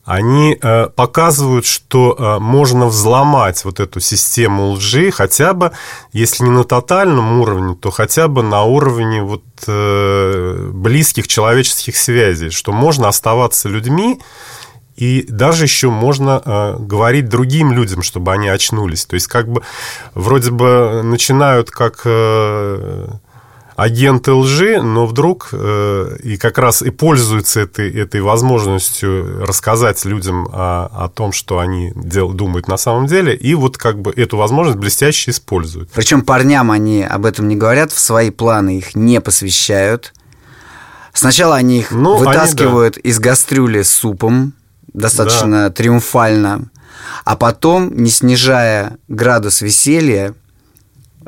они 0.04 0.58
э, 0.62 0.88
показывают, 0.88 1.66
что 1.66 2.16
э, 2.18 2.40
можно 2.40 2.88
взломать 2.88 3.64
вот 3.64 3.80
эту 3.80 4.00
систему 4.00 4.72
лжи, 4.72 5.12
хотя 5.12 5.54
бы, 5.54 5.72
если 6.12 6.44
не 6.44 6.50
на 6.50 6.64
тотальном 6.64 7.40
уровне, 7.40 7.76
то 7.76 7.92
хотя 7.92 8.28
бы 8.28 8.42
на 8.42 8.64
уровне 8.64 9.22
вот 9.22 9.44
э, 9.68 10.70
близких 10.74 11.28
человеческих 11.28 11.96
связей, 11.96 12.50
что 12.50 12.72
можно 12.72 13.08
оставаться 13.08 13.70
людьми, 13.70 14.20
и 15.02 15.26
даже 15.28 15.64
еще 15.64 15.90
можно 15.90 16.44
э, 16.46 16.76
говорить 16.78 17.28
другим 17.28 17.72
людям, 17.72 18.04
чтобы 18.04 18.34
они 18.34 18.48
очнулись. 18.48 19.06
То 19.06 19.16
есть 19.16 19.26
как 19.26 19.48
бы 19.48 19.64
вроде 20.14 20.52
бы 20.52 21.02
начинают 21.04 21.72
как 21.72 22.02
э, 22.06 23.08
агенты 23.76 24.32
лжи, 24.32 24.80
но 24.80 25.08
вдруг 25.08 25.50
э, 25.54 26.18
и 26.22 26.38
как 26.38 26.60
раз 26.60 26.84
и 26.84 26.92
пользуются 26.92 27.62
этой, 27.62 27.92
этой 27.92 28.22
возможностью 28.22 29.44
рассказать 29.44 30.06
людям 30.06 30.48
о, 30.54 30.86
о 30.86 31.10
том, 31.10 31.32
что 31.32 31.58
они 31.58 31.92
дел, 31.96 32.32
думают 32.32 32.68
на 32.68 32.78
самом 32.78 33.08
деле, 33.08 33.36
и 33.36 33.56
вот 33.56 33.80
как 33.80 34.00
бы 34.00 34.12
эту 34.12 34.38
возможность 34.38 34.78
блестяще 34.78 35.32
используют. 35.32 35.90
Причем 35.96 36.22
парням 36.22 36.70
они 36.70 37.02
об 37.02 37.26
этом 37.26 37.48
не 37.48 37.56
говорят, 37.56 37.92
в 37.92 38.00
свои 38.00 38.30
планы 38.30 38.78
их 38.78 38.94
не 38.94 39.20
посвящают. 39.20 40.14
Сначала 41.12 41.56
они 41.56 41.80
их 41.80 41.90
ну, 41.90 42.18
вытаскивают 42.18 42.98
они, 42.98 43.04
да. 43.04 43.10
из 43.10 43.18
гастрюли 43.18 43.82
с 43.82 43.90
супом, 43.90 44.54
достаточно 44.94 45.64
да. 45.64 45.70
триумфально, 45.70 46.70
а 47.26 47.36
потом, 47.36 47.96
не 47.96 48.10
снижая 48.10 48.98
градус 49.08 49.62
веселья, 49.62 50.36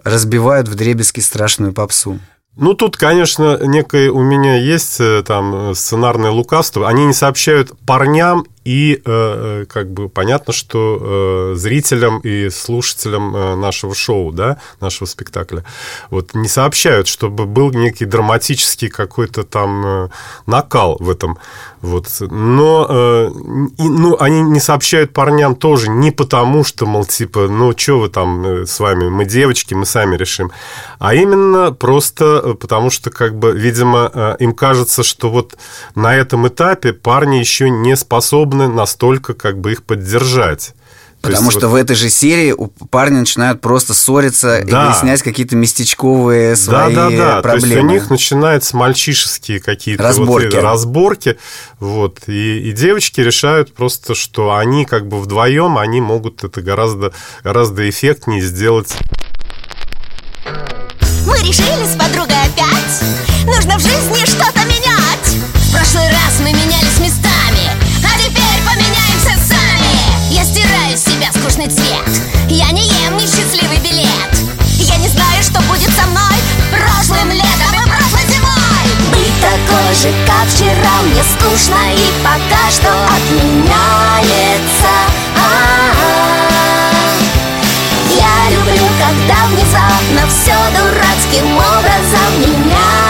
разбивают 0.04 0.67
в 0.67 0.76
дребезги 0.76 1.19
страшную 1.19 1.73
попсу. 1.73 2.19
Ну, 2.56 2.76
тут, 2.76 2.97
конечно, 2.97 3.60
некое 3.63 4.12
у 4.12 4.21
меня 4.21 4.58
есть 4.58 4.99
э, 4.99 5.23
там 5.26 5.73
сценарное 5.73 6.30
лукавство. 6.30 6.88
Они 6.88 7.06
не 7.06 7.13
сообщают 7.13 7.71
парням 7.86 8.45
и 8.65 8.95
э, 8.95 9.02
э, 9.06 9.65
как 9.65 9.91
бы 9.91 10.10
понятно, 10.10 10.54
что 10.54 11.52
э, 11.54 11.56
зрителям 11.56 12.19
и 12.19 12.49
слушателям 12.49 13.36
э, 13.36 13.56
нашего 13.56 13.93
шоу, 13.93 14.32
да, 14.32 14.58
нашего 14.80 15.08
спектакля, 15.08 15.63
вот 16.10 16.34
не 16.34 16.47
сообщают, 16.47 17.08
чтобы 17.08 17.45
был 17.45 17.71
некий 17.71 18.06
драматический 18.06 18.89
какой-то 18.89 19.43
там 19.43 19.86
э, 19.86 20.10
накал 20.45 20.97
в 20.99 21.10
этом. 21.10 21.38
Вот. 21.82 22.08
Но 22.21 22.88
э, 22.89 23.32
и, 23.78 23.89
ну, 23.89 24.15
они 24.17 24.41
не 24.41 24.62
сообщают 24.62 25.12
парням 25.12 25.56
тоже 25.56 25.89
не 25.89 26.12
потому, 26.12 26.63
что, 26.63 26.86
мол, 26.86 27.04
типа, 27.04 27.49
ну, 27.49 27.78
что 27.78 27.99
вы 27.99 28.08
там 28.08 28.45
э, 28.45 28.65
с 28.65 28.80
вами, 28.80 29.10
мы 29.10 29.26
девочки, 29.26 29.73
мы 29.73 29.86
сами 29.86 30.15
решим, 30.15 30.52
а 30.99 31.13
именно 31.13 31.73
просто 31.73 32.41
э, 32.41 32.54
потому, 32.54 32.89
что, 32.89 33.10
как 33.10 33.36
бы, 33.38 33.52
видимо, 33.52 34.10
э, 34.13 34.36
им 34.39 34.54
кажется, 34.54 35.04
что 35.04 35.30
вот 35.30 35.58
на 35.93 36.15
этом 36.15 36.47
этапе 36.47 36.93
парни 36.93 37.36
еще 37.36 37.69
не 37.69 37.97
способны 37.97 38.52
способны 38.53 38.67
настолько 38.67 39.33
как 39.33 39.59
бы 39.59 39.71
их 39.71 39.83
поддержать. 39.83 40.73
Потому 41.21 41.45
есть 41.45 41.57
что 41.57 41.69
вот- 41.69 41.77
в 41.77 41.81
этой 41.81 41.95
же 41.95 42.09
серии 42.09 42.51
у 42.51 42.67
парня 42.67 43.19
начинают 43.19 43.61
просто 43.61 43.93
ссориться 43.93 44.57
и 44.59 44.69
Да. 44.69 44.87
выяснять 44.89 45.21
какие-то 45.21 45.55
местечковые 45.55 46.57
свои 46.57 46.93
да, 46.93 47.09
да, 47.09 47.15
да. 47.15 47.41
То 47.41 47.53
есть 47.53 47.65
у 47.65 47.69
проблемы. 47.69 47.93
них 47.93 48.09
начинаются 48.09 48.75
мальчишеские 48.75 49.61
какие-то 49.61 50.03
Разборки. 50.03 50.55
Вот, 50.55 50.63
разборки. 50.63 51.37
Вот, 51.79 52.19
и, 52.27 52.69
и 52.69 52.73
девочки 52.73 53.21
решают 53.21 53.73
просто, 53.73 54.15
что 54.15 54.53
они 54.53 54.83
как 54.85 55.07
бы 55.07 55.21
вдвоем, 55.21 55.77
они 55.77 56.01
могут 56.01 56.43
это 56.43 56.61
гораздо, 56.61 57.13
гораздо 57.41 57.89
эффектнее 57.89 58.41
сделать. 58.41 58.93
Мы 61.25 61.37
решили 61.39 61.85
с 61.85 61.95
подругой 61.97 62.35
опять 62.35 63.01
Нужно 63.45 63.77
в 63.77 63.81
жизни 63.81 64.25
что-то 64.25 64.62
скучный 71.63 71.69
цвет 71.69 72.21
Я 72.49 72.71
не 72.71 72.88
ем 72.88 73.17
несчастливый 73.17 73.78
билет. 73.80 74.10
Я 74.80 74.95
не 74.97 75.08
знаю, 75.08 75.43
что 75.43 75.62
будет 75.62 75.91
со 75.95 76.06
мной 76.08 76.36
Прошлым 76.71 77.32
летом 77.32 77.73
и 77.73 77.88
прошлой 77.88 78.26
зимой. 78.28 78.86
Быть 79.12 79.41
такой 79.41 79.95
же, 79.95 80.13
как 80.26 80.47
вчера 80.49 81.02
Мне 81.04 81.23
скучно 81.23 81.93
и 81.93 82.12
пока 82.23 82.69
что 82.71 82.89
отменяется. 83.15 84.93
А-а-а. 85.38 86.04
Я 88.10 88.56
люблю, 88.56 88.88
когда 88.99 89.45
внезапно 89.47 90.28
все 90.30 90.56
дурацким 90.78 91.58
образом 91.58 92.32
меняется 92.39 93.02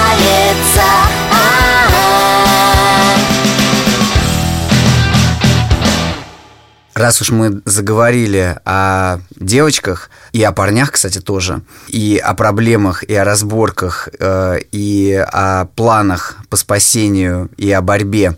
Раз 7.04 7.22
уж 7.22 7.32
мы 7.32 7.62
заговорили 7.66 8.58
о 8.64 9.18
девочках, 9.36 10.10
и 10.32 10.42
о 10.42 10.54
парнях, 10.54 10.94
кстати, 10.94 11.20
тоже, 11.20 11.62
и 11.90 12.18
о 12.18 12.34
проблемах, 12.34 13.04
и 13.04 13.14
о 13.14 13.26
разборках, 13.26 14.08
э, 14.18 14.62
и 14.72 15.14
о 15.14 15.66
планах 15.66 16.38
по 16.50 16.56
спасению, 16.56 17.50
и 17.58 17.70
о 17.74 17.82
борьбе, 17.82 18.38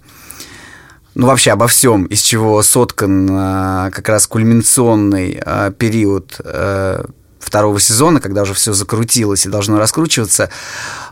ну, 1.14 1.28
вообще 1.28 1.52
обо 1.52 1.68
всем, 1.68 2.06
из 2.06 2.22
чего 2.22 2.64
соткан 2.64 3.30
э, 3.30 3.92
как 3.92 4.10
раз 4.10 4.26
кульминационный 4.26 5.40
э, 5.46 5.72
период 5.78 6.42
второго 7.38 7.80
сезона, 7.80 8.20
когда 8.20 8.42
уже 8.42 8.56
все 8.56 8.74
закрутилось 8.74 9.46
и 9.46 9.50
должно 9.50 9.78
раскручиваться. 9.78 10.50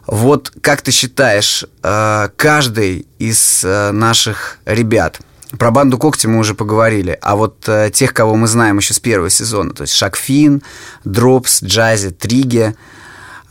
Вот 0.08 0.52
как 0.62 0.82
ты 0.82 0.90
считаешь, 0.90 1.64
каждый 1.82 3.06
из 3.20 3.64
наших 3.64 4.58
ребят, 4.66 5.20
про 5.58 5.72
банду 5.72 5.98
когти 5.98 6.28
мы 6.28 6.40
уже 6.40 6.56
поговорили, 6.56 7.18
а 7.22 7.36
вот 7.36 7.68
э, 7.68 7.90
тех, 7.94 8.14
кого 8.14 8.36
мы 8.36 8.48
знаем 8.48 8.78
еще 8.78 8.94
с 8.94 9.00
первого 9.00 9.30
сезона, 9.30 9.74
то 9.74 9.84
есть 9.84 9.94
Шакфин, 9.94 10.64
Дропс, 11.04 11.64
Джази, 11.64 12.12
Триге, 12.12 12.76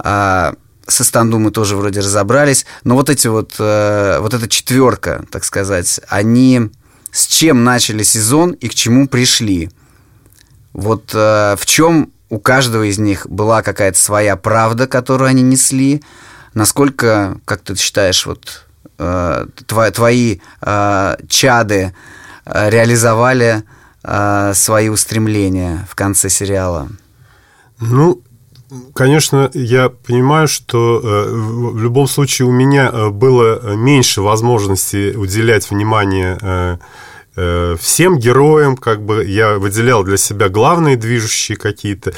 э, 0.02 0.52
со 0.86 1.04
Станду 1.04 1.38
мы 1.38 1.50
тоже 1.50 1.76
вроде 1.76 2.00
разобрались, 2.00 2.66
но 2.84 2.96
вот 2.96 3.08
эти 3.08 3.28
вот, 3.28 3.54
э, 3.58 4.18
вот 4.20 4.34
эта 4.34 4.48
четверка, 4.48 5.24
так 5.30 5.44
сказать, 5.44 6.00
они 6.08 6.70
с 7.12 7.26
чем 7.26 7.62
начали 7.62 8.02
сезон 8.02 8.52
и 8.52 8.68
к 8.68 8.74
чему 8.74 9.06
пришли? 9.06 9.70
Вот 10.72 11.10
э, 11.14 11.56
в 11.58 11.66
чем 11.66 12.10
у 12.30 12.38
каждого 12.38 12.84
из 12.84 12.98
них 12.98 13.26
была 13.28 13.62
какая-то 13.62 13.98
своя 13.98 14.36
правда, 14.36 14.86
которую 14.86 15.28
они 15.28 15.42
несли? 15.42 16.02
Насколько, 16.54 17.38
как 17.44 17.60
ты 17.60 17.76
считаешь, 17.76 18.24
вот 18.24 18.66
э, 19.02 19.46
тво- 19.66 19.90
твои 19.90 20.38
э, 20.60 21.16
чады 21.28 21.92
э, 22.44 22.70
реализовали 22.70 23.62
свои 24.54 24.88
устремления 24.88 25.86
в 25.88 25.94
конце 25.94 26.28
сериала? 26.28 26.88
Ну, 27.78 28.20
конечно, 28.94 29.48
я 29.54 29.90
понимаю, 29.90 30.48
что 30.48 31.00
в 31.04 31.78
любом 31.80 32.08
случае 32.08 32.48
у 32.48 32.50
меня 32.50 32.90
было 33.10 33.76
меньше 33.76 34.20
возможности 34.20 35.14
уделять 35.14 35.70
внимание 35.70 36.80
всем 37.78 38.18
героям, 38.18 38.76
как 38.76 39.02
бы 39.02 39.24
я 39.24 39.58
выделял 39.58 40.02
для 40.02 40.16
себя 40.16 40.48
главные 40.48 40.96
движущие 40.96 41.56
какие-то. 41.56 42.12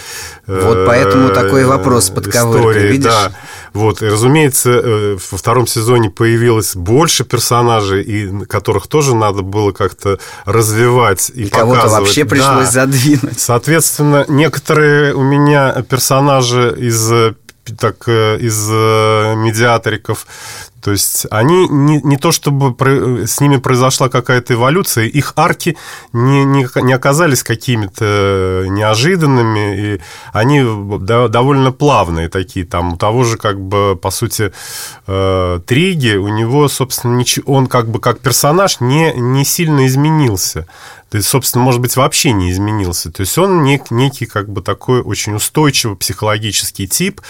Вот 0.46 0.86
поэтому 0.86 1.28
такой 1.34 1.66
вопрос 1.66 2.06
с 2.06 2.10
подковыркой, 2.10 2.70
истории, 2.70 2.92
видишь? 2.92 3.12
Да. 3.12 3.32
Вот, 3.74 4.02
и, 4.02 4.06
разумеется, 4.06 4.70
э, 4.70 5.18
во 5.30 5.36
втором 5.36 5.66
сезоне 5.66 6.08
появилось 6.08 6.76
больше 6.76 7.24
персонажей, 7.24 8.02
и 8.04 8.44
которых 8.46 8.86
тоже 8.86 9.16
надо 9.16 9.42
было 9.42 9.72
как-то 9.72 10.20
развивать 10.44 11.30
и, 11.34 11.42
И 11.44 11.48
кого-то 11.48 11.88
вообще 11.88 12.24
пришлось 12.24 12.66
Да. 12.72 12.86
задвинуть. 12.86 13.40
Соответственно, 13.40 14.24
некоторые 14.28 15.14
у 15.14 15.22
меня 15.22 15.84
персонажи 15.88 16.72
из, 16.78 17.10
э, 17.10 17.34
так, 17.78 18.04
э, 18.08 18.38
из 18.38 18.68
э, 18.70 19.34
медиаториков, 19.36 20.26
то 20.82 20.90
есть 20.90 21.26
они 21.30 21.66
не, 21.68 22.00
не 22.02 22.18
то 22.18 22.30
чтобы 22.30 22.74
про- 22.74 23.26
с 23.26 23.40
ними 23.40 23.56
произошла 23.56 24.10
какая-то 24.10 24.52
эволюция, 24.52 25.06
их 25.06 25.32
арки 25.36 25.76
не, 26.12 26.44
не, 26.44 26.66
не 26.82 26.92
оказались 26.92 27.42
какими-то 27.42 28.66
неожиданными, 28.68 29.94
и 29.96 30.00
они 30.34 30.62
до- 30.98 31.28
довольно 31.28 31.72
плавные 31.72 32.28
такие. 32.28 32.66
Там 32.66 32.92
у 32.92 32.96
того 32.98 33.24
же, 33.24 33.38
как 33.38 33.58
бы, 33.60 33.96
по 33.96 34.10
сути, 34.10 34.52
э, 35.06 35.60
Триги, 35.66 36.16
у 36.16 36.28
него, 36.28 36.68
собственно, 36.68 37.16
ничего, 37.16 37.54
он 37.54 37.66
как 37.66 37.88
бы 37.88 37.98
как 37.98 38.18
персонаж 38.20 38.80
не, 38.80 39.14
не 39.14 39.44
сильно 39.44 39.86
изменился. 39.86 40.66
Есть, 41.18 41.28
собственно, 41.28 41.64
может 41.64 41.80
быть, 41.80 41.96
вообще 41.96 42.32
не 42.32 42.50
изменился. 42.50 43.10
То 43.10 43.20
есть 43.22 43.36
он 43.38 43.64
нек- 43.64 43.86
некий 43.90 44.26
как 44.26 44.48
бы 44.48 44.62
такой 44.62 45.00
очень 45.02 45.34
устойчивый 45.34 45.96
психологический 45.96 46.86
тип, 46.86 47.20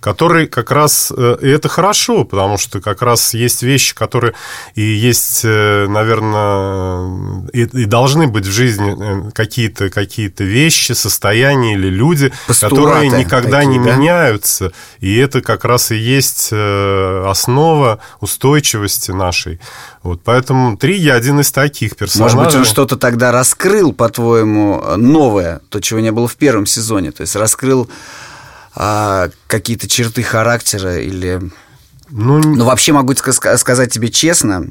который 0.00 0.46
как 0.46 0.70
раз... 0.70 1.12
э, 1.16 1.36
И 1.42 1.48
это 1.48 1.68
хорошо, 1.68 2.24
потому 2.24 2.58
что 2.58 2.80
как 2.80 3.02
раз 3.02 3.34
есть 3.34 3.62
вещи, 3.62 3.94
которые 3.94 4.34
и 4.74 4.82
есть, 4.82 5.42
э, 5.44 5.86
наверное, 5.88 7.44
и, 7.52 7.62
и 7.62 7.84
должны 7.84 8.26
быть 8.26 8.46
в 8.46 8.52
жизни 8.52 9.28
э, 9.28 9.30
какие-то 9.32 9.90
какие 9.90 10.32
вещи, 10.38 10.92
состояния 10.92 11.74
или 11.74 11.88
люди, 11.88 12.32
Постулаты 12.46 12.76
которые 12.76 13.08
никогда 13.10 13.58
такие, 13.60 13.78
не 13.78 13.84
да? 13.84 13.96
меняются. 13.96 14.72
И 15.00 15.16
это 15.16 15.40
как 15.42 15.64
раз 15.64 15.90
и 15.90 15.96
есть 15.96 16.48
э, 16.50 17.24
основа 17.26 17.98
устойчивости 18.20 19.10
нашей. 19.10 19.60
Вот 20.02 20.20
поэтому 20.22 20.76
Триги 20.76 21.08
один 21.08 21.40
из 21.40 21.50
таких 21.50 21.96
персонажей. 21.96 22.36
Может 22.36 22.46
быть, 22.48 22.56
он 22.60 22.64
что-то 22.66 22.96
тогда 22.96 23.32
раскрыл, 23.34 23.92
по-твоему, 23.92 24.82
новое, 24.96 25.60
то, 25.68 25.80
чего 25.80 26.00
не 26.00 26.12
было 26.12 26.26
в 26.26 26.36
первом 26.36 26.66
сезоне. 26.66 27.12
То 27.12 27.20
есть 27.22 27.36
раскрыл 27.36 27.88
а, 28.74 29.28
какие-то 29.46 29.88
черты 29.88 30.22
характера 30.22 30.98
или... 30.98 31.40
Ну, 32.08 32.38
Ну, 32.38 32.64
вообще 32.64 32.92
могу 32.92 33.12
ска- 33.12 33.56
сказать 33.58 33.92
тебе 33.92 34.08
честно, 34.08 34.68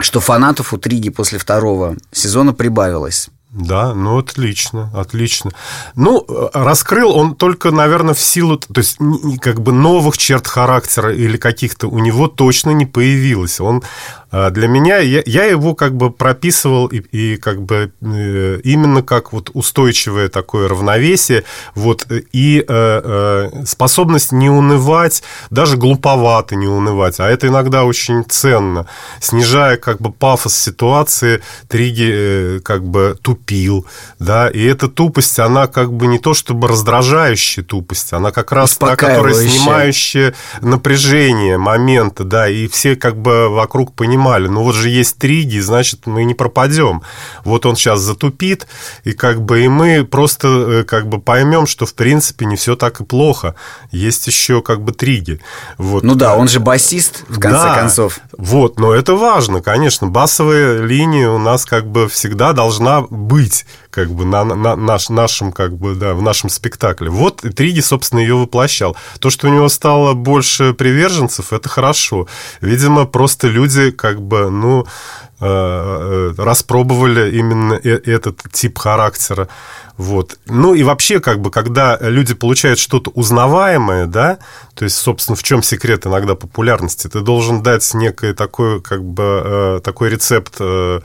что 0.00 0.20
фанатов 0.20 0.72
у 0.72 0.78
Триги 0.78 1.10
после 1.10 1.38
второго 1.38 1.96
сезона 2.10 2.52
прибавилось. 2.52 3.28
Да, 3.54 3.94
ну 3.94 4.18
отлично, 4.18 4.90
отлично. 4.92 5.52
Ну, 5.94 6.26
раскрыл 6.52 7.16
он 7.16 7.36
только, 7.36 7.70
наверное, 7.70 8.12
в 8.12 8.20
силу, 8.20 8.56
то 8.56 8.80
есть 8.80 8.98
как 9.40 9.60
бы 9.60 9.72
новых 9.72 10.18
черт 10.18 10.48
характера 10.48 11.14
или 11.14 11.36
каких-то 11.36 11.86
у 11.86 12.00
него 12.00 12.26
точно 12.26 12.70
не 12.70 12.84
появилось. 12.84 13.60
Он 13.60 13.84
э, 14.32 14.50
для 14.50 14.66
меня, 14.66 14.98
я, 14.98 15.22
я 15.24 15.44
его 15.44 15.76
как 15.76 15.94
бы 15.94 16.10
прописывал 16.10 16.88
и, 16.88 16.98
и 16.98 17.36
как 17.36 17.62
бы 17.62 17.92
э, 18.00 18.60
именно 18.64 19.04
как 19.04 19.32
вот 19.32 19.50
устойчивое 19.54 20.28
такое 20.28 20.68
равновесие, 20.68 21.44
вот, 21.76 22.08
и 22.10 22.58
э, 22.58 22.64
э, 22.68 23.64
способность 23.66 24.32
не 24.32 24.50
унывать, 24.50 25.22
даже 25.50 25.76
глуповато 25.76 26.56
не 26.56 26.66
унывать, 26.66 27.20
а 27.20 27.28
это 27.28 27.46
иногда 27.46 27.84
очень 27.84 28.24
ценно, 28.24 28.88
снижая 29.20 29.76
как 29.76 30.00
бы 30.00 30.10
пафос 30.10 30.56
ситуации, 30.56 31.40
Триги 31.68 32.10
э, 32.12 32.60
как 32.64 32.84
бы 32.84 33.16
тупил, 33.44 33.86
да, 34.18 34.48
и 34.48 34.62
эта 34.64 34.88
тупость, 34.88 35.38
она 35.38 35.66
как 35.66 35.92
бы 35.92 36.06
не 36.06 36.18
то 36.18 36.34
чтобы 36.34 36.68
раздражающая 36.68 37.62
тупость, 37.62 38.12
она 38.12 38.30
как 38.30 38.52
раз 38.52 38.76
та, 38.76 38.96
которая 38.96 39.34
снимающая 39.34 40.34
напряжение 40.60 41.58
момента, 41.58 42.24
да, 42.24 42.48
и 42.48 42.66
все 42.68 42.96
как 42.96 43.16
бы 43.16 43.48
вокруг 43.48 43.94
понимали, 43.94 44.48
ну 44.48 44.62
вот 44.62 44.74
же 44.74 44.88
есть 44.88 45.18
Триги, 45.18 45.58
значит, 45.58 46.06
мы 46.06 46.24
не 46.24 46.34
пропадем. 46.34 47.02
Вот 47.44 47.66
он 47.66 47.76
сейчас 47.76 48.00
затупит, 48.00 48.66
и 49.04 49.12
как 49.12 49.42
бы 49.42 49.64
и 49.64 49.68
мы 49.68 50.04
просто 50.04 50.48
э, 50.48 50.84
как 50.84 51.08
бы 51.08 51.20
поймем, 51.20 51.66
что 51.66 51.86
в 51.86 51.94
принципе 51.94 52.46
не 52.46 52.56
все 52.56 52.76
так 52.76 53.00
и 53.00 53.04
плохо. 53.04 53.54
Есть 53.90 54.26
еще 54.26 54.62
как 54.62 54.82
бы 54.82 54.92
Триги. 54.92 55.40
Вот. 55.78 56.02
Ну 56.02 56.14
да, 56.14 56.36
он 56.36 56.48
же 56.48 56.60
басист, 56.60 57.24
в 57.28 57.38
конце 57.38 57.58
Да, 57.58 57.74
концов. 57.74 58.18
Вот, 58.36 58.78
но 58.78 58.92
это 58.92 59.14
важно, 59.14 59.62
конечно. 59.62 60.06
Басовая 60.06 60.80
линия 60.82 61.30
у 61.30 61.38
нас 61.38 61.64
как 61.64 61.86
бы 61.86 62.08
всегда 62.08 62.52
должна 62.52 63.02
быть. 63.02 63.33
Как 63.90 64.10
бы 64.10 64.24
на, 64.24 64.44
на 64.44 64.76
наш, 64.76 65.08
нашем, 65.08 65.52
как 65.52 65.76
бы, 65.76 65.94
да, 65.94 66.14
в 66.14 66.22
нашем 66.22 66.50
спектакле. 66.50 67.10
Вот 67.10 67.42
Триги, 67.54 67.80
собственно, 67.80 68.20
ее 68.20 68.34
воплощал. 68.34 68.96
То, 69.20 69.30
что 69.30 69.48
у 69.48 69.50
него 69.50 69.68
стало 69.68 70.14
больше 70.14 70.74
приверженцев, 70.74 71.52
это 71.52 71.68
хорошо. 71.68 72.26
Видимо, 72.60 73.04
просто 73.04 73.48
люди, 73.48 73.90
как 73.90 74.20
бы, 74.20 74.50
ну, 74.50 74.86
э, 75.40 75.46
э, 75.46 76.34
распробовали 76.36 77.36
именно 77.36 77.74
этот 77.74 78.40
тип 78.52 78.78
характера. 78.78 79.48
Вот. 79.96 80.38
Ну 80.46 80.74
и 80.74 80.82
вообще, 80.82 81.20
как 81.20 81.40
бы, 81.40 81.52
когда 81.52 81.96
люди 82.00 82.34
получают 82.34 82.80
что-то 82.80 83.10
узнаваемое, 83.10 84.06
да, 84.06 84.38
то 84.74 84.84
есть, 84.84 84.96
собственно, 84.96 85.36
в 85.36 85.42
чем 85.44 85.62
секрет 85.62 86.04
иногда 86.06 86.34
популярности? 86.34 87.06
Ты 87.06 87.20
должен 87.20 87.62
дать 87.62 87.88
некий 87.94 88.32
такой, 88.32 88.80
как 88.82 89.04
бы, 89.04 89.42
э, 89.44 89.80
такой 89.84 90.10
рецепт 90.10 90.56
э, 90.58 91.00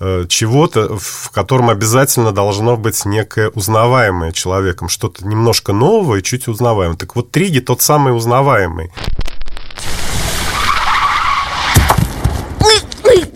э, 0.00 0.26
чего-то, 0.28 0.98
в 0.98 1.30
котором 1.30 1.70
обязательно 1.70 2.32
должно 2.32 2.76
быть 2.76 3.04
некое 3.04 3.50
узнаваемое 3.50 4.32
человеком, 4.32 4.88
что-то 4.88 5.24
немножко 5.24 5.72
нового 5.72 6.16
и 6.16 6.22
чуть 6.22 6.48
узнаваемое. 6.48 6.96
Так 6.96 7.14
вот, 7.14 7.30
Триги 7.30 7.60
тот 7.60 7.82
самый 7.82 8.16
узнаваемый. 8.16 8.90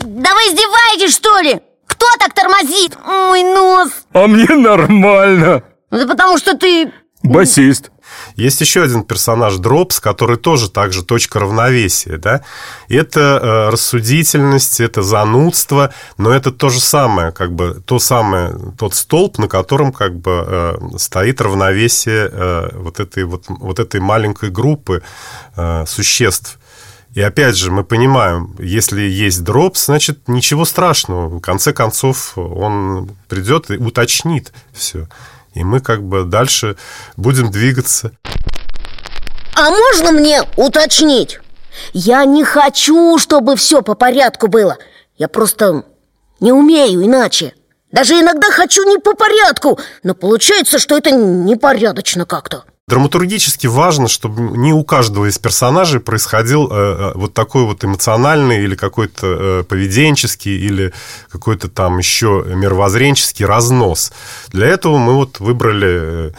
Давай 0.01 0.49
издеваетесь, 0.49 1.15
что 1.15 1.39
ли? 1.39 1.61
Кто 1.87 2.05
так 2.19 2.33
тормозит? 2.33 2.97
Мой 3.05 3.43
нос 3.43 3.89
А 4.13 4.27
мне 4.27 4.47
нормально 4.55 5.63
Да 5.91 6.07
потому 6.07 6.37
что 6.37 6.57
ты... 6.57 6.91
Басист 7.23 7.91
есть 8.35 8.61
еще 8.61 8.83
один 8.83 9.03
персонаж 9.03 9.57
Дропс, 9.57 9.99
который 9.99 10.37
тоже 10.37 10.69
также 10.69 11.03
точка 11.03 11.39
равновесия, 11.39 12.17
да. 12.17 12.41
Это 12.87 13.19
э, 13.19 13.69
рассудительность, 13.69 14.79
это 14.79 15.01
занудство, 15.01 15.93
но 16.17 16.31
это 16.31 16.51
то 16.51 16.69
же 16.69 16.79
самое, 16.79 17.31
как 17.31 17.53
бы 17.53 17.81
то 17.85 17.99
самое, 17.99 18.55
тот 18.77 18.95
столб, 18.95 19.37
на 19.37 19.47
котором 19.47 19.91
как 19.91 20.15
бы 20.15 20.45
э, 20.47 20.77
стоит 20.97 21.41
равновесие 21.41 22.29
э, 22.31 22.69
вот 22.73 22.99
этой 22.99 23.23
вот 23.23 23.45
вот 23.47 23.79
этой 23.79 23.99
маленькой 23.99 24.49
группы 24.49 25.01
э, 25.55 25.85
существ. 25.87 26.58
И 27.19 27.21
опять 27.21 27.57
же, 27.57 27.69
мы 27.69 27.83
понимаем, 27.83 28.55
если 28.59 29.01
есть 29.01 29.43
дропс, 29.43 29.87
значит, 29.87 30.29
ничего 30.29 30.63
страшного. 30.63 31.27
В 31.27 31.41
конце 31.41 31.73
концов, 31.73 32.37
он 32.37 33.11
придет 33.27 33.69
и 33.69 33.75
уточнит 33.75 34.53
все. 34.71 35.09
И 35.53 35.65
мы 35.65 35.81
как 35.81 36.01
бы 36.01 36.23
дальше 36.23 36.77
будем 37.17 37.51
двигаться. 37.51 38.13
А 39.53 39.69
можно 39.69 40.13
мне 40.13 40.43
уточнить? 40.55 41.41
Я 41.91 42.23
не 42.23 42.45
хочу, 42.45 43.17
чтобы 43.17 43.57
все 43.57 43.81
по 43.81 43.95
порядку 43.95 44.47
было. 44.47 44.77
Я 45.17 45.27
просто 45.27 45.83
не 46.39 46.53
умею 46.53 47.05
иначе. 47.05 47.53
Даже 47.91 48.13
иногда 48.13 48.49
хочу 48.49 48.85
не 48.85 48.97
по 48.97 49.13
порядку, 49.13 49.77
но 50.03 50.13
получается, 50.13 50.79
что 50.79 50.97
это 50.97 51.11
непорядочно 51.11 52.25
как-то. 52.25 52.63
Драматургически 52.89 53.67
важно, 53.67 54.07
чтобы 54.07 54.57
не 54.57 54.73
у 54.73 54.83
каждого 54.83 55.29
из 55.29 55.37
персонажей 55.37 55.99
происходил 55.99 56.67
э, 56.71 56.71
э, 56.73 57.11
вот 57.13 57.35
такой 57.35 57.65
вот 57.65 57.85
эмоциональный 57.85 58.63
или 58.63 58.73
какой-то 58.73 59.27
э, 59.27 59.63
поведенческий 59.63 60.57
или 60.57 60.91
какой-то 61.31 61.67
там 61.69 61.99
еще 61.99 62.43
мировоззренческий 62.47 63.45
разнос. 63.45 64.11
Для 64.47 64.65
этого 64.65 64.97
мы 64.97 65.13
вот 65.13 65.39
выбрали 65.39 66.33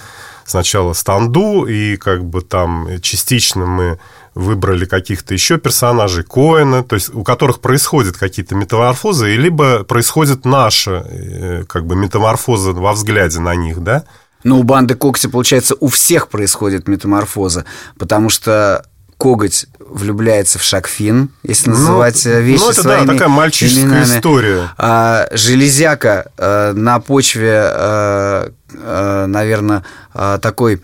сначала 0.45 0.93
Станду, 0.93 1.67
и 1.67 1.97
как 1.97 2.25
бы 2.25 2.41
там 2.41 3.01
частично 3.01 3.67
мы 3.67 4.01
выбрали 4.35 4.87
каких-то 4.87 5.35
еще 5.35 5.57
персонажей, 5.57 6.25
Коэна, 6.25 6.83
то 6.83 6.97
есть 6.97 7.15
у 7.15 7.23
которых 7.23 7.61
происходят 7.61 8.17
какие-то 8.17 8.57
метаморфозы, 8.57 9.37
либо 9.37 9.85
происходит 9.85 10.45
наша 10.45 11.65
как 11.69 11.87
бы 11.87 11.95
метаморфоза 11.95 12.73
во 12.73 12.93
взгляде 12.93 13.39
на 13.39 13.55
них, 13.55 13.79
да, 13.79 14.05
ну, 14.45 14.61
у 14.61 14.63
банды 14.63 14.95
Кокси, 14.95 15.29
получается, 15.29 15.75
у 15.81 15.89
всех 15.89 16.29
происходит 16.29 16.89
метаморфоза, 16.89 17.65
потому 17.99 18.29
что 18.31 18.85
коготь 19.21 19.67
влюбляется 19.79 20.59
в 20.59 20.63
Шакфин, 20.63 21.29
если 21.43 21.69
ну, 21.69 21.77
называть 21.77 22.23
ну, 22.25 22.41
вещи 22.41 22.63
ну, 22.63 22.71
это, 22.71 22.83
своими 22.83 23.07
да, 23.07 23.13
такая 23.13 23.29
мальчишеская 23.29 23.85
именами. 23.85 24.19
история. 24.19 24.71
А, 24.79 25.29
железяка 25.33 26.31
а, 26.39 26.73
на 26.73 27.01
почве, 27.01 27.61
а, 27.61 28.53
а, 28.73 29.27
наверное, 29.27 29.85
а, 30.15 30.39
такой 30.39 30.81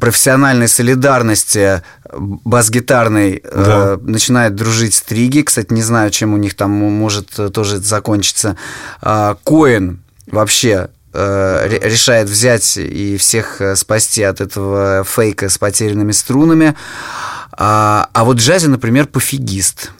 профессиональной 0.00 0.68
солидарности 0.68 1.82
бас-гитарной 2.12 3.40
да. 3.44 3.94
э, 3.94 3.98
начинает 4.02 4.56
дружить 4.56 4.94
с 4.94 5.02
Триги. 5.02 5.42
Кстати, 5.42 5.72
не 5.72 5.82
знаю, 5.82 6.10
чем 6.10 6.34
у 6.34 6.36
них 6.36 6.54
там 6.54 6.72
может 6.72 7.30
тоже 7.54 7.78
закончиться. 7.78 8.56
А, 9.00 9.36
Коэн 9.44 10.00
вообще 10.26 10.88
Э, 10.88 10.97
решает 11.14 12.28
взять 12.28 12.76
и 12.76 13.16
всех 13.16 13.60
э, 13.60 13.76
спасти 13.76 14.22
от 14.22 14.40
этого 14.40 15.04
фейка 15.04 15.48
с 15.48 15.58
потерянными 15.58 16.12
струнами. 16.12 16.74
А, 17.52 18.08
а 18.12 18.24
вот 18.24 18.36
Джази, 18.36 18.66
например, 18.66 19.06
пофигист. 19.06 19.90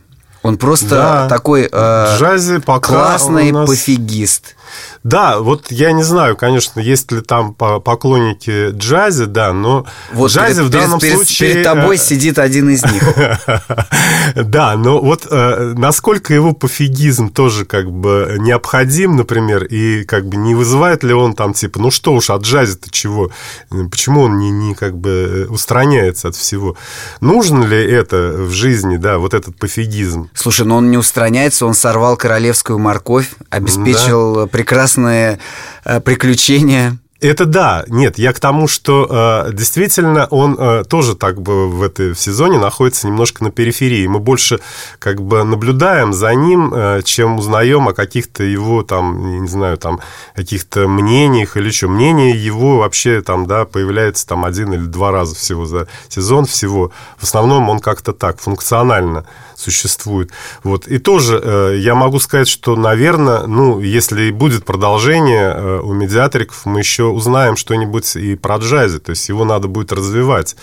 Он 0.49 0.57
просто 0.57 0.89
да. 0.89 1.29
такой 1.29 1.69
э, 1.71 2.17
Джази 2.19 2.59
пока 2.59 2.93
классный 2.95 3.53
нас... 3.53 3.69
пофигист. 3.69 4.57
Да, 5.05 5.39
вот 5.39 5.71
я 5.71 5.93
не 5.93 6.03
знаю, 6.03 6.37
конечно, 6.37 6.81
есть 6.81 7.13
ли 7.13 7.21
там 7.21 7.55
поклонники 7.55 8.71
джази, 8.73 9.25
да, 9.27 9.53
но 9.53 9.87
вот 10.13 10.31
джази 10.31 10.61
в 10.61 10.71
данном 10.71 10.99
перед, 10.99 11.17
случае... 11.17 11.53
Перед 11.53 11.65
тобой 11.65 11.97
э, 11.97 11.99
сидит 11.99 12.39
один 12.39 12.71
из 12.71 12.85
них. 12.85 13.03
Да, 14.35 14.77
но 14.77 15.01
вот 15.01 15.27
э, 15.31 15.75
насколько 15.77 16.35
его 16.35 16.53
пофигизм 16.53 17.31
тоже 17.31 17.65
как 17.65 17.91
бы 17.91 18.37
необходим, 18.39 19.17
например, 19.17 19.65
и 19.65 20.05
как 20.05 20.27
бы 20.27 20.37
не 20.37 20.55
вызывает 20.55 21.03
ли 21.03 21.15
он 21.15 21.35
там 21.35 21.55
типа, 21.55 21.81
ну 21.81 21.91
что 21.91 22.13
уж, 22.13 22.31
от 22.31 22.43
джази-то 22.43 22.91
чего? 22.91 23.31
Почему 23.91 24.23
он 24.23 24.39
не, 24.39 24.51
не 24.51 24.75
как 24.75 24.97
бы 24.97 25.47
устраняется 25.49 26.29
от 26.29 26.37
всего? 26.37 26.77
Нужно 27.21 27.65
ли 27.65 27.83
это 27.83 28.35
в 28.37 28.51
жизни, 28.51 28.97
да, 28.97 29.19
вот 29.19 29.35
этот 29.35 29.57
пофигизм? 29.57 30.31
Слушай, 30.38 30.66
но 30.66 30.77
он 30.77 30.88
не 30.88 30.96
устраняется, 30.96 31.66
он 31.66 31.74
сорвал 31.74 32.16
королевскую 32.16 32.79
морковь, 32.79 33.31
обеспечил 33.51 34.46
прекрасные 34.46 35.40
э, 35.85 36.01
приключения. 36.01 36.96
Это 37.21 37.47
да, 37.47 37.85
нет, 37.89 38.17
я 38.17 38.33
к 38.33 38.39
тому, 38.39 38.69
что 38.69 39.45
э, 39.49 39.53
действительно 39.53 40.27
он 40.27 40.57
э, 40.57 40.85
тоже 40.89 41.17
так 41.17 41.43
бы 41.43 41.69
в 41.69 41.83
этой 41.83 42.13
в 42.13 42.21
сезоне 42.21 42.61
находится 42.61 43.09
немножко 43.09 43.43
на 43.43 43.51
периферии. 43.51 44.07
Мы 44.07 44.21
больше 44.21 44.61
как 45.01 45.21
бы 45.21 45.43
наблюдаем 45.43 46.13
за 46.13 46.33
ним, 46.37 46.73
э, 46.73 47.03
чем 47.05 47.39
узнаем 47.39 47.89
о 47.89 47.93
каких-то 47.93 48.45
его 48.45 48.85
там, 48.85 49.43
не 49.43 49.49
знаю, 49.49 49.79
там 49.79 49.99
каких-то 50.37 50.87
мнениях 50.87 51.57
или 51.57 51.71
что. 51.71 51.89
Мнение 51.89 52.37
его 52.37 52.79
вообще 52.79 53.21
там, 53.21 53.47
да, 53.47 53.65
появляется 53.65 54.25
там 54.25 54.45
один 54.45 54.73
или 54.73 54.85
два 54.85 55.11
раза 55.11 55.35
всего 55.35 55.67
за 55.67 55.89
сезон 56.09 56.45
всего. 56.45 56.93
В 57.17 57.25
основном 57.25 57.69
он 57.69 57.81
как-то 57.81 58.13
так 58.13 58.39
функционально 58.39 59.27
существует. 59.57 60.31
Вот. 60.63 60.87
И 60.87 60.99
тоже 60.99 61.41
э, 61.43 61.79
я 61.81 61.97
могу 61.97 62.21
сказать, 62.21 62.47
что, 62.47 62.77
наверное, 62.77 63.47
ну, 63.49 63.81
если 63.81 64.31
будет 64.31 64.65
продолжение 64.65 65.53
э, 65.53 65.81
у 65.83 65.93
медиаториков, 65.93 66.65
мы 66.65 66.79
еще 66.79 67.08
узнаем 67.12 67.57
что-нибудь 67.57 68.16
и 68.16 68.37
про 68.37 68.57
джази, 68.57 68.99
то 68.99 69.11
есть 69.11 69.29
его 69.29 69.44
надо 69.44 69.68
будет 69.68 69.92
развивать. 69.92 70.57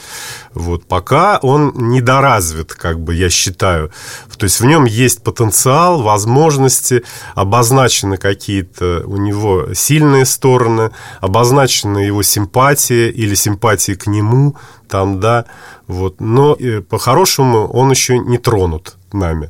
Вот. 0.53 0.85
Пока 0.85 1.37
он 1.41 1.73
недоразвит, 1.75 2.73
как 2.73 2.99
бы 2.99 3.15
я 3.15 3.29
считаю. 3.29 3.91
То 4.37 4.45
есть 4.45 4.59
в 4.59 4.65
нем 4.65 4.85
есть 4.85 5.23
потенциал, 5.23 6.01
возможности, 6.01 7.03
обозначены 7.33 8.17
какие-то 8.17 9.03
у 9.05 9.17
него 9.17 9.73
сильные 9.73 10.25
стороны, 10.25 10.91
обозначены 11.21 11.99
его 11.99 12.23
симпатии 12.23 13.09
или 13.09 13.35
симпатии 13.35 13.93
к 13.93 14.07
нему, 14.07 14.55
там, 14.87 15.19
да, 15.19 15.45
вот. 15.87 16.19
Но 16.19 16.57
по-хорошему 16.89 17.67
он 17.67 17.91
еще 17.91 18.17
не 18.19 18.37
тронут 18.37 18.95
нами. 19.11 19.49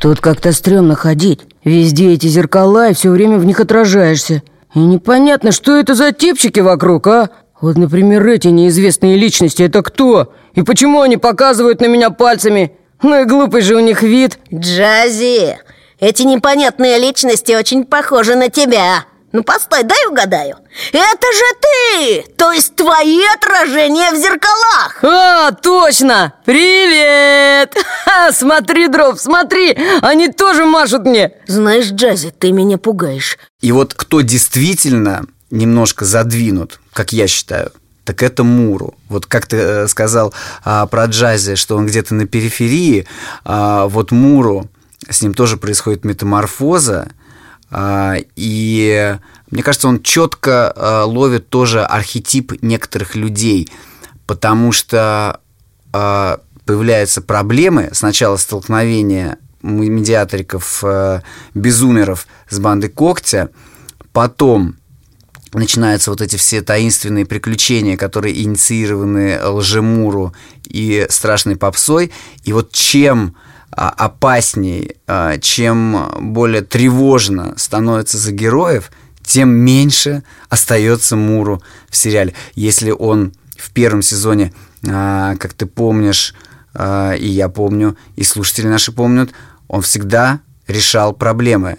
Тут 0.00 0.20
как-то 0.20 0.52
стрёмно 0.52 0.96
ходить. 0.96 1.40
Везде 1.64 2.12
эти 2.12 2.26
зеркала, 2.26 2.90
и 2.90 2.94
все 2.94 3.10
время 3.10 3.38
в 3.38 3.44
них 3.44 3.60
отражаешься. 3.60 4.42
И 4.74 4.78
непонятно, 4.78 5.52
что 5.52 5.76
это 5.76 5.94
за 5.94 6.12
типчики 6.12 6.60
вокруг, 6.60 7.06
а? 7.06 7.30
Вот, 7.60 7.76
например, 7.76 8.26
эти 8.26 8.48
неизвестные 8.48 9.16
личности, 9.16 9.62
это 9.62 9.82
кто? 9.82 10.32
И 10.54 10.62
почему 10.62 11.00
они 11.02 11.16
показывают 11.16 11.80
на 11.80 11.86
меня 11.86 12.10
пальцами? 12.10 12.76
Ну 13.02 13.20
и 13.20 13.24
глупый 13.24 13.62
же 13.62 13.76
у 13.76 13.80
них 13.80 14.02
вид. 14.02 14.38
Джази, 14.52 15.58
эти 16.00 16.22
непонятные 16.22 16.98
личности 16.98 17.52
очень 17.52 17.84
похожи 17.84 18.34
на 18.34 18.48
тебя. 18.48 19.04
Ну, 19.32 19.42
постой, 19.42 19.82
дай 19.82 20.06
угадаю 20.08 20.56
Это 20.92 21.26
же 21.32 21.44
ты! 21.60 22.24
То 22.36 22.52
есть 22.52 22.76
твои 22.76 23.20
отражения 23.34 24.12
в 24.12 24.16
зеркалах 24.16 25.02
А, 25.02 25.52
точно! 25.52 26.34
Привет! 26.44 27.74
Ха, 28.04 28.32
смотри, 28.32 28.88
Дров, 28.88 29.18
смотри! 29.18 29.76
Они 30.02 30.28
тоже 30.28 30.66
машут 30.66 31.06
мне 31.06 31.32
Знаешь, 31.46 31.90
Джази, 31.90 32.30
ты 32.38 32.52
меня 32.52 32.76
пугаешь 32.76 33.38
И 33.62 33.72
вот 33.72 33.94
кто 33.94 34.20
действительно 34.20 35.24
немножко 35.50 36.04
задвинут, 36.04 36.80
как 36.92 37.12
я 37.12 37.26
считаю, 37.26 37.72
так 38.04 38.22
это 38.22 38.42
Муру. 38.42 38.94
Вот 39.08 39.26
как 39.26 39.46
ты 39.46 39.56
э, 39.56 39.88
сказал 39.88 40.34
а, 40.64 40.86
про 40.86 41.04
джази, 41.04 41.54
что 41.54 41.76
он 41.76 41.86
где-то 41.86 42.14
на 42.14 42.26
периферии, 42.26 43.06
а, 43.44 43.86
вот 43.86 44.10
Муру, 44.10 44.68
с 45.08 45.22
ним 45.22 45.34
тоже 45.34 45.56
происходит 45.56 46.04
метаморфоза, 46.04 47.08
и 47.74 49.16
мне 49.50 49.62
кажется, 49.62 49.88
он 49.88 50.02
четко 50.02 50.72
а, 50.74 51.04
ловит 51.04 51.48
тоже 51.48 51.84
архетип 51.84 52.52
некоторых 52.62 53.14
людей, 53.16 53.68
потому 54.26 54.72
что 54.72 55.40
а, 55.92 56.40
появляются 56.64 57.22
проблемы, 57.22 57.90
сначала 57.92 58.36
столкновение 58.36 59.38
медиаториков, 59.62 60.82
безумеров 61.54 62.26
с 62.48 62.58
бандой 62.58 62.90
Когтя, 62.90 63.50
потом 64.12 64.76
начинаются 65.52 66.10
вот 66.10 66.20
эти 66.20 66.36
все 66.36 66.62
таинственные 66.62 67.26
приключения, 67.26 67.96
которые 67.96 68.42
инициированы 68.42 69.38
Лжемуру 69.40 70.34
и 70.64 71.06
Страшной 71.10 71.56
Попсой. 71.56 72.12
И 72.44 72.52
вот 72.52 72.72
чем 72.72 73.36
а, 73.36 73.51
опасней, 73.74 74.96
а, 75.06 75.38
чем 75.38 76.10
более 76.20 76.62
тревожно 76.62 77.54
становится 77.56 78.18
за 78.18 78.32
героев, 78.32 78.90
тем 79.24 79.50
меньше 79.50 80.22
остается 80.48 81.16
Муру 81.16 81.62
в 81.88 81.96
сериале. 81.96 82.34
Если 82.54 82.90
он 82.90 83.32
в 83.56 83.70
первом 83.72 84.02
сезоне, 84.02 84.52
а, 84.86 85.36
как 85.36 85.54
ты 85.54 85.66
помнишь, 85.66 86.34
и 86.74 87.26
я 87.26 87.50
помню, 87.50 87.98
и 88.16 88.24
слушатели 88.24 88.66
наши 88.66 88.92
помнят, 88.92 89.30
он 89.68 89.82
всегда 89.82 90.40
решал 90.66 91.12
проблемы. 91.12 91.76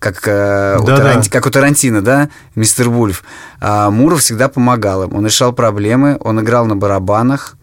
Как, 0.00 0.20
да, 0.24 0.78
у, 0.80 0.84
Таранти, 0.84 1.28
как 1.28 1.46
у 1.46 1.50
Тарантино, 1.50 2.02
да, 2.02 2.28
мистер 2.56 2.88
Вульф. 2.88 3.22
А 3.60 3.88
Муров 3.90 4.20
всегда 4.20 4.48
помогал 4.48 5.04
им. 5.04 5.14
Он 5.14 5.24
решал 5.24 5.52
проблемы, 5.52 6.18
он 6.20 6.40
играл 6.40 6.66
на 6.66 6.74
барабанах, 6.74 7.56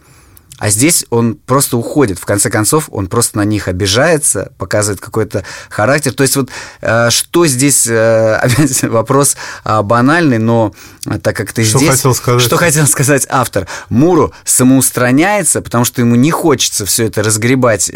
а 0.59 0.69
здесь 0.69 1.05
он 1.09 1.35
просто 1.35 1.77
уходит. 1.77 2.19
В 2.19 2.25
конце 2.25 2.49
концов, 2.49 2.87
он 2.91 3.07
просто 3.07 3.37
на 3.37 3.45
них 3.45 3.67
обижается, 3.67 4.51
показывает 4.57 5.01
какой-то 5.01 5.43
характер. 5.69 6.13
То 6.13 6.23
есть 6.23 6.35
вот 6.35 6.49
э, 6.81 7.09
что 7.09 7.45
здесь, 7.47 7.87
э, 7.87 8.35
опять 8.41 8.83
вопрос 8.83 9.35
э, 9.65 9.81
банальный, 9.81 10.37
но 10.37 10.73
так 11.21 11.35
как 11.35 11.53
ты 11.53 11.63
что 11.63 11.79
здесь... 11.79 11.89
Хотел 11.89 12.13
сказать? 12.13 12.41
Что 12.41 12.57
хотел 12.57 12.87
сказать 12.87 13.25
автор? 13.29 13.67
Муру 13.89 14.31
самоустраняется, 14.45 15.61
потому 15.61 15.85
что 15.85 16.01
ему 16.01 16.15
не 16.15 16.31
хочется 16.31 16.85
все 16.85 17.05
это 17.05 17.23
разгребать. 17.23 17.91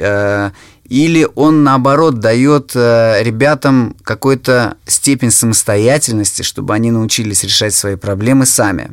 Или 0.89 1.27
он, 1.35 1.63
наоборот, 1.63 2.19
дает 2.19 2.75
ребятам 2.75 3.95
какую-то 4.03 4.75
степень 4.85 5.31
самостоятельности, 5.31 6.41
чтобы 6.41 6.73
они 6.73 6.91
научились 6.91 7.43
решать 7.43 7.73
свои 7.73 7.95
проблемы 7.95 8.45
сами. 8.45 8.91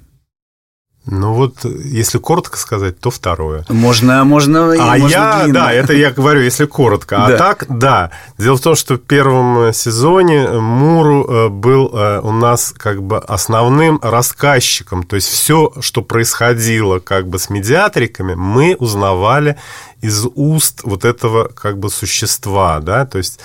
Ну 1.06 1.34
вот, 1.34 1.64
если 1.64 2.16
коротко 2.18 2.56
сказать, 2.56 2.98
то 2.98 3.10
второе. 3.10 3.64
Можно, 3.68 4.24
можно. 4.24 4.72
А 4.72 4.96
можно 4.96 5.08
я, 5.08 5.42
длинно. 5.42 5.60
да, 5.60 5.72
это 5.72 5.92
я 5.92 6.10
говорю, 6.10 6.40
если 6.40 6.64
коротко. 6.64 7.24
А 7.24 7.28
Да. 7.28 7.36
так, 7.36 7.66
да. 7.68 8.10
Дело 8.38 8.56
в 8.56 8.60
том, 8.62 8.74
что 8.74 8.94
в 8.94 9.00
первом 9.00 9.72
сезоне 9.74 10.48
Муру 10.48 11.26
э, 11.28 11.48
был 11.48 11.90
э, 11.92 12.20
у 12.20 12.32
нас 12.32 12.72
как 12.76 13.02
бы 13.02 13.18
основным 13.18 14.00
рассказчиком. 14.02 15.02
То 15.02 15.16
есть 15.16 15.28
все, 15.28 15.72
что 15.80 16.00
происходило 16.00 17.00
как 17.00 17.28
бы 17.28 17.38
с 17.38 17.50
медиатриками, 17.50 18.34
мы 18.34 18.74
узнавали 18.78 19.56
из 20.04 20.26
уст 20.34 20.82
вот 20.84 21.04
этого 21.04 21.48
как 21.48 21.78
бы 21.78 21.88
существа, 21.88 22.80
да, 22.80 23.06
то 23.06 23.18
есть 23.18 23.40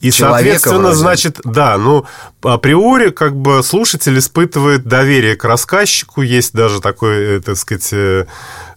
и, 0.00 0.10
Человека 0.10 0.36
соответственно, 0.36 0.78
вроде. 0.78 0.96
значит, 0.96 1.40
да, 1.42 1.78
ну, 1.78 2.04
априори, 2.42 3.10
как 3.10 3.34
бы, 3.34 3.62
слушатель 3.62 4.18
испытывает 4.18 4.84
доверие 4.84 5.36
к 5.36 5.44
рассказчику. 5.44 6.20
Есть 6.20 6.52
даже 6.52 6.80
такой, 6.80 7.38
э, 7.38 7.40
так 7.40 7.56
сказать, 7.56 7.88
э, 7.92 8.26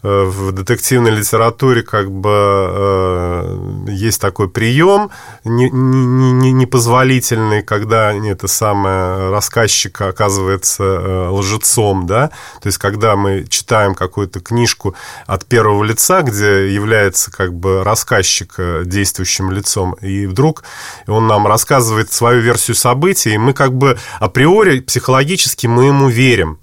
в 0.02 0.52
детективной 0.54 1.12
литературе, 1.12 1.82
как 1.84 2.10
бы, 2.10 2.30
э, 2.32 3.86
есть 3.90 4.22
такой 4.22 4.50
прием 4.50 5.10
не- 5.44 5.70
не- 5.70 6.32
не- 6.32 6.52
непозволительный, 6.54 7.64
когда 7.64 8.14
это 8.14 8.48
самое 8.48 9.30
рассказчик 9.30 10.00
оказывается 10.02 10.84
э, 10.84 11.28
лжецом, 11.30 12.08
да, 12.08 12.30
то 12.62 12.68
есть, 12.68 12.78
когда 12.78 13.16
мы 13.16 13.46
читаем 13.50 13.94
какую-то 13.94 14.40
книжку 14.40 14.96
от 15.28 15.46
первого 15.46 15.84
лица, 15.84 16.22
где 16.22 16.74
является, 16.74 17.32
как 17.32 17.54
бы, 17.54 17.84
рассказчик 17.84 18.54
э, 18.58 18.84
действующим 18.86 19.52
лицом, 19.52 19.94
и 20.02 20.28
вдруг 20.28 20.64
он 21.08 21.28
нам 21.28 21.46
рассказывает 21.46 22.12
свою 22.14 22.42
версию 22.42 22.76
событий, 22.76 23.34
и 23.34 23.38
мы 23.38 23.54
как 23.54 23.74
бы 23.74 23.98
априори 24.20 24.80
психологически 24.80 25.68
мы 25.68 25.86
ему 25.86 26.08
верим. 26.08 26.60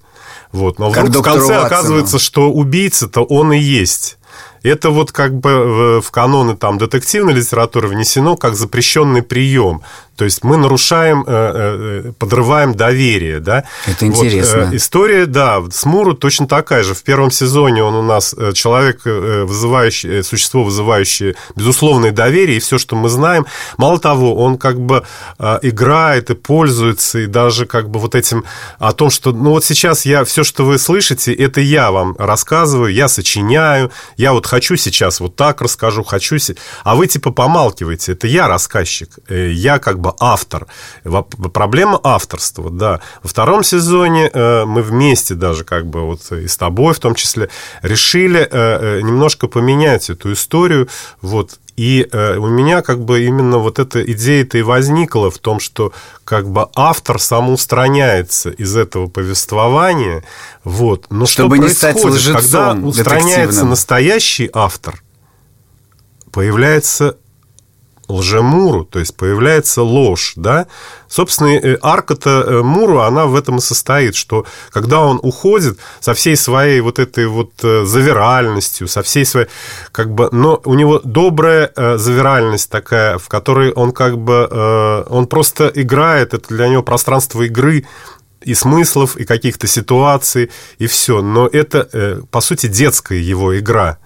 Вот. 0.51 0.79
Но 0.79 0.91
Как 0.91 1.05
вдруг 1.05 1.25
в 1.25 1.29
конце 1.29 1.55
оказывается, 1.57 2.19
что 2.19 2.51
убийца-то 2.51 3.21
он 3.21 3.53
и 3.53 3.59
есть. 3.59 4.17
Это 4.63 4.89
вот 4.89 5.11
как 5.11 5.33
бы 5.33 6.01
в- 6.01 6.11
каноны 6.11 6.55
там 6.55 6.77
детективной 6.77 7.33
литературы 7.33 7.87
внесено 7.87 8.35
как 8.35 8.55
запрещенный 8.55 9.21
прием. 9.21 9.81
То 10.15 10.25
есть 10.25 10.43
мы 10.43 10.57
нарушаем, 10.57 11.23
э, 11.27 12.07
э, 12.07 12.11
подрываем 12.17 12.73
доверие, 12.73 13.39
да. 13.39 13.65
Это 13.85 14.07
Вот, 14.07 14.25
интересно. 14.25 14.69
э, 14.71 14.75
история, 14.75 15.27
да, 15.27 15.61
с 15.71 15.85
Муру 15.85 16.15
точно 16.15 16.47
такая 16.47 16.81
же. 16.81 16.95
В 16.95 17.03
первом 17.03 17.29
сезоне 17.29 17.83
он 17.83 17.93
у 17.93 18.01
нас 18.01 18.33
э, 18.35 18.51
человек, 18.53 19.01
э, 19.05 19.43
вызывающий, 19.43 20.19
э, 20.19 20.23
существо, 20.23 20.63
вызывающее 20.63 21.35
безусловное 21.55 22.11
доверие, 22.11 22.57
и 22.57 22.59
все, 22.59 22.79
что 22.79 22.95
мы 22.95 23.09
знаем. 23.09 23.45
Мало 23.77 23.99
того, 23.99 24.35
он 24.43 24.57
как 24.57 24.79
бы 24.79 25.03
э, 25.37 25.59
играет 25.61 26.31
и 26.31 26.33
пользуется, 26.33 27.19
и 27.19 27.27
даже 27.27 27.67
как 27.67 27.89
бы 27.91 27.99
вот 27.99 28.15
этим 28.15 28.43
о 28.79 28.93
том, 28.93 29.11
что, 29.11 29.31
ну 29.31 29.51
вот 29.51 29.65
сейчас 29.65 30.03
я, 30.07 30.23
все, 30.23 30.43
что 30.43 30.65
вы 30.65 30.79
слышите, 30.79 31.31
это 31.31 31.61
я 31.61 31.91
вам 31.91 32.15
рассказываю, 32.17 32.91
я 32.91 33.07
сочиняю, 33.07 33.91
я 34.17 34.33
вот 34.33 34.46
хочу 34.47 34.77
сейчас 34.77 35.19
вот 35.19 35.35
так 35.35 35.61
расскажу, 35.61 36.03
хочу, 36.03 36.37
а 36.83 36.95
вы 36.95 37.07
типа 37.07 37.31
помалкиваете, 37.31 38.13
это 38.13 38.27
я 38.27 38.47
рассказчик, 38.47 39.09
э, 39.27 39.51
я 39.51 39.79
как 39.79 39.99
бы 39.99 40.13
автор. 40.19 40.67
Проблема 41.53 41.99
авторства, 42.03 42.69
да. 42.69 43.01
Во 43.23 43.29
втором 43.29 43.63
сезоне 43.63 44.29
э, 44.33 44.65
мы 44.65 44.81
вместе 44.81 45.35
даже 45.35 45.63
как 45.63 45.87
бы 45.87 46.01
вот 46.01 46.31
и 46.31 46.47
с 46.47 46.57
тобой 46.57 46.93
в 46.93 46.99
том 46.99 47.15
числе 47.15 47.49
решили 47.81 48.47
э, 48.49 49.01
немножко 49.01 49.47
поменять 49.47 50.09
эту 50.09 50.31
историю, 50.33 50.87
вот, 51.21 51.59
и 51.77 52.07
э, 52.11 52.37
у 52.37 52.47
меня 52.47 52.81
как 52.81 53.05
бы 53.05 53.23
именно 53.23 53.59
вот 53.59 53.77
эта 53.77 54.03
идея-то 54.03 54.57
и 54.57 54.63
возникла 54.63 55.29
в 55.29 55.37
том, 55.37 55.59
что 55.59 55.93
как 56.25 56.49
бы 56.49 56.67
автор 56.75 57.21
самоустраняется 57.21 58.49
из 58.49 58.75
этого 58.75 59.07
повествования, 59.07 60.23
вот. 60.63 61.05
Но 61.11 61.27
Чтобы 61.27 61.57
что 61.57 61.63
не 61.63 61.69
стать 61.69 62.01
происходит, 62.01 62.17
лжецом 62.17 62.41
когда 62.41 62.87
устраняется 62.87 63.63
настоящий 63.63 64.49
автор, 64.51 65.03
появляется 66.31 67.17
лжемуру, 68.07 68.85
то 68.85 68.99
есть 68.99 69.15
появляется 69.15 69.81
ложь, 69.81 70.33
да. 70.35 70.67
Собственно, 71.09 71.49
э, 71.49 71.77
арка-то 71.81 72.29
э, 72.29 72.61
Муру, 72.61 72.99
она 72.99 73.25
в 73.25 73.35
этом 73.35 73.57
и 73.57 73.61
состоит, 73.61 74.15
что 74.15 74.45
когда 74.71 75.01
он 75.01 75.19
уходит 75.21 75.79
со 75.99 76.13
всей 76.13 76.35
своей 76.35 76.81
вот 76.81 76.99
этой 76.99 77.27
вот 77.27 77.51
э, 77.63 77.85
завиральностью, 77.85 78.87
со 78.87 79.01
всей 79.01 79.25
своей, 79.25 79.47
как 79.91 80.11
бы, 80.11 80.29
но 80.31 80.61
у 80.65 80.73
него 80.73 81.01
добрая 81.03 81.71
завиральность 81.75 82.69
такая, 82.69 83.17
в 83.17 83.27
которой 83.27 83.71
он 83.71 83.91
как 83.91 84.17
бы, 84.17 85.05
он 85.09 85.27
просто 85.27 85.71
играет, 85.73 86.33
это 86.33 86.55
для 86.55 86.67
него 86.67 86.83
пространство 86.83 87.43
игры, 87.43 87.85
и 88.41 88.53
смыслов, 88.53 89.17
и 89.17 89.25
каких-то 89.25 89.67
ситуаций, 89.67 90.51
и 90.77 90.87
все. 90.87 91.21
Но 91.21 91.47
это, 91.47 92.23
по 92.31 92.39
сути, 92.39 92.67
детская 92.67 93.19
его 93.19 93.57
игра. 93.57 93.97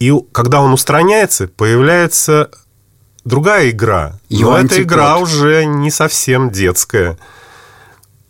И 0.00 0.12
когда 0.32 0.62
он 0.62 0.72
устраняется, 0.72 1.46
появляется 1.46 2.50
другая 3.24 3.70
игра. 3.70 4.18
Его 4.28 4.52
Но 4.52 4.56
эта 4.56 4.62
антипод. 4.62 4.82
игра 4.82 5.18
уже 5.18 5.66
не 5.66 5.90
совсем 5.90 6.50
детская. 6.50 7.18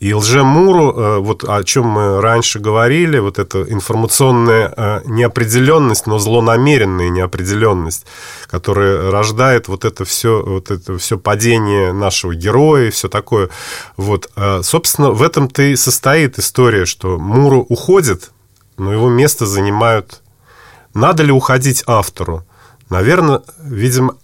И 0.00 0.14
лжемуру, 0.14 0.92
э, 0.92 1.18
вот 1.18 1.44
о 1.44 1.62
чем 1.62 1.86
мы 1.86 2.22
раньше 2.22 2.58
говорили, 2.58 3.18
вот 3.18 3.38
эта 3.38 3.62
информационная 3.62 4.72
э, 4.74 5.00
неопределенность, 5.04 6.06
но 6.06 6.18
злонамеренная 6.18 7.10
неопределенность, 7.10 8.06
которая 8.46 9.10
рождает 9.10 9.68
вот 9.68 9.84
это 9.84 10.06
все, 10.06 10.42
вот 10.42 10.70
это 10.70 10.96
все 10.96 11.18
падение 11.18 11.92
нашего 11.92 12.34
героя 12.34 12.88
и 12.88 12.90
все 12.90 13.08
такое. 13.08 13.50
Вот, 13.98 14.30
э, 14.36 14.62
собственно, 14.62 15.10
в 15.10 15.22
этом-то 15.22 15.62
и 15.62 15.76
состоит 15.76 16.38
история, 16.38 16.86
что 16.86 17.18
Муру 17.18 17.60
уходит, 17.68 18.30
но 18.78 18.92
его 18.94 19.10
место 19.10 19.44
занимают 19.44 20.22
надо 20.95 21.22
ли 21.22 21.32
уходить 21.32 21.84
автору? 21.86 22.45
Наверное, 22.88 23.43
видимо, 23.62 24.16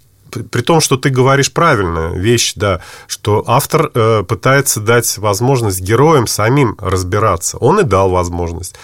при- 0.50 0.62
том, 0.62 0.80
что 0.80 0.96
ты 0.96 1.10
говоришь 1.10 1.52
правильная 1.52 2.10
вещь, 2.10 2.54
да, 2.56 2.80
что 3.06 3.44
автор 3.46 3.90
э, 3.94 4.24
пытается 4.24 4.80
дать 4.80 5.18
возможность 5.18 5.80
героям 5.80 6.26
самим 6.26 6.76
разбираться. 6.80 7.58
Он 7.58 7.80
и 7.80 7.84
дал 7.84 8.10
возможность. 8.10 8.74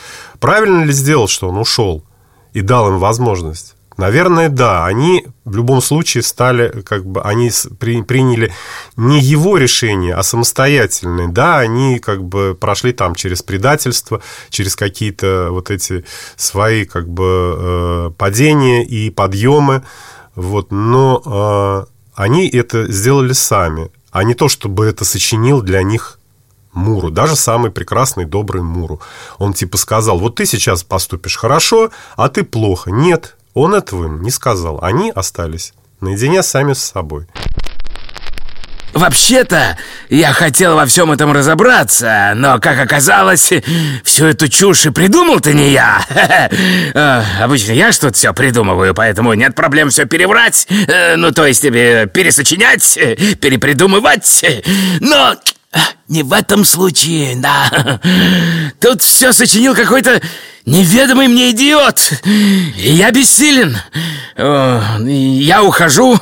Правильно 0.41 0.85
ли 0.85 0.93
сделал, 0.93 1.29
что 1.29 1.49
он 1.49 1.59
ушел 1.59 2.05
и 2.53 2.61
дал 2.61 2.89
им 2.89 2.99
возможность? 2.99 3.75
Наверное, 3.97 4.49
да. 4.49 4.87
Они 4.87 5.27
в 5.45 5.55
любом 5.57 5.83
случае 5.83 6.23
стали, 6.23 6.83
как 6.83 7.05
бы, 7.05 7.21
они 7.23 7.51
при- 7.79 8.03
приняли 8.03 8.53
не 8.97 9.21
его 9.21 9.57
решение, 9.59 10.15
а 10.15 10.23
самостоятельное. 10.23 11.29
Да, 11.29 11.59
они 11.59 11.99
как 11.99 12.25
бы 12.25 12.57
прошли 12.59 12.93
там 12.93 13.15
через 13.15 13.43
предательство, 13.43 14.23
через 14.51 14.77
какие-то 14.77 15.49
вот 15.51 15.71
эти 15.71 16.05
свои 16.37 16.85
как 16.85 17.09
бы 17.09 17.57
э, 17.57 18.11
падения 18.17 18.85
и 18.85 19.11
подъемы, 19.11 19.83
вот, 20.35 20.71
но 20.73 21.87
э, 21.87 21.93
они 22.15 22.49
это 22.49 22.91
сделали 22.91 23.33
сами. 23.33 23.91
а 24.11 24.25
не 24.25 24.35
то, 24.35 24.49
чтобы 24.49 24.85
это 24.87 25.05
сочинил 25.05 25.63
для 25.63 25.83
них 25.83 26.19
Муру, 26.73 27.11
даже 27.11 27.37
самый 27.37 27.71
прекрасный, 27.71 28.25
добрый 28.25 28.63
Муру. 28.63 29.01
Он 29.39 29.53
типа 29.53 29.77
сказал, 29.77 30.19
вот 30.19 30.37
ты 30.37 30.47
сейчас 30.47 30.83
поступишь 30.83 31.37
хорошо, 31.37 31.91
а 32.17 32.29
ты 32.31 32.45
плохо. 32.45 32.91
Нет, 32.91 33.37
он 33.55 33.75
этого 33.75 34.07
им 34.07 34.23
не 34.23 34.31
сказал. 34.31 34.79
Они 34.83 35.11
остались 35.11 35.73
наедине 36.01 36.43
сами 36.43 36.73
с 36.73 36.83
собой. 36.83 37.27
Вообще-то, 38.93 39.79
я 40.11 40.33
хотел 40.35 40.75
во 40.75 40.85
всем 40.85 41.13
этом 41.13 41.33
разобраться, 41.33 42.35
но, 42.37 42.59
как 42.59 42.79
оказалось, 42.79 43.51
всю 44.05 44.27
эту 44.27 44.49
чушь 44.49 44.85
и 44.85 44.91
придумал-то 44.91 45.53
не 45.53 45.71
я. 45.71 46.03
Э, 46.95 47.23
обычно 47.41 47.73
я 47.73 47.91
что-то 47.93 48.15
все 48.15 48.35
придумываю, 48.35 48.95
поэтому 48.95 49.33
нет 49.33 49.55
проблем 49.55 49.89
все 49.89 50.05
переврать, 50.05 50.67
э, 50.69 51.17
ну, 51.17 51.33
то 51.33 51.47
есть 51.47 51.65
э, 51.65 52.07
пересочинять, 52.13 52.99
перепридумывать. 53.41 54.45
Но 55.01 55.35
не 56.09 56.23
в 56.23 56.33
этом 56.33 56.65
случае, 56.65 57.37
да. 57.37 58.01
Тут 58.81 59.03
все 59.03 59.33
сочинил 59.33 59.75
какой-то 59.75 60.21
неведомый 60.67 61.29
мне 61.29 61.51
идиот. 61.51 62.13
И 62.25 62.93
я 62.93 63.11
бессилен. 63.11 63.77
Я 64.37 65.63
ухожу, 65.63 66.19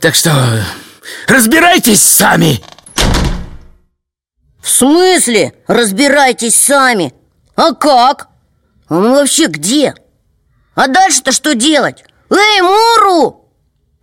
так 0.00 0.14
что 0.14 0.32
Разбирайтесь 1.26 2.02
сами! 2.02 2.62
В 4.60 4.68
смысле? 4.68 5.54
Разбирайтесь 5.66 6.54
сами? 6.54 7.14
А 7.56 7.74
как? 7.74 8.28
Он 8.88 9.10
вообще 9.12 9.46
где? 9.46 9.94
А 10.74 10.88
дальше-то 10.88 11.32
что 11.32 11.54
делать? 11.54 12.04
Эй, 12.30 12.60
Муру! 12.62 13.50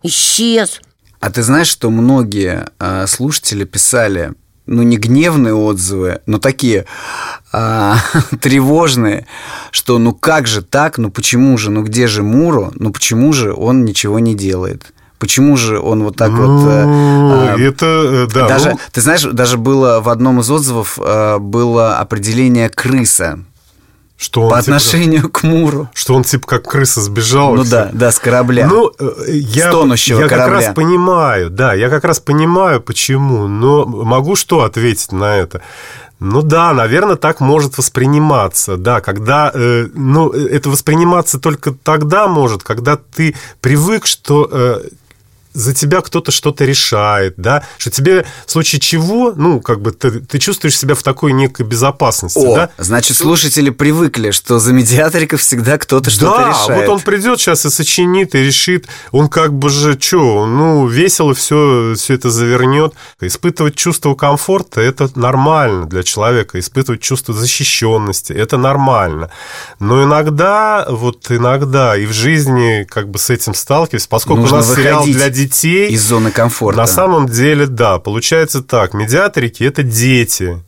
Исчез 0.02 0.80
А 1.20 1.30
ты 1.30 1.42
знаешь, 1.42 1.68
что 1.68 1.90
многие 1.90 2.66
э, 2.78 3.06
слушатели 3.06 3.64
писали 3.64 4.32
ну, 4.70 4.82
не 4.82 4.96
гневные 4.96 5.52
отзывы, 5.52 6.20
но 6.26 6.38
такие 6.38 6.86
а, 7.52 7.98
тревожные, 8.40 9.26
что 9.72 9.98
ну 9.98 10.12
как 10.14 10.46
же 10.46 10.62
так, 10.62 10.96
ну 10.96 11.10
почему 11.10 11.58
же, 11.58 11.70
ну 11.70 11.82
где 11.82 12.06
же 12.06 12.22
Муру, 12.22 12.72
ну 12.76 12.92
почему 12.92 13.32
же 13.32 13.52
он 13.52 13.84
ничего 13.84 14.20
не 14.20 14.34
делает? 14.34 14.92
Почему 15.18 15.58
же 15.58 15.78
он 15.78 16.02
вот 16.02 16.16
так 16.16 16.30
ну, 16.30 16.58
вот... 16.58 16.68
Э, 16.70 17.56
э, 17.58 17.68
это, 17.68 17.86
э, 17.86 18.26
да. 18.32 18.48
Даже, 18.48 18.70
ну... 18.70 18.78
Ты 18.90 19.02
знаешь, 19.02 19.22
даже 19.22 19.58
было 19.58 20.00
в 20.00 20.08
одном 20.08 20.40
из 20.40 20.50
отзывов 20.50 20.98
было 20.98 21.98
определение 21.98 22.70
крыса. 22.70 23.40
Что 24.20 24.42
он, 24.42 24.50
По 24.50 24.60
типа, 24.60 24.76
отношению 24.76 25.30
к 25.30 25.42
Муру. 25.44 25.88
Что 25.94 26.14
он 26.14 26.24
типа 26.24 26.46
как 26.46 26.64
крыса 26.64 27.00
сбежал. 27.00 27.54
Ну 27.54 27.64
да, 27.64 27.88
да, 27.90 28.12
с 28.12 28.18
корабля. 28.18 28.66
Ну, 28.66 28.92
я, 29.26 29.68
с 29.68 29.72
тонущего 29.72 30.20
я 30.20 30.28
корабля. 30.28 30.56
как 30.58 30.66
раз 30.66 30.74
понимаю, 30.74 31.48
да, 31.48 31.72
я 31.72 31.88
как 31.88 32.04
раз 32.04 32.20
понимаю, 32.20 32.82
почему. 32.82 33.48
Но 33.48 33.86
могу 33.86 34.36
что 34.36 34.64
ответить 34.64 35.12
на 35.12 35.36
это? 35.36 35.62
Ну 36.18 36.42
да, 36.42 36.74
наверное, 36.74 37.16
так 37.16 37.40
может 37.40 37.78
восприниматься, 37.78 38.76
да, 38.76 39.00
когда, 39.00 39.50
э, 39.54 39.86
ну, 39.94 40.28
это 40.28 40.68
восприниматься 40.68 41.38
только 41.38 41.72
тогда 41.72 42.28
может, 42.28 42.62
когда 42.62 42.98
ты 42.98 43.34
привык, 43.62 44.04
что 44.04 44.46
э, 44.52 44.80
за 45.52 45.74
тебя 45.74 46.00
кто-то 46.00 46.30
что-то 46.30 46.64
решает, 46.64 47.34
да, 47.36 47.64
что 47.78 47.90
тебе 47.90 48.24
в 48.46 48.50
случае 48.50 48.80
чего, 48.80 49.32
ну, 49.34 49.60
как 49.60 49.80
бы 49.80 49.90
ты, 49.92 50.20
ты 50.20 50.38
чувствуешь 50.38 50.78
себя 50.78 50.94
в 50.94 51.02
такой 51.02 51.32
некой 51.32 51.66
безопасности, 51.66 52.38
О, 52.38 52.54
да? 52.54 52.70
значит, 52.78 53.16
слушатели 53.16 53.70
привыкли, 53.70 54.30
что 54.30 54.58
за 54.58 54.72
медиаториков 54.72 55.40
всегда 55.40 55.78
кто-то 55.78 56.10
что-то 56.10 56.38
да, 56.38 56.48
решает. 56.48 56.68
Да, 56.68 56.76
вот 56.76 56.88
он 56.88 57.00
придет 57.00 57.40
сейчас 57.40 57.66
и 57.66 57.70
сочинит, 57.70 58.34
и 58.34 58.42
решит, 58.42 58.86
он 59.10 59.28
как 59.28 59.52
бы 59.52 59.70
же, 59.70 59.98
что, 60.00 60.46
ну, 60.46 60.86
весело 60.86 61.34
все, 61.34 61.94
все 61.96 62.14
это 62.14 62.30
завернет. 62.30 62.94
Испытывать 63.20 63.74
чувство 63.74 64.14
комфорта– 64.14 64.80
это 64.82 65.10
нормально 65.14 65.86
для 65.86 66.02
человека, 66.02 66.58
испытывать 66.58 67.00
чувство 67.00 67.34
защищенности– 67.34 68.32
это 68.34 68.56
нормально. 68.56 69.30
Но 69.78 70.04
иногда, 70.04 70.86
вот 70.88 71.30
иногда 71.30 71.96
и 71.96 72.06
в 72.06 72.12
жизни 72.12 72.86
как 72.88 73.08
бы 73.08 73.18
с 73.18 73.30
этим 73.30 73.54
сталкиваюсь, 73.54 74.06
поскольку 74.06 74.42
Нужно 74.42 74.58
у 74.58 74.60
нас 74.60 74.74
сериал 74.74 75.04
для 75.04 75.30
детей. 75.44 75.90
Из 75.90 76.02
зоны 76.02 76.30
комфорта. 76.30 76.80
На 76.80 76.86
самом 76.86 77.26
деле, 77.26 77.66
да, 77.66 77.98
получается 77.98 78.62
так. 78.62 78.94
Медиаторики– 78.94 79.62
это 79.64 79.82
дети. 79.82 80.62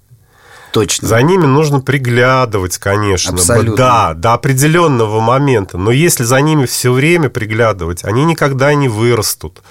Точно. 0.73 1.07
За 1.07 1.21
ними 1.21 1.45
нужно 1.45 1.81
приглядывать, 1.81 2.79
конечно. 2.79 3.35
Абсолютно. 3.35 3.77
Да, 3.77 4.15
до 4.15 4.33
определенного 4.33 5.21
момента. 5.21 5.77
Но 5.77 5.91
если 5.91 6.25
за 6.25 6.41
ними 6.41 6.65
все 6.65 6.93
время 6.93 7.29
приглядывать, 7.29 8.05
они 8.05 8.25
никогда 8.25 8.73
не 8.75 8.89
вырастут. 8.89 9.63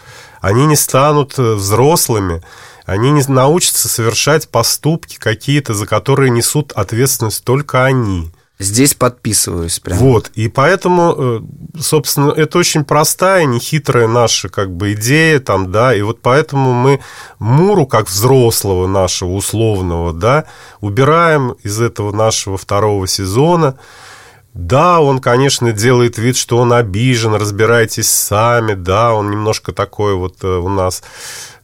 Они 0.41 0.65
не 0.65 0.75
станут 0.75 1.37
э, 1.39 1.53
взрослыми. 1.53 2.43
Они 2.85 3.09
не 3.11 3.23
научатся 3.27 3.87
совершать 3.87 4.49
поступки 4.49 5.17
какие-то, 5.17 5.73
за 5.73 5.87
которые 5.87 6.29
несут 6.29 6.71
ответственность 6.73 7.43
только 7.43 7.83
они. 7.83 8.31
Здесь 8.61 8.93
подписываюсь 8.93 9.79
прям. 9.79 9.97
Вот, 9.97 10.31
и 10.35 10.47
поэтому, 10.47 11.15
э, 11.17 11.79
собственно, 11.79 12.31
это 12.31 12.59
очень 12.59 12.83
простая, 12.83 13.45
нехитрая 13.45 14.07
наша 14.07 14.49
как 14.49 14.71
бы 14.71 14.93
идея 14.93 15.39
там, 15.39 15.71
да, 15.71 15.95
и 15.95 16.01
вот 16.01 16.21
поэтому 16.21 16.73
мы 16.73 16.99
Муру, 17.39 17.87
как 17.87 18.07
взрослого 18.07 18.87
нашего 18.87 19.31
условного, 19.31 20.13
да, 20.13 20.45
убираем 20.79 21.55
из 21.63 21.81
этого 21.81 22.11
нашего 22.11 22.57
второго 22.57 23.07
сезона, 23.07 23.77
да, 24.53 24.99
он, 24.99 25.19
конечно, 25.19 25.71
делает 25.71 26.17
вид, 26.17 26.35
что 26.35 26.57
он 26.57 26.73
обижен, 26.73 27.33
разбирайтесь 27.33 28.09
сами, 28.09 28.73
да, 28.73 29.13
он 29.13 29.31
немножко 29.31 29.71
такой 29.71 30.13
вот 30.15 30.43
э, 30.43 30.47
у 30.47 30.67
нас 30.67 31.03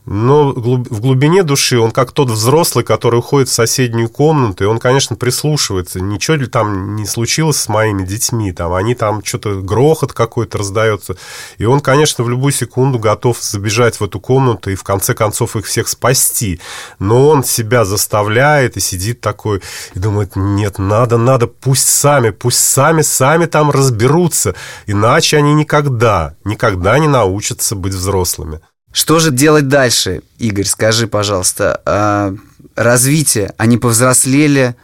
но 0.07 0.53
в 0.53 1.01
глубине 1.01 1.43
души 1.43 1.77
он 1.77 1.91
как 1.91 2.13
тот 2.13 2.29
взрослый, 2.29 2.85
который 2.85 3.19
уходит 3.19 3.49
в 3.49 3.53
соседнюю 3.53 4.07
комнату, 4.07 4.63
и 4.63 4.67
он, 4.67 4.79
конечно, 4.79 5.17
прислушивается, 5.17 5.99
ничего 5.99 6.37
ли 6.37 6.47
там 6.47 6.95
не 6.95 7.05
случилось 7.05 7.57
с 7.57 7.67
моими 7.67 8.05
детьми, 8.05 8.53
там 8.53 8.73
они 8.73 8.95
там 8.95 9.21
что-то, 9.23 9.59
грохот 9.61 10.13
какой-то 10.13 10.59
раздается, 10.59 11.17
и 11.57 11.65
он, 11.65 11.81
конечно, 11.81 12.23
в 12.23 12.29
любую 12.29 12.53
секунду 12.53 12.99
готов 12.99 13.43
забежать 13.43 13.99
в 13.99 14.03
эту 14.03 14.21
комнату 14.21 14.69
и 14.69 14.75
в 14.75 14.83
конце 14.83 15.13
концов 15.13 15.57
их 15.57 15.65
всех 15.65 15.89
спасти, 15.89 16.61
но 16.99 17.27
он 17.27 17.43
себя 17.43 17.83
заставляет 17.83 18.77
и 18.77 18.79
сидит 18.79 19.19
такой, 19.19 19.61
и 19.93 19.99
думает, 19.99 20.37
нет, 20.37 20.79
надо, 20.79 21.17
надо, 21.17 21.47
пусть 21.47 21.89
сами, 21.89 22.29
пусть 22.29 22.59
сами, 22.59 23.01
сами 23.01 23.45
там 23.45 23.71
разберутся, 23.71 24.55
иначе 24.85 25.35
они 25.35 25.53
никогда, 25.53 26.35
никогда 26.45 26.97
не 26.97 27.09
научатся 27.09 27.75
быть 27.75 27.93
взрослыми. 27.93 28.61
Что 28.91 29.19
же 29.19 29.31
делать 29.31 29.67
дальше, 29.67 30.21
Игорь? 30.37 30.65
Скажи, 30.65 31.07
пожалуйста. 31.07 31.81
А, 31.85 32.35
развитие. 32.75 33.53
Они 33.57 33.77
повзрослели, 33.77 34.75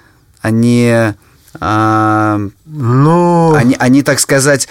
они, 0.41 1.13
а, 1.59 2.39
ну... 2.65 3.53
они, 3.53 3.75
они, 3.79 4.03
так 4.03 4.19
сказать, 4.19 4.67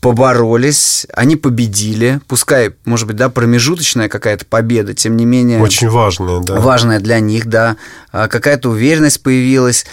поборолись, 0.00 1.06
они 1.12 1.36
победили. 1.36 2.20
Пускай, 2.26 2.74
может 2.84 3.06
быть, 3.06 3.16
да, 3.16 3.28
промежуточная 3.28 4.08
какая-то 4.08 4.44
победа, 4.44 4.94
тем 4.94 5.16
не 5.16 5.24
менее... 5.24 5.60
Очень 5.60 5.88
важная, 5.88 6.40
да. 6.40 6.60
Важная 6.60 7.00
для 7.00 7.20
них, 7.20 7.46
да. 7.46 7.76
А, 8.12 8.28
какая-то 8.28 8.70
уверенность 8.70 9.22
появилась. 9.22 9.86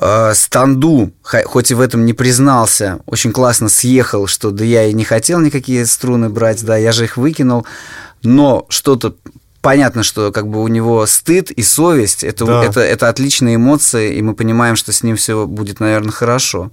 Э, 0.00 0.32
Станду, 0.34 1.12
хоть 1.22 1.70
и 1.70 1.74
в 1.74 1.80
этом 1.80 2.06
не 2.06 2.14
признался, 2.14 3.00
очень 3.04 3.32
классно 3.32 3.68
съехал, 3.68 4.26
что 4.26 4.50
да 4.50 4.64
я 4.64 4.86
и 4.86 4.94
не 4.94 5.04
хотел 5.04 5.40
никакие 5.40 5.84
струны 5.84 6.30
брать, 6.30 6.64
да, 6.64 6.78
я 6.78 6.92
же 6.92 7.04
их 7.04 7.18
выкинул, 7.18 7.66
но 8.22 8.64
что-то 8.70 9.14
понятно, 9.60 10.02
что 10.02 10.32
как 10.32 10.48
бы 10.48 10.62
у 10.62 10.68
него 10.68 11.04
стыд 11.04 11.50
и 11.50 11.62
совесть 11.62 12.24
это, 12.24 12.46
да. 12.46 12.64
это, 12.64 12.80
это 12.80 13.10
отличные 13.10 13.56
эмоции, 13.56 14.14
и 14.14 14.22
мы 14.22 14.34
понимаем, 14.34 14.74
что 14.74 14.90
с 14.90 15.02
ним 15.02 15.16
все 15.16 15.46
будет, 15.46 15.80
наверное, 15.80 16.12
хорошо. 16.12 16.70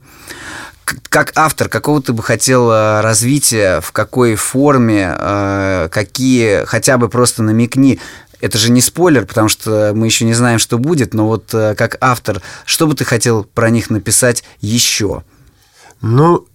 Как 1.10 1.34
автор, 1.36 1.68
какого 1.68 2.02
ты 2.02 2.14
бы 2.14 2.24
хотел 2.24 2.72
развития, 2.72 3.82
в 3.82 3.92
какой 3.92 4.36
форме, 4.36 5.14
э, 5.20 5.90
какие, 5.92 6.64
хотя 6.64 6.98
бы 6.98 7.10
просто 7.10 7.44
намекни, 7.44 8.00
это 8.42 8.58
же 8.58 8.72
не 8.72 8.82
спойлер, 8.82 9.26
потому 9.26 9.50
что 9.50 9.92
мы 9.96 10.06
еще 10.06 10.26
не 10.26 10.34
знаем, 10.34 10.60
что 10.60 10.78
будет, 10.78 11.14
но 11.14 11.28
вот 11.28 11.54
э, 11.54 11.76
как 11.76 11.98
автор, 12.02 12.42
что 12.66 12.88
бы 12.88 12.96
ты 12.96 13.06
хотел 13.06 13.44
про 13.44 13.70
них 13.70 13.90
написать 13.90 14.44
еще? 14.60 15.24
Ну, 16.02 16.48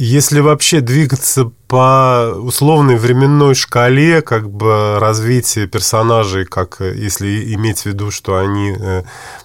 если 0.00 0.40
вообще 0.40 0.80
двигаться 0.80 1.52
по 1.68 2.32
условной 2.36 2.96
временной 2.96 3.54
шкале, 3.54 4.22
как 4.22 4.50
бы 4.50 4.98
развитие 4.98 5.66
персонажей, 5.66 6.46
как 6.46 6.80
э, 6.80 6.94
если 6.96 7.54
иметь 7.54 7.80
в 7.80 7.86
виду, 7.86 8.10
что 8.10 8.38
они 8.38 8.74
э, 8.78 9.02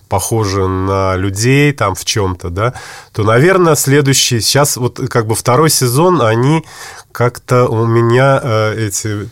похожи 0.08 0.66
на 0.66 1.18
людей 1.18 1.74
там 1.74 1.94
в 1.94 2.06
чем-то, 2.06 2.50
да, 2.50 2.74
то, 3.12 3.24
наверное, 3.24 3.76
следующий, 3.76 4.40
сейчас 4.40 4.78
вот 4.78 5.00
как 5.10 5.28
бы 5.28 5.36
второй 5.36 5.70
сезон, 5.70 6.22
они 6.22 6.64
как-то 7.12 7.68
у 7.68 7.86
меня 7.86 8.40
э, 8.42 8.88
эти 8.88 9.30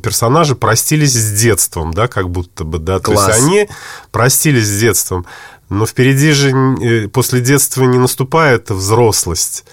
персонажи 0.00 0.54
простились 0.54 1.12
с 1.12 1.38
детством, 1.38 1.92
да, 1.92 2.08
как 2.08 2.30
будто 2.30 2.64
бы, 2.64 2.78
да. 2.78 2.98
Класс. 2.98 3.26
То 3.26 3.30
есть 3.30 3.42
они 3.42 3.68
простились 4.10 4.66
с 4.66 4.80
детством, 4.80 5.26
но 5.68 5.86
впереди 5.86 6.32
же 6.32 6.50
э, 6.50 7.08
после 7.08 7.40
детства 7.40 7.84
не 7.84 7.98
наступает 7.98 8.70
взрослость. 8.70 9.64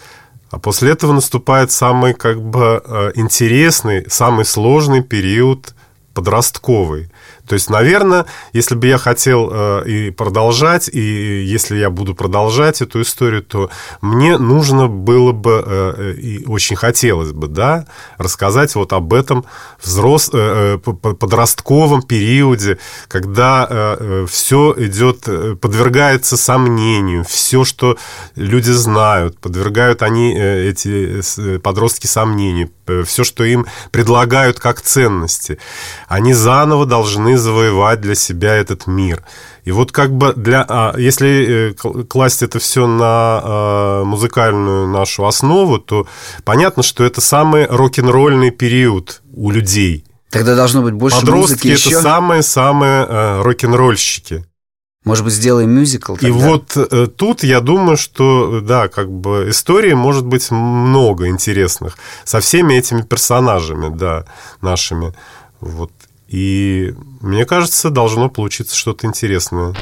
А 0.50 0.60
после 0.60 0.92
этого 0.92 1.14
наступает 1.14 1.72
самый 1.72 2.14
как 2.14 2.42
бы 2.42 2.82
э, 2.84 3.12
интересный, 3.16 4.06
самый 4.10 4.46
сложный 4.46 5.04
период 5.04 5.76
подростковый. 6.14 7.12
То 7.50 7.56
есть, 7.56 7.68
наверное, 7.72 8.28
если 8.54 8.76
бы 8.76 8.86
я 8.86 9.00
хотел 9.00 9.50
э, 9.52 9.84
и 9.88 10.12
продолжать, 10.12 10.88
и 10.88 11.44
если 11.44 11.78
я 11.78 11.90
буду 11.90 12.14
продолжать 12.14 12.84
эту 12.84 13.02
историю, 13.02 13.42
то 13.42 13.72
мне 14.02 14.38
нужно 14.38 14.88
было 14.88 15.32
бы, 15.32 15.64
э, 15.66 15.94
э 15.98 16.14
и 16.20 16.46
очень 16.46 16.76
хотелось 16.76 17.32
бы, 17.32 17.48
да, 17.48 17.88
рассказать 18.20 18.76
вот 18.76 18.94
об 18.94 19.16
этом 19.16 19.46
взрос, 19.84 20.30
подростковом 20.30 22.04
периоде, 22.04 22.78
когда 23.08 23.98
все 24.28 24.76
идет, 24.78 25.22
подвергается 25.60 26.38
сомнению, 26.38 27.24
все, 27.24 27.64
что 27.64 27.98
люди 28.36 28.70
знают, 28.70 29.40
подвергают 29.40 30.04
они, 30.04 30.38
эти 30.38 31.58
подростки, 31.60 32.06
сомнению, 32.06 32.70
все, 33.06 33.24
что 33.24 33.44
им 33.44 33.66
предлагают 33.92 34.60
как 34.60 34.82
ценности. 34.82 35.58
Они 36.08 36.34
заново 36.34 36.86
должны 36.86 37.39
завоевать 37.40 38.02
для 38.02 38.16
себя 38.16 38.54
этот 38.56 38.88
мир. 38.88 39.24
И 39.64 39.72
вот 39.72 39.92
как 39.92 40.12
бы 40.12 40.34
для... 40.36 40.66
А, 40.68 40.96
если 40.98 41.72
э, 41.72 42.04
класть 42.04 42.44
это 42.44 42.60
все 42.60 42.88
на 42.88 43.42
а, 43.44 44.04
музыкальную 44.04 44.88
нашу 44.88 45.26
основу, 45.26 45.80
то 45.80 46.08
понятно, 46.44 46.84
что 46.84 47.04
это 47.04 47.22
самый 47.22 47.66
рок-н-ролльный 47.66 48.52
период 48.52 49.22
у 49.34 49.52
людей. 49.52 50.06
Тогда 50.30 50.56
должно 50.56 50.82
быть 50.84 50.94
больше 50.94 51.20
Подростки 51.20 51.70
музыки 51.70 51.88
это 51.88 52.02
самые-самые 52.02 53.06
э, 53.08 53.42
рок-н-ролльщики. 53.42 54.46
Может 55.06 55.24
быть, 55.24 55.34
сделаем 55.34 55.72
мюзикл 55.72 56.16
тогда? 56.16 56.28
И 56.28 56.32
вот 56.32 56.76
э, 56.76 57.08
тут 57.08 57.44
я 57.44 57.62
думаю, 57.62 57.96
что, 57.98 58.60
да, 58.62 58.90
как 58.90 59.10
бы 59.10 59.50
истории 59.50 59.94
может 59.94 60.26
быть 60.26 60.52
много 60.52 61.30
интересных 61.30 61.98
со 62.26 62.42
всеми 62.42 62.74
этими 62.76 63.02
персонажами, 63.02 63.96
да, 63.96 64.26
нашими. 64.62 65.16
Вот 65.62 65.92
и 66.30 66.94
мне 67.22 67.46
кажется, 67.46 67.90
должно 67.90 68.30
получиться 68.30 68.76
что-то 68.76 69.08
интересное. 69.08 69.74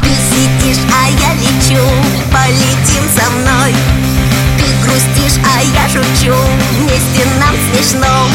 Ты 0.00 0.08
сидишь, 0.08 0.82
а 0.92 1.08
я 1.10 1.34
лечу, 1.34 1.82
полетим 2.32 3.04
со 3.14 3.30
мной. 3.30 3.72
Ты 4.58 4.64
грустишь, 4.82 5.40
а 5.44 5.62
я 5.62 5.88
шучу, 5.88 6.34
вместе 6.72 7.24
нам 7.38 7.54
смешно. 7.72 8.28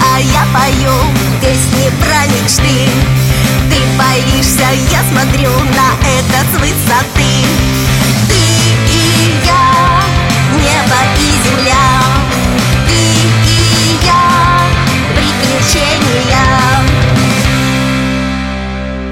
А 0.00 0.20
я 0.20 0.46
пою 0.52 0.92
песни 1.40 1.90
про 2.00 2.26
мечты 2.26 3.27
боишься, 3.98 4.64
я 4.90 5.02
смотрю 5.10 5.50
на 5.50 5.88
это 6.06 6.38
с 6.46 6.60
высоты. 6.60 7.38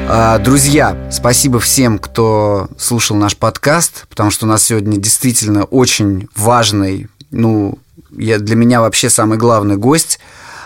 А, 0.08 0.38
Друзья, 0.38 0.96
спасибо 1.10 1.58
всем, 1.58 1.98
кто 1.98 2.68
слушал 2.78 3.16
наш 3.16 3.36
подкаст, 3.36 4.06
потому 4.08 4.30
что 4.30 4.46
у 4.46 4.48
нас 4.48 4.62
сегодня 4.62 4.98
действительно 4.98 5.64
очень 5.64 6.28
важный, 6.36 7.08
ну, 7.32 7.78
я, 8.16 8.38
для 8.38 8.54
меня 8.54 8.80
вообще 8.80 9.10
самый 9.10 9.36
главный 9.36 9.76
гость, 9.76 10.20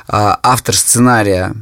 а, 0.06 0.38
автор 0.42 0.76
сценария 0.76 1.54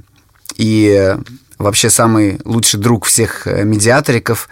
и 0.56 1.16
вообще 1.58 1.90
самый 1.90 2.40
лучший 2.44 2.80
друг 2.80 3.04
всех 3.04 3.46
э, 3.46 3.64
медиаториков, 3.64 4.48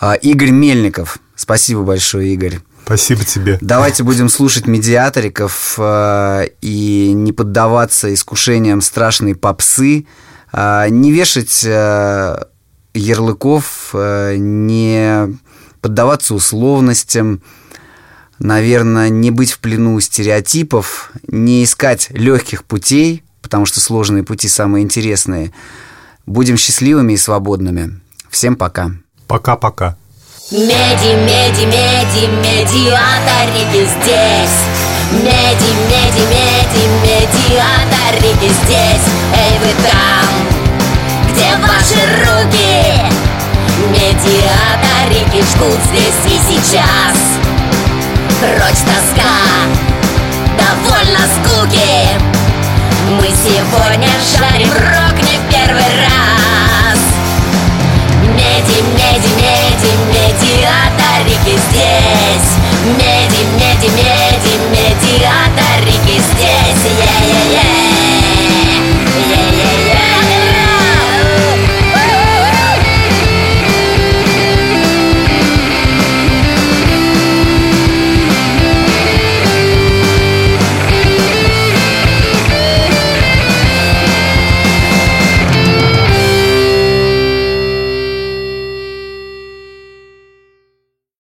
а, 0.00 0.14
Игорь 0.14 0.50
Мельников. 0.50 1.18
Спасибо 1.36 1.82
большое, 1.82 2.32
Игорь. 2.34 2.58
Спасибо 2.84 3.22
тебе. 3.24 3.58
Давайте 3.60 4.02
будем 4.02 4.28
слушать 4.30 4.66
медиаториков 4.66 5.74
э, 5.78 6.48
и 6.62 7.12
не 7.12 7.32
поддаваться 7.32 8.12
искушениям 8.12 8.80
страшной 8.80 9.34
попсы, 9.34 10.06
э, 10.52 10.86
не 10.88 11.12
вешать 11.12 11.64
э, 11.66 12.44
ярлыков, 12.94 13.90
э, 13.92 14.36
не 14.38 15.36
поддаваться 15.82 16.34
условностям, 16.34 17.42
наверное, 18.38 19.10
не 19.10 19.30
быть 19.30 19.52
в 19.52 19.58
плену 19.58 20.00
стереотипов, 20.00 21.12
не 21.26 21.64
искать 21.64 22.08
легких 22.10 22.64
путей, 22.64 23.22
потому 23.42 23.66
что 23.66 23.80
сложные 23.80 24.22
пути 24.22 24.48
самые 24.48 24.82
интересные– 24.82 25.52
Будем 26.28 26.58
счастливыми 26.58 27.14
и 27.14 27.16
свободными. 27.16 28.00
Всем 28.28 28.54
пока. 28.54 28.90
Пока-пока. 29.26 29.96
Меди, 30.50 31.14
меди, 31.24 31.64
меди, 31.64 32.26
медиаторики 32.44 33.88
здесь 33.88 34.58
Меди, 35.10 35.70
меди, 35.88 36.24
меди, 36.28 36.84
медиаторики 37.02 38.52
здесь 38.62 39.06
Эй, 39.34 39.58
вы 39.60 39.72
там, 39.88 40.28
где 41.30 41.56
ваши 41.66 42.00
руки? 42.20 42.76
Медиаторики 43.88 45.42
ждут 45.50 45.80
здесь 45.86 46.20
и 46.26 46.38
сейчас 46.46 47.16
Прочь 48.38 48.84
тоска, 48.84 49.32
довольно 50.58 51.24
скуки 51.40 52.06
Мы 53.12 53.28
сегодня 53.28 54.10
шарим 54.36 54.72
рок 54.72 55.22
не 55.22 55.37
первый 55.68 55.82
раз. 55.82 56.98
Меди, 58.22 58.80
меди, 58.96 59.28
меди, 59.36 59.90
медиаторики 60.08 61.58
здесь. 61.68 62.50
Меди, 62.96 63.44
меди, 63.54 63.90
меди, 63.90 64.54
медиаторики 64.70 66.20
здесь. 66.20 66.68
Yeah. 67.52 67.97